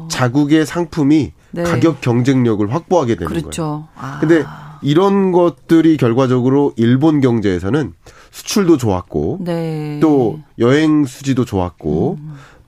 자국의 0.08 0.66
상품이 0.66 1.32
네. 1.50 1.62
가격 1.62 2.00
경쟁력을 2.00 2.72
확보하게 2.72 3.14
되는 3.16 3.28
거예요. 3.28 3.42
그렇죠. 3.42 3.88
아, 3.96 4.18
근데 4.20 4.44
이런 4.82 5.32
것들이 5.32 5.96
결과적으로 5.96 6.72
일본 6.76 7.20
경제에서는 7.20 7.92
수출도 8.30 8.76
좋았고 8.76 9.38
네. 9.40 9.96
음. 9.96 10.00
또 10.00 10.40
여행 10.58 11.04
수지도 11.04 11.44
좋았고 11.44 12.18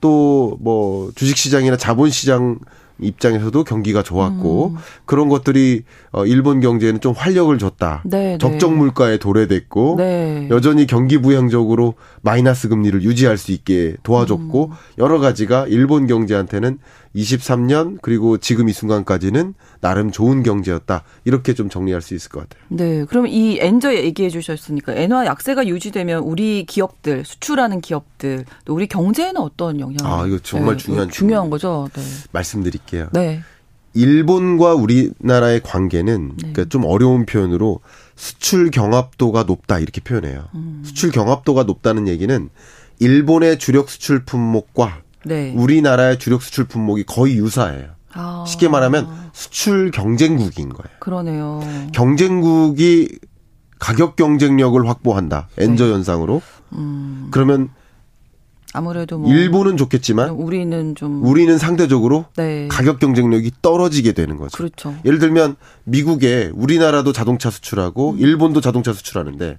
또뭐 0.01 1.11
주식 1.15 1.37
시장이나 1.37 1.77
자본 1.77 2.09
시장 2.09 2.57
입장에서도 3.01 3.63
경기가 3.63 4.03
좋았고 4.03 4.67
음. 4.67 4.75
그런 5.05 5.27
것들이 5.27 5.83
어 6.11 6.25
일본 6.25 6.59
경제에는 6.59 7.01
좀 7.01 7.13
활력을 7.13 7.57
줬다. 7.57 8.03
네, 8.05 8.33
네. 8.33 8.37
적정 8.37 8.77
물가에 8.77 9.17
도래됐고 9.17 9.95
네. 9.97 10.47
여전히 10.51 10.85
경기 10.85 11.17
부양적으로 11.17 11.95
마이너스 12.21 12.69
금리를 12.69 13.01
유지할 13.01 13.37
수 13.37 13.51
있게 13.51 13.95
도와줬고 14.03 14.65
음. 14.65 14.75
여러 14.99 15.19
가지가 15.19 15.65
일본 15.67 16.07
경제한테는 16.07 16.77
23년 17.15 17.97
그리고 18.01 18.37
지금 18.37 18.69
이 18.69 18.73
순간까지는 18.73 19.53
나름 19.81 20.11
좋은 20.11 20.43
경제였다. 20.43 21.03
이렇게 21.25 21.53
좀 21.53 21.69
정리할 21.69 22.01
수 22.01 22.13
있을 22.13 22.29
것 22.29 22.47
같아요. 22.47 22.63
네. 22.69 23.05
그럼 23.05 23.27
이 23.27 23.57
엔저 23.59 23.93
얘기해 23.95 24.29
주셨으니까 24.29 24.93
엔화 24.93 25.25
약세가 25.25 25.67
유지되면 25.67 26.23
우리 26.23 26.65
기업들, 26.65 27.25
수출하는 27.25 27.81
기업들, 27.81 28.45
또 28.65 28.73
우리 28.73 28.87
경제에는 28.87 29.41
어떤 29.41 29.79
영향을? 29.79 30.05
아, 30.05 30.25
이거 30.25 30.39
정말 30.39 30.77
중요한 30.77 31.09
중요한 31.09 31.49
거죠. 31.49 31.89
네. 31.93 32.01
말씀드릴게요. 32.31 33.09
네. 33.11 33.41
일본과 33.93 34.73
우리나라의 34.73 35.61
관계는 35.63 36.37
그러니까 36.37 36.65
좀 36.65 36.85
어려운 36.85 37.25
표현으로 37.25 37.81
수출 38.15 38.71
경합도가 38.71 39.43
높다 39.43 39.79
이렇게 39.79 39.99
표현해요. 39.99 40.47
음. 40.55 40.81
수출 40.85 41.11
경합도가 41.11 41.63
높다는 41.63 42.07
얘기는 42.07 42.49
일본의 42.99 43.59
주력 43.59 43.89
수출 43.89 44.23
품목과 44.23 45.01
네. 45.23 45.53
우리나라의 45.55 46.19
주력 46.19 46.41
수출 46.41 46.65
품목이 46.65 47.03
거의 47.03 47.35
유사해요. 47.37 47.89
아, 48.13 48.43
쉽게 48.47 48.67
말하면 48.67 49.07
수출 49.33 49.91
경쟁국인 49.91 50.69
거예요. 50.69 50.97
그러네요. 50.99 51.61
경쟁국이 51.93 53.19
가격 53.79 54.15
경쟁력을 54.15 54.87
확보한다. 54.87 55.47
엔저 55.57 55.85
네. 55.85 55.93
현상으로. 55.93 56.41
음, 56.73 57.29
그러면 57.31 57.69
아무래도 58.73 59.17
뭐 59.17 59.29
일본은 59.31 59.75
좋겠지만 59.75 60.29
우리는 60.29 60.95
좀 60.95 61.23
우리는 61.25 61.57
상대적으로 61.57 62.25
네. 62.37 62.67
가격 62.69 62.99
경쟁력이 62.99 63.51
떨어지게 63.61 64.13
되는 64.13 64.37
거죠. 64.37 64.55
그렇죠. 64.55 64.95
예를 65.03 65.19
들면 65.19 65.55
미국에 65.83 66.51
우리나라도 66.53 67.11
자동차 67.11 67.49
음. 67.49 67.51
수출하고 67.51 68.15
일본도 68.17 68.61
자동차 68.61 68.93
수출하는데 68.93 69.57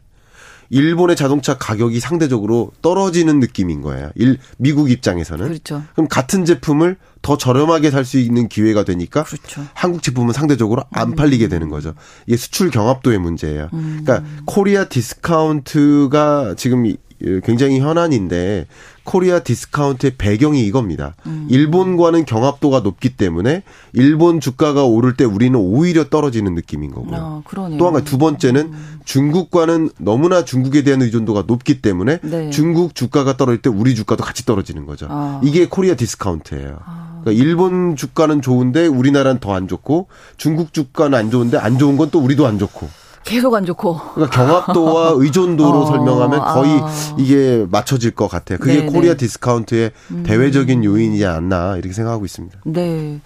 일본의 0.70 1.16
자동차 1.16 1.56
가격이 1.58 2.00
상대적으로 2.00 2.72
떨어지는 2.82 3.40
느낌인 3.40 3.82
거예요. 3.82 4.10
일, 4.14 4.38
미국 4.56 4.90
입장에서는. 4.90 5.46
그렇죠. 5.46 5.82
그럼 5.94 6.08
같은 6.08 6.44
제품을 6.44 6.96
더 7.22 7.36
저렴하게 7.36 7.90
살 7.90 8.04
수 8.04 8.18
있는 8.18 8.48
기회가 8.48 8.84
되니까 8.84 9.22
그렇죠. 9.24 9.64
한국 9.74 10.02
제품은 10.02 10.32
상대적으로 10.32 10.82
안 10.90 11.14
팔리게 11.14 11.48
되는 11.48 11.68
거죠. 11.68 11.94
이게 12.26 12.36
수출 12.36 12.70
경합도의 12.70 13.18
문제예요. 13.18 13.68
음. 13.74 14.00
그러니까 14.04 14.28
코리아 14.44 14.88
디스카운트가 14.88 16.54
지금 16.56 16.86
이- 16.86 16.96
굉장히 17.44 17.80
현안인데 17.80 18.66
코리아 19.04 19.40
디스카운트의 19.40 20.12
배경이 20.16 20.64
이겁니다. 20.66 21.14
음. 21.26 21.46
일본과는 21.50 22.24
경합도가 22.24 22.80
높기 22.80 23.16
때문에 23.16 23.62
일본 23.92 24.40
주가가 24.40 24.84
오를 24.84 25.16
때 25.16 25.24
우리는 25.24 25.58
오히려 25.58 26.04
떨어지는 26.08 26.54
느낌인 26.54 26.92
거고요. 26.92 27.16
아, 27.16 27.42
그러네요. 27.44 27.78
또 27.78 27.86
한 27.86 27.94
가지 27.94 28.06
두 28.06 28.18
번째는 28.18 28.72
중국과는 29.04 29.90
너무나 29.98 30.44
중국에 30.44 30.82
대한 30.82 31.02
의존도가 31.02 31.44
높기 31.46 31.80
때문에 31.82 32.18
네. 32.22 32.50
중국 32.50 32.94
주가가 32.94 33.36
떨어질 33.36 33.62
때 33.62 33.70
우리 33.70 33.94
주가도 33.94 34.22
같이 34.24 34.44
떨어지는 34.46 34.86
거죠. 34.86 35.06
아. 35.10 35.40
이게 35.44 35.66
코리아 35.66 35.94
디스카운트예요. 35.94 36.78
그러니까 37.22 37.44
일본 37.44 37.94
주가는 37.96 38.40
좋은데 38.42 38.86
우리나라는 38.86 39.38
더 39.40 39.52
안 39.52 39.68
좋고 39.68 40.08
중국 40.36 40.72
주가는 40.72 41.16
안 41.16 41.30
좋은데 41.30 41.58
안 41.58 41.78
좋은 41.78 41.96
건 41.96 42.10
또 42.10 42.18
우리도 42.20 42.46
안 42.46 42.58
좋고. 42.58 42.88
계속 43.24 43.54
안 43.54 43.64
좋고. 43.64 43.98
그러니까 44.14 44.44
경합도와 44.44 45.14
의존도로 45.16 45.82
어, 45.82 45.86
설명하면 45.86 46.40
거의 46.40 46.70
아. 46.80 47.16
이게 47.18 47.66
맞춰질 47.70 48.12
것 48.12 48.28
같아요. 48.28 48.58
그게 48.58 48.82
네, 48.82 48.86
코리아 48.86 49.12
네. 49.12 49.16
디스카운트의 49.16 49.92
대외적인 50.24 50.84
요인이지 50.84 51.24
않나 51.26 51.76
이렇게 51.76 51.92
생각하고 51.92 52.24
있습니다. 52.24 52.58
네. 52.64 53.20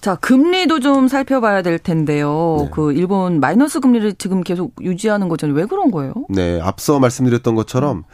자, 0.00 0.14
금리도 0.14 0.80
좀 0.80 1.08
살펴봐야 1.08 1.62
될 1.62 1.78
텐데요. 1.78 2.56
네. 2.62 2.70
그 2.72 2.92
일본 2.92 3.38
마이너스 3.38 3.80
금리를 3.80 4.14
지금 4.14 4.42
계속 4.42 4.72
유지하는 4.80 5.28
거잖아요. 5.28 5.56
왜 5.56 5.66
그런 5.66 5.90
거예요? 5.90 6.14
네, 6.30 6.58
앞서 6.62 6.98
말씀드렸던 6.98 7.54
것처럼 7.54 8.04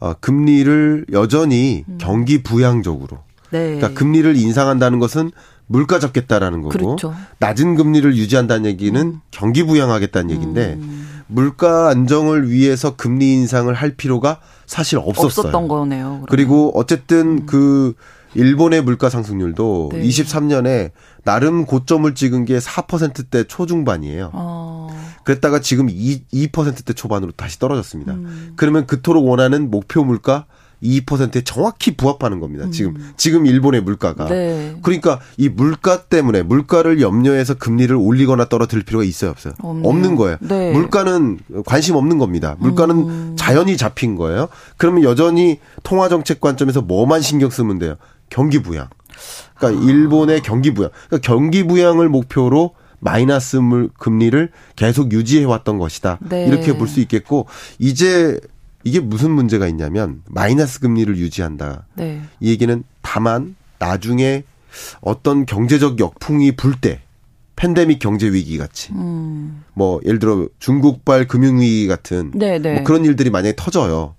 어, 0.00 0.14
금리를 0.20 1.06
여전히 1.12 1.84
경기 1.98 2.42
부양적으로 2.42 3.18
네. 3.50 3.76
그러니까 3.76 3.88
금리를 3.98 4.36
인상한다는 4.36 4.98
것은 4.98 5.30
물가 5.66 5.98
잡겠다라는 5.98 6.62
거고 6.62 6.70
그렇죠. 6.70 7.14
낮은 7.38 7.76
금리를 7.76 8.16
유지한다는 8.16 8.66
얘기는 8.66 9.20
경기 9.30 9.62
부양하겠다는 9.64 10.30
얘기인데 10.30 10.78
물가 11.26 11.88
안정을 11.88 12.50
위해서 12.50 12.96
금리 12.96 13.32
인상을 13.32 13.72
할 13.72 13.96
필요가 13.96 14.40
사실 14.66 14.98
없었어요. 14.98 15.26
없었던 15.26 15.68
거네요. 15.68 16.04
그러면. 16.06 16.26
그리고 16.28 16.72
어쨌든 16.74 17.46
그 17.46 17.94
일본의 18.34 18.82
물가 18.82 19.08
상승률도 19.08 19.90
네. 19.92 20.02
23년에 20.02 20.90
나름 21.22 21.64
고점을 21.64 22.12
찍은 22.14 22.44
게 22.44 22.58
4%대 22.58 23.44
초중반이에요. 23.44 24.30
어, 24.32 24.88
그랬다가 25.24 25.60
지금 25.60 25.88
2, 25.88 26.24
2%대 26.32 26.92
초반으로 26.92 27.32
다시 27.32 27.58
떨어졌습니다. 27.58 28.12
음. 28.14 28.52
그러면 28.56 28.86
그토록 28.86 29.26
원하는 29.26 29.70
목표 29.70 30.04
물가 30.04 30.46
2%에 30.84 31.42
정확히 31.42 31.96
부합하는 31.96 32.38
겁니다. 32.40 32.66
지금 32.70 33.12
지금 33.16 33.46
일본의 33.46 33.80
물가가. 33.80 34.24
음. 34.24 34.28
네. 34.28 34.76
그러니까 34.82 35.18
이 35.36 35.48
물가 35.48 36.02
때문에 36.02 36.42
물가를 36.42 37.00
염려해서 37.00 37.54
금리를 37.54 37.94
올리거나 37.96 38.44
떨어뜨릴 38.48 38.84
필요가 38.84 39.04
있어요, 39.04 39.30
없어요? 39.30 39.54
없네요. 39.60 39.88
없는 39.88 40.16
거예요. 40.16 40.36
네. 40.40 40.72
물가는 40.72 41.38
관심 41.66 41.96
없는 41.96 42.18
겁니다. 42.18 42.56
물가는 42.58 42.94
음. 42.96 43.36
자연히 43.38 43.76
잡힌 43.76 44.14
거예요. 44.16 44.48
그러면 44.76 45.02
여전히 45.02 45.58
통화 45.82 46.08
정책 46.08 46.40
관점에서 46.40 46.82
뭐만 46.82 47.22
신경 47.22 47.50
쓰면 47.50 47.78
돼요? 47.78 47.96
경기 48.28 48.60
부양. 48.62 48.88
그러니까 49.56 49.82
아. 49.82 49.84
일본의 49.88 50.42
경기 50.42 50.74
부양. 50.74 50.90
그러니까 51.08 51.26
경기 51.26 51.64
부양을 51.64 52.08
목표로 52.08 52.74
마이너스 53.00 53.56
물 53.56 53.90
금리를 53.98 54.50
계속 54.76 55.12
유지해 55.12 55.44
왔던 55.44 55.78
것이다. 55.78 56.18
네. 56.22 56.46
이렇게 56.46 56.76
볼 56.76 56.88
수 56.88 57.00
있겠고 57.00 57.46
이제 57.78 58.40
이게 58.84 59.00
무슨 59.00 59.30
문제가 59.30 59.66
있냐면 59.68 60.22
마이너스 60.28 60.78
금리를 60.80 61.16
유지한다. 61.16 61.86
네. 61.94 62.20
이 62.40 62.50
얘기는 62.50 62.84
다만 63.02 63.56
나중에 63.78 64.44
어떤 65.00 65.46
경제적 65.46 65.98
역풍이 66.00 66.52
불 66.56 66.74
때 66.80 67.00
팬데믹 67.56 67.98
경제 68.00 68.26
위기 68.32 68.58
같이 68.58 68.92
음. 68.92 69.62
뭐 69.74 70.00
예를 70.04 70.18
들어 70.18 70.48
중국발 70.58 71.28
금융 71.28 71.60
위기 71.60 71.86
같은 71.86 72.32
네, 72.34 72.58
네. 72.58 72.74
뭐 72.74 72.84
그런 72.84 73.04
일들이 73.04 73.30
만약에 73.30 73.54
터져요. 73.56 74.14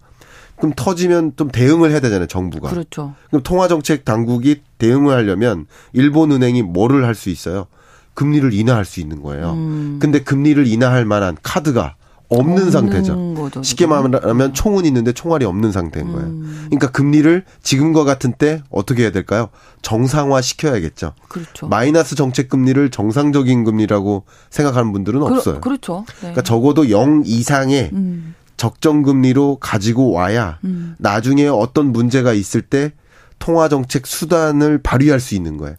그럼 0.57 0.71
터지면 0.73 1.33
좀 1.35 1.49
대응을 1.49 1.91
해야 1.91 1.99
되잖아요, 1.99 2.27
정부가. 2.27 2.69
그렇죠. 2.69 3.13
그럼 3.27 3.43
통화정책 3.43 4.05
당국이 4.05 4.61
대응을 4.77 5.13
하려면 5.13 5.65
일본 5.91 6.31
은행이 6.31 6.61
뭐를 6.61 7.03
할 7.05 7.13
수 7.13 7.29
있어요? 7.29 7.67
금리를 8.13 8.53
인하할 8.53 8.85
수 8.85 9.01
있는 9.01 9.21
거예요. 9.21 9.51
음. 9.51 9.99
근데 10.01 10.23
금리를 10.23 10.65
인하할 10.65 11.03
만한 11.03 11.35
카드가 11.43 11.97
없는, 12.29 12.53
없는 12.53 12.71
상태죠. 12.71 13.33
거죠, 13.35 13.63
쉽게. 13.63 13.85
말하면 13.85 14.53
총은 14.53 14.85
있는데 14.85 15.11
총알이 15.11 15.45
없는 15.45 15.71
상태인 15.71 16.11
거예요. 16.11 16.27
음. 16.27 16.63
그러니까 16.65 16.91
금리를 16.91 17.43
지금과 17.61 18.03
같은 18.03 18.33
때 18.33 18.63
어떻게 18.69 19.03
해야 19.03 19.11
될까요? 19.11 19.49
정상화 19.81 20.41
시켜야겠죠. 20.41 21.13
그렇죠. 21.27 21.67
마이너스 21.67 22.15
정책 22.15 22.49
금리를 22.49 22.89
정상적인 22.89 23.63
금리라고 23.63 24.23
생각하는 24.49 24.91
분들은 24.91 25.19
그, 25.19 25.25
없어요. 25.27 25.61
그렇죠. 25.61 26.05
네. 26.07 26.15
그러니까 26.19 26.41
적어도 26.41 26.89
0 26.89 27.23
이상의 27.25 27.91
음. 27.93 28.35
적정 28.57 29.03
금리로 29.03 29.57
가지고 29.59 30.11
와야 30.11 30.59
음. 30.63 30.95
나중에 30.97 31.47
어떤 31.47 31.91
문제가 31.91 32.33
있을 32.33 32.61
때 32.61 32.93
통화 33.39 33.67
정책 33.69 34.07
수단을 34.07 34.79
발휘할 34.81 35.19
수 35.19 35.35
있는 35.35 35.57
거예요. 35.57 35.75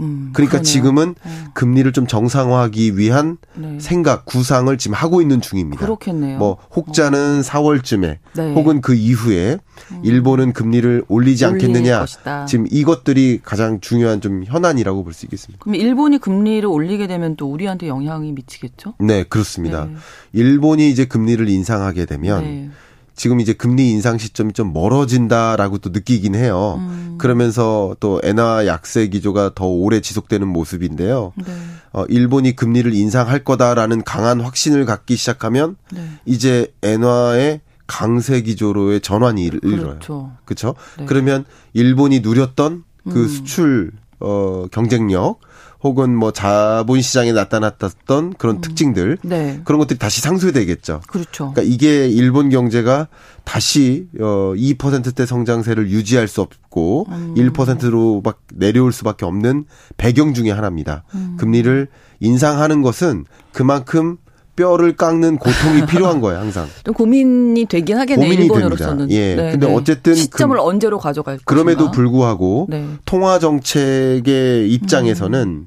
음, 0.00 0.30
그러니까 0.32 0.58
그러네요. 0.58 0.62
지금은 0.72 1.14
어, 1.22 1.44
금리를 1.52 1.92
좀 1.92 2.06
정상화하기 2.06 2.96
위한 2.96 3.36
네. 3.54 3.78
생각, 3.78 4.24
구상을 4.24 4.76
지금 4.78 4.94
하고 4.94 5.20
있는 5.20 5.40
중입니다. 5.42 5.84
그렇겠네요. 5.84 6.38
뭐 6.38 6.56
혹자는 6.74 7.42
4월쯤에 7.42 8.18
네. 8.34 8.54
혹은 8.54 8.80
그 8.80 8.94
이후에 8.94 9.58
일본은 10.02 10.52
금리를 10.54 11.04
올리지 11.08 11.44
않겠느냐. 11.44 12.00
것이다. 12.00 12.46
지금 12.46 12.66
이것들이 12.70 13.40
가장 13.42 13.80
중요한 13.80 14.20
좀 14.20 14.44
현안이라고 14.44 15.04
볼 15.04 15.12
수 15.12 15.26
있겠습니다. 15.26 15.62
그럼 15.62 15.74
일본이 15.74 16.16
금리를 16.18 16.66
올리게 16.66 17.06
되면 17.06 17.36
또 17.36 17.50
우리한테 17.50 17.88
영향이 17.88 18.32
미치겠죠? 18.32 18.94
네, 18.98 19.24
그렇습니다. 19.24 19.84
네. 19.84 19.94
일본이 20.32 20.88
이제 20.90 21.04
금리를 21.04 21.46
인상하게 21.50 22.06
되면 22.06 22.42
네. 22.42 22.70
지금 23.14 23.40
이제 23.40 23.52
금리 23.52 23.90
인상 23.90 24.18
시점이 24.18 24.52
좀 24.52 24.72
멀어진다라고 24.72 25.78
또 25.78 25.90
느끼긴 25.90 26.34
해요. 26.34 26.76
음. 26.78 27.16
그러면서 27.18 27.94
또 28.00 28.20
엔화 28.24 28.66
약세 28.66 29.06
기조가 29.08 29.52
더 29.54 29.66
오래 29.66 30.00
지속되는 30.00 30.46
모습인데요. 30.48 31.32
네. 31.36 31.44
어, 31.92 32.04
일본이 32.08 32.56
금리를 32.56 32.92
인상할 32.94 33.44
거다라는 33.44 34.02
강한 34.04 34.40
확신을 34.40 34.84
갖기 34.86 35.16
시작하면 35.16 35.76
네. 35.92 36.00
이제 36.24 36.72
엔화의 36.82 37.60
강세 37.86 38.40
기조로의 38.40 39.00
전환이 39.02 39.44
일- 39.44 39.60
일어요. 39.62 39.82
그렇죠. 39.88 40.32
그렇죠? 40.44 40.74
네. 40.98 41.04
그러면 41.06 41.44
일본이 41.74 42.20
누렸던 42.20 42.84
그 43.10 43.22
음. 43.24 43.28
수출 43.28 43.92
어 44.20 44.66
경쟁력 44.70 45.40
혹은 45.82 46.14
뭐 46.14 46.32
자본 46.32 47.00
시장에 47.00 47.32
나타났던 47.32 48.34
그런 48.38 48.60
특징들 48.60 49.18
네. 49.22 49.60
그런 49.64 49.78
것들이 49.78 49.98
다시 49.98 50.20
상쇄되겠죠. 50.20 51.00
그렇죠. 51.06 51.52
그러니까 51.52 51.62
이게 51.62 52.08
일본 52.08 52.50
경제가 52.50 53.08
다시 53.44 54.06
어 54.20 54.54
2%대 54.56 55.26
성장세를 55.26 55.90
유지할 55.90 56.28
수 56.28 56.40
없고 56.40 57.06
음. 57.08 57.34
1%로 57.36 58.20
막 58.22 58.40
내려올 58.54 58.92
수밖에 58.92 59.26
없는 59.26 59.64
배경 59.96 60.34
중에 60.34 60.50
하나입니다. 60.50 61.02
음. 61.14 61.36
금리를 61.38 61.88
인상하는 62.20 62.82
것은 62.82 63.24
그만큼 63.52 64.16
뼈를 64.56 64.96
깎는 64.96 65.38
고통이 65.38 65.86
필요한 65.86 66.20
거예요, 66.20 66.40
항상. 66.40 66.66
좀 66.84 66.94
고민이 66.94 67.64
되긴 67.66 67.96
하겠네요. 67.98 68.26
고민이 68.28 68.44
일본으로서는. 68.46 69.10
예. 69.10 69.34
네, 69.34 69.50
근데 69.52 69.66
네. 69.66 69.74
어쨌든 69.74 70.14
시점을 70.14 70.56
그- 70.56 70.62
언제로 70.62 70.98
가져갈 70.98 71.38
그럼에도. 71.44 71.90
불구하고 71.90 72.66
네. 72.68 72.86
통화 73.04 73.38
정책의 73.38 74.70
입장에서는 74.72 75.66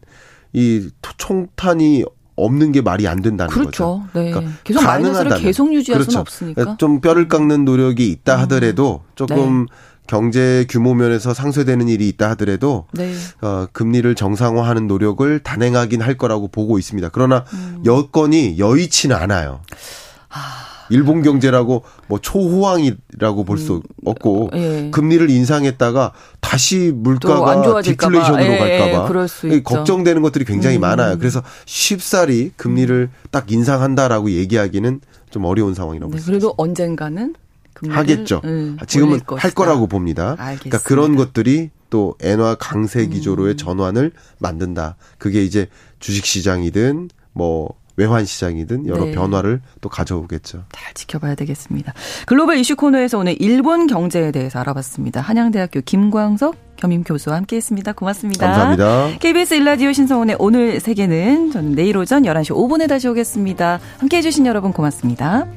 이 0.53 0.89
총탄이 1.17 2.03
없는 2.37 2.71
게 2.73 2.81
말이 2.81 3.07
안 3.07 3.21
된다는 3.21 3.49
거죠. 3.49 3.63
그렇죠. 3.63 4.03
네. 4.13 4.31
그러니까 4.31 4.53
계속 4.63 4.79
가능하다면. 4.81 5.39
계속 5.39 5.73
유지할 5.73 5.99
그렇죠. 5.99 6.11
수는 6.11 6.21
없으니까. 6.21 6.63
음. 6.63 6.75
좀 6.77 6.99
뼈를 7.01 7.27
깎는 7.27 7.65
노력이 7.65 8.09
있다 8.09 8.37
하더라도 8.41 9.01
조금 9.15 9.65
네. 9.69 9.73
경제 10.07 10.65
규모 10.69 10.93
면에서 10.93 11.33
상쇄되는 11.33 11.87
일이 11.87 12.07
있다 12.09 12.29
하더라도 12.31 12.85
네. 12.93 13.13
어, 13.41 13.67
금리를 13.71 14.13
정상화하는 14.15 14.87
노력을 14.87 15.39
단행하긴 15.39 16.01
할 16.01 16.17
거라고 16.17 16.47
보고 16.47 16.77
있습니다. 16.79 17.09
그러나 17.09 17.45
음. 17.53 17.81
여건이 17.85 18.57
여의치는 18.59 19.15
않아요. 19.15 19.61
일본 20.89 21.23
경제라고 21.23 21.83
뭐 22.07 22.19
초호황이라고 22.19 23.43
볼 23.43 23.57
수 23.57 23.81
없고 24.05 24.51
예. 24.53 24.91
금리를 24.91 25.27
인상했다가 25.31 26.11
다시 26.41 26.91
물가가. 26.93 27.81
디플레이션으로 27.81 28.43
예, 28.43 28.77
갈까봐 28.77 29.27
수이 29.27 29.51
있죠. 29.57 29.63
걱정되는 29.63 30.21
것들이 30.21 30.45
굉장히 30.45 30.77
음. 30.77 30.81
많아요. 30.81 31.17
그래서 31.17 31.41
쉽사리 31.65 32.51
금리를 32.55 33.09
딱 33.31 33.51
인상한다라고 33.51 34.29
얘기하기는 34.29 35.01
좀 35.31 35.45
어려운 35.45 35.73
상황이라고 35.73 36.11
네, 36.11 36.11
볼수 36.11 36.23
있습니다. 36.25 36.39
그래도 36.39 36.53
언젠가는 36.57 37.33
하겠죠. 37.89 38.41
음, 38.45 38.77
지금은 38.87 39.21
올릴 39.29 39.39
할. 39.39 39.51
거라고 39.51 39.87
봅니다. 39.87 40.35
알겠습니다. 40.37 40.53
음. 40.53 40.57
그러니까 40.69 40.79
그런 40.87 41.15
것들이 41.15 41.69
또 41.89 42.15
엔화 42.21 42.55
강세 42.59 43.05
기조로의 43.07 43.57
전환을 43.57 44.11
만든다. 44.39 44.95
그게 45.17 45.43
이제 45.43 45.67
주식 45.99 46.25
시장이든 46.25 47.09
뭐 47.33 47.73
외환 47.97 48.25
시장이든 48.25 48.87
여러 48.87 49.05
네. 49.05 49.11
변화를 49.11 49.61
또 49.79 49.87
가져오겠죠. 49.89 50.65
잘 50.73 50.93
지켜봐야 50.93 51.35
되겠습니다. 51.35 51.93
글로벌 52.25 52.57
이슈 52.57 52.75
코너에서 52.75 53.17
오늘 53.17 53.37
일본 53.41 53.87
경제에 53.87 54.31
대해서 54.31 54.59
알아봤습니다. 54.59 55.21
한양대학교 55.21 55.81
김광석 55.81 56.75
겸임 56.75 57.03
교수와 57.03 57.37
함께했습니다. 57.37 57.93
고맙습니다. 57.93 58.45
감사합니다. 58.47 59.17
KBS 59.19 59.53
일라디오 59.53 59.93
신성원의 59.93 60.35
오늘 60.39 60.81
세계는 60.81 61.51
저는 61.51 61.71
내일 61.71 61.95
오전 61.97 62.23
11시 62.23 62.49
5분에 62.51 62.89
다시 62.89 63.07
오겠습니다. 63.07 63.79
함께해 63.99 64.21
주신 64.21 64.45
여러분 64.45 64.73
고맙습니다. 64.73 65.47